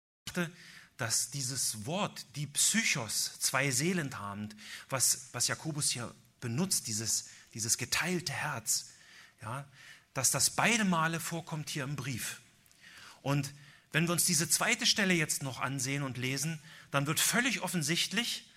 dass 0.97 1.31
dieses 1.31 1.85
Wort, 1.85 2.25
die 2.35 2.47
Psychos, 2.47 3.39
zwei 3.39 3.71
Seelen 3.71 4.17
habend, 4.19 4.55
was, 4.89 5.29
was 5.31 5.47
Jakobus 5.47 5.89
hier 5.89 6.13
benutzt, 6.39 6.87
dieses, 6.87 7.29
dieses 7.53 7.77
geteilte 7.77 8.33
Herz, 8.33 8.91
ja, 9.41 9.67
dass 10.13 10.31
das 10.31 10.49
beide 10.49 10.85
Male 10.85 11.19
vorkommt 11.19 11.69
hier 11.69 11.83
im 11.83 11.95
Brief. 11.95 12.41
Und 13.21 13.53
wenn 13.91 14.07
wir 14.07 14.13
uns 14.13 14.25
diese 14.25 14.49
zweite 14.49 14.85
Stelle 14.85 15.13
jetzt 15.13 15.41
noch 15.41 15.59
ansehen 15.59 16.03
und 16.03 16.17
lesen, 16.17 16.61
dann 16.91 17.07
wird 17.07 17.19
völlig 17.19 17.61
offensichtlich, 17.61 18.49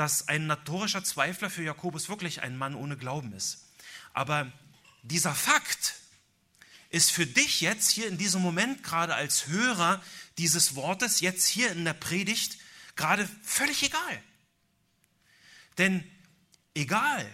dass 0.00 0.28
ein 0.28 0.46
notorischer 0.46 1.04
Zweifler 1.04 1.50
für 1.50 1.62
Jakobus 1.62 2.08
wirklich 2.08 2.40
ein 2.40 2.56
Mann 2.56 2.74
ohne 2.74 2.96
Glauben 2.96 3.34
ist. 3.34 3.66
Aber 4.14 4.50
dieser 5.02 5.34
Fakt 5.34 5.96
ist 6.88 7.12
für 7.12 7.26
dich 7.26 7.60
jetzt 7.60 7.90
hier 7.90 8.08
in 8.08 8.16
diesem 8.16 8.40
Moment 8.40 8.82
gerade 8.82 9.14
als 9.14 9.48
Hörer 9.48 10.02
dieses 10.38 10.74
Wortes, 10.74 11.20
jetzt 11.20 11.46
hier 11.46 11.70
in 11.70 11.84
der 11.84 11.92
Predigt, 11.92 12.56
gerade 12.96 13.28
völlig 13.42 13.82
egal. 13.82 14.22
Denn 15.76 16.10
egal, 16.72 17.30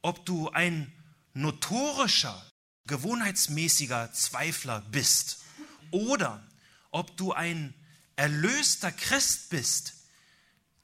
ob 0.00 0.26
du 0.26 0.50
ein 0.50 0.92
notorischer, 1.32 2.44
gewohnheitsmäßiger 2.88 4.12
Zweifler 4.12 4.80
bist 4.90 5.44
oder 5.92 6.44
ob 6.90 7.16
du 7.16 7.32
ein 7.32 7.72
erlöster 8.16 8.90
Christ 8.90 9.50
bist, 9.50 10.01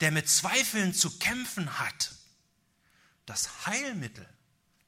der 0.01 0.11
mit 0.11 0.29
Zweifeln 0.29 0.95
zu 0.95 1.19
kämpfen 1.19 1.79
hat, 1.79 2.13
das 3.27 3.67
Heilmittel 3.67 4.29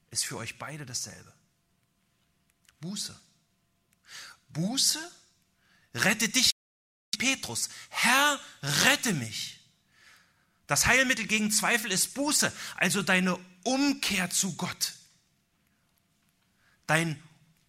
ist 0.09 0.25
für 0.25 0.37
euch 0.37 0.57
beide 0.57 0.85
dasselbe. 0.85 1.33
Buße. 2.79 3.19
Buße 4.49 4.99
rette 5.93 6.29
dich, 6.29 6.51
Petrus. 7.17 7.69
Herr, 7.89 8.39
rette 8.61 9.13
mich. 9.13 9.59
Das 10.67 10.85
Heilmittel 10.85 11.27
gegen 11.27 11.51
Zweifel 11.51 11.91
ist 11.91 12.13
Buße, 12.13 12.51
also 12.77 13.01
deine 13.03 13.37
Umkehr 13.63 14.29
zu 14.29 14.55
Gott. 14.55 14.93
Dein 16.87 17.21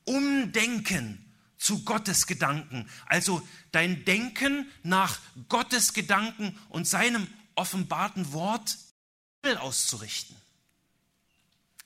Umdenken 0.04 1.31
zu 1.62 1.84
Gottes 1.84 2.26
Gedanken, 2.26 2.90
also 3.06 3.46
dein 3.70 4.04
Denken 4.04 4.68
nach 4.82 5.20
Gottes 5.48 5.92
Gedanken 5.92 6.58
und 6.70 6.88
seinem 6.88 7.28
offenbarten 7.54 8.32
Wort 8.32 8.78
auszurichten. 9.44 10.36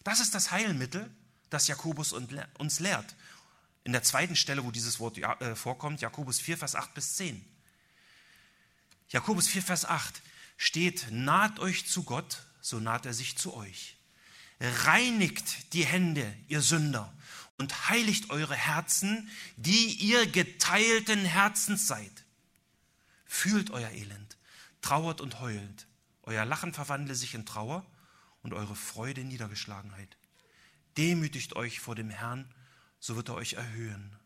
Das 0.02 0.20
ist 0.20 0.34
das 0.34 0.50
Heilmittel, 0.50 1.10
das 1.50 1.68
Jakobus 1.68 2.12
uns 2.12 2.80
lehrt. 2.80 3.14
In 3.84 3.92
der 3.92 4.02
zweiten 4.02 4.34
Stelle, 4.34 4.64
wo 4.64 4.70
dieses 4.70 4.98
Wort 4.98 5.18
äh, 5.18 5.54
vorkommt, 5.54 6.00
Jakobus 6.00 6.40
4, 6.40 6.56
Vers 6.56 6.74
8 6.74 6.94
bis 6.94 7.16
10. 7.16 7.44
Jakobus 9.10 9.46
4, 9.46 9.62
Vers 9.62 9.84
8 9.84 10.22
steht, 10.56 11.06
naht 11.10 11.58
euch 11.58 11.86
zu 11.86 12.02
Gott, 12.02 12.42
so 12.60 12.80
naht 12.80 13.04
er 13.04 13.14
sich 13.14 13.36
zu 13.36 13.54
euch. 13.54 13.96
Reinigt 14.58 15.74
die 15.74 15.84
Hände, 15.84 16.34
ihr 16.48 16.62
Sünder, 16.62 17.12
und 17.58 17.88
heiligt 17.88 18.30
eure 18.30 18.54
Herzen, 18.54 19.28
die 19.56 19.94
ihr 19.94 20.26
geteilten 20.26 21.24
Herzens 21.24 21.86
seid. 21.86 22.24
Fühlt 23.24 23.70
euer 23.70 23.90
Elend, 23.90 24.36
trauert 24.82 25.20
und 25.20 25.40
heult. 25.40 25.86
Euer 26.22 26.44
Lachen 26.44 26.74
verwandle 26.74 27.14
sich 27.14 27.34
in 27.34 27.46
Trauer 27.46 27.86
und 28.42 28.52
eure 28.52 28.76
Freude 28.76 29.22
in 29.22 29.28
Niedergeschlagenheit. 29.28 30.16
Demütigt 30.96 31.56
euch 31.56 31.80
vor 31.80 31.94
dem 31.94 32.10
Herrn, 32.10 32.52
so 33.00 33.16
wird 33.16 33.28
er 33.28 33.34
euch 33.34 33.54
erhöhen. 33.54 34.16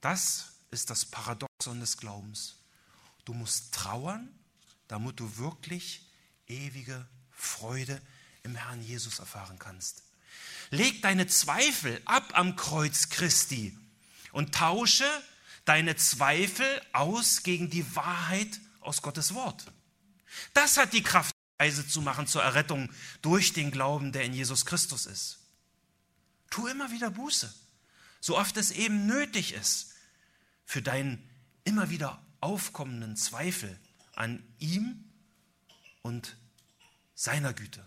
Das 0.00 0.52
ist 0.70 0.90
das 0.90 1.06
Paradoxon 1.06 1.80
des 1.80 1.96
Glaubens. 1.96 2.56
Du 3.24 3.34
musst 3.34 3.74
trauern, 3.74 4.28
damit 4.86 5.20
du 5.20 5.36
wirklich 5.36 6.06
ewige 6.46 7.06
Freude 7.30 8.00
im 8.42 8.54
Herrn 8.54 8.82
Jesus 8.82 9.18
erfahren 9.18 9.58
kannst. 9.58 10.02
Leg 10.70 11.02
deine 11.02 11.26
Zweifel 11.26 12.00
ab 12.04 12.32
am 12.34 12.56
Kreuz 12.56 13.08
Christi 13.08 13.76
und 14.32 14.54
tausche 14.54 15.06
deine 15.64 15.96
Zweifel 15.96 16.66
aus 16.92 17.42
gegen 17.42 17.70
die 17.70 17.94
Wahrheit 17.96 18.60
aus 18.80 19.02
Gottes 19.02 19.34
Wort. 19.34 19.64
Das 20.52 20.76
hat 20.76 20.92
die 20.92 21.02
Kraft, 21.02 21.34
Reise 21.58 21.86
zu 21.86 22.02
machen 22.02 22.26
zur 22.26 22.42
Errettung 22.42 22.90
durch 23.22 23.52
den 23.52 23.70
Glauben, 23.70 24.12
der 24.12 24.24
in 24.24 24.32
Jesus 24.32 24.64
Christus 24.64 25.06
ist. 25.06 25.38
Tu 26.50 26.66
immer 26.66 26.90
wieder 26.90 27.10
Buße, 27.10 27.52
so 28.20 28.38
oft 28.38 28.56
es 28.56 28.70
eben 28.70 29.06
nötig 29.06 29.54
ist, 29.54 29.94
für 30.64 30.82
deinen 30.82 31.28
immer 31.64 31.90
wieder 31.90 32.22
aufkommenden 32.40 33.16
Zweifel 33.16 33.78
an 34.14 34.42
ihm 34.58 35.04
und 36.02 36.36
seiner 37.14 37.52
Güte. 37.52 37.84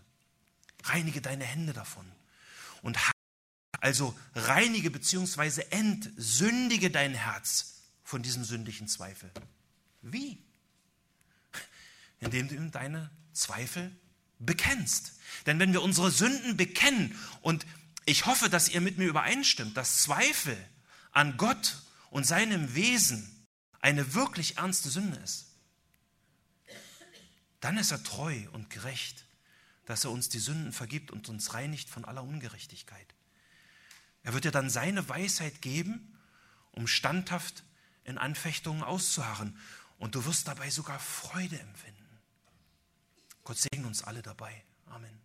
Reinige 0.84 1.22
deine 1.22 1.46
Hände 1.46 1.74
davon 1.74 2.12
und 2.82 2.98
also 3.80 4.18
reinige 4.36 4.92
bzw. 4.92 5.64
entsündige 5.72 6.92
dein 6.92 7.14
Herz 7.14 7.82
von 8.04 8.22
diesem 8.22 8.44
sündigen 8.44 8.88
Zweifel. 8.88 9.32
Wie? 10.02 10.38
Indem 12.20 12.48
du 12.48 12.70
deine 12.70 13.10
Zweifel 13.34 13.96
bekennst. 14.40 15.14
Denn 15.46 15.60
wenn 15.60 15.74
wir 15.74 15.82
unsere 15.82 16.12
Sünden 16.12 16.58
bekennen, 16.58 17.18
und 17.42 17.66
ich 18.06 18.26
hoffe, 18.26 18.50
dass 18.50 18.70
ihr 18.70 18.82
mit 18.82 18.98
mir 18.98 19.08
übereinstimmt, 19.08 19.76
dass 19.78 20.04
Zweifel 20.04 20.58
an 21.12 21.38
Gott 21.38 21.82
und 22.10 22.26
seinem 22.26 22.76
Wesen 22.76 23.48
eine 23.80 24.14
wirklich 24.14 24.58
ernste 24.58 24.90
Sünde 24.90 25.18
ist, 25.18 25.48
dann 27.60 27.78
ist 27.78 27.92
er 27.92 28.04
treu 28.04 28.48
und 28.52 28.70
gerecht, 28.70 29.26
dass 29.86 30.06
er 30.06 30.12
uns 30.12 30.30
die 30.30 30.40
Sünden 30.40 30.72
vergibt 30.72 31.12
und 31.12 31.30
uns 31.30 31.54
reinigt 31.54 31.90
von 31.90 32.06
aller 32.06 32.24
Ungerechtigkeit. 32.24 33.08
Er 34.24 34.34
wird 34.34 34.46
dir 34.46 34.52
dann 34.52 34.70
seine 34.70 35.08
Weisheit 35.10 35.62
geben, 35.62 36.18
um 36.72 36.88
standhaft 36.88 37.64
in 38.04 38.18
Anfechtungen 38.18 38.84
auszuharren. 38.84 39.58
Und 39.98 40.16
du 40.16 40.26
wirst 40.26 40.48
dabei 40.48 40.70
sogar 40.70 41.00
Freude 41.00 41.60
empfinden. 41.60 42.20
Gott 43.44 43.58
segne 43.58 43.88
uns 43.88 44.04
alle 44.04 44.22
dabei. 44.22 44.64
Amen. 44.88 45.20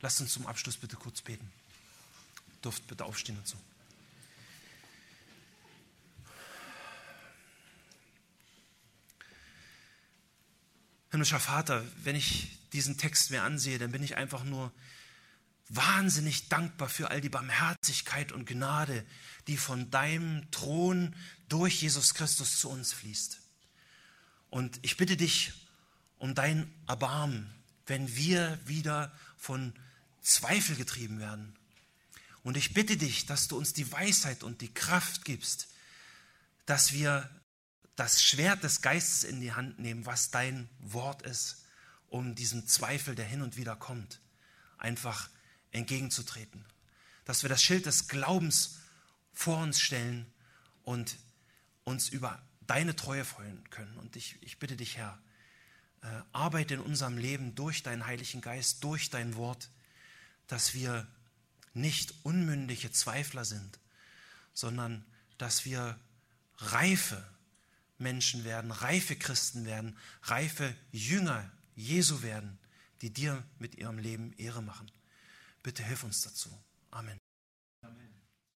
Lasst 0.00 0.20
uns 0.20 0.32
zum 0.32 0.46
Abschluss 0.46 0.76
bitte 0.76 0.96
kurz 0.96 1.22
beten. 1.22 1.50
Dürft 2.64 2.86
bitte 2.86 3.04
aufstehen 3.04 3.36
dazu. 3.36 3.56
Himmlischer 11.10 11.40
Vater, 11.40 11.84
wenn 12.04 12.16
ich 12.16 12.58
diesen 12.72 12.96
Text 12.96 13.30
mir 13.30 13.42
ansehe, 13.42 13.78
dann 13.78 13.92
bin 13.92 14.02
ich 14.02 14.16
einfach 14.16 14.44
nur 14.44 14.72
wahnsinnig 15.68 16.48
dankbar 16.48 16.88
für 16.88 17.10
all 17.10 17.20
die 17.20 17.28
Barmherzigkeit 17.28 18.32
und 18.32 18.46
Gnade, 18.46 19.04
die 19.46 19.56
von 19.56 19.90
deinem 19.90 20.50
Thron 20.50 21.14
durch 21.48 21.82
Jesus 21.82 22.14
Christus 22.14 22.58
zu 22.58 22.68
uns 22.70 22.92
fließt. 22.92 23.40
Und 24.50 24.78
ich 24.82 24.96
bitte 24.96 25.16
dich 25.16 25.52
um 26.18 26.34
dein 26.34 26.72
Erbarmen, 26.86 27.52
wenn 27.86 28.14
wir 28.14 28.58
wieder 28.66 29.12
von 29.36 29.72
Zweifel 30.22 30.76
getrieben 30.76 31.18
werden. 31.18 31.56
Und 32.42 32.56
ich 32.56 32.74
bitte 32.74 32.96
dich, 32.96 33.26
dass 33.26 33.48
du 33.48 33.56
uns 33.56 33.72
die 33.72 33.90
Weisheit 33.90 34.42
und 34.42 34.60
die 34.60 34.72
Kraft 34.72 35.24
gibst, 35.24 35.68
dass 36.66 36.92
wir 36.92 37.28
das 38.00 38.22
Schwert 38.22 38.64
des 38.64 38.80
Geistes 38.80 39.24
in 39.24 39.42
die 39.42 39.52
Hand 39.52 39.78
nehmen, 39.78 40.06
was 40.06 40.30
dein 40.30 40.70
Wort 40.78 41.20
ist, 41.20 41.66
um 42.08 42.34
diesem 42.34 42.66
Zweifel, 42.66 43.14
der 43.14 43.26
hin 43.26 43.42
und 43.42 43.58
wieder 43.58 43.76
kommt, 43.76 44.22
einfach 44.78 45.28
entgegenzutreten. 45.70 46.64
Dass 47.26 47.42
wir 47.42 47.50
das 47.50 47.62
Schild 47.62 47.84
des 47.84 48.08
Glaubens 48.08 48.78
vor 49.34 49.58
uns 49.58 49.80
stellen 49.80 50.32
und 50.82 51.18
uns 51.84 52.08
über 52.08 52.40
deine 52.62 52.96
Treue 52.96 53.26
freuen 53.26 53.68
können. 53.68 53.98
Und 53.98 54.16
ich, 54.16 54.42
ich 54.42 54.58
bitte 54.58 54.76
dich, 54.76 54.96
Herr, 54.96 55.20
äh, 56.00 56.06
arbeite 56.32 56.72
in 56.72 56.80
unserem 56.80 57.18
Leben 57.18 57.54
durch 57.54 57.82
deinen 57.82 58.06
Heiligen 58.06 58.40
Geist, 58.40 58.82
durch 58.82 59.10
dein 59.10 59.36
Wort, 59.36 59.68
dass 60.46 60.72
wir 60.72 61.06
nicht 61.74 62.14
unmündige 62.22 62.92
Zweifler 62.92 63.44
sind, 63.44 63.78
sondern 64.54 65.04
dass 65.36 65.66
wir 65.66 66.00
reife 66.56 67.22
Menschen 68.00 68.44
werden, 68.44 68.70
reife 68.70 69.16
Christen 69.16 69.64
werden, 69.64 69.96
reife 70.22 70.74
Jünger 70.90 71.50
Jesu 71.76 72.22
werden, 72.22 72.58
die 73.02 73.10
dir 73.10 73.42
mit 73.58 73.76
ihrem 73.76 73.98
Leben 73.98 74.32
Ehre 74.34 74.62
machen. 74.62 74.90
Bitte 75.62 75.82
hilf 75.84 76.04
uns 76.04 76.22
dazu. 76.22 76.50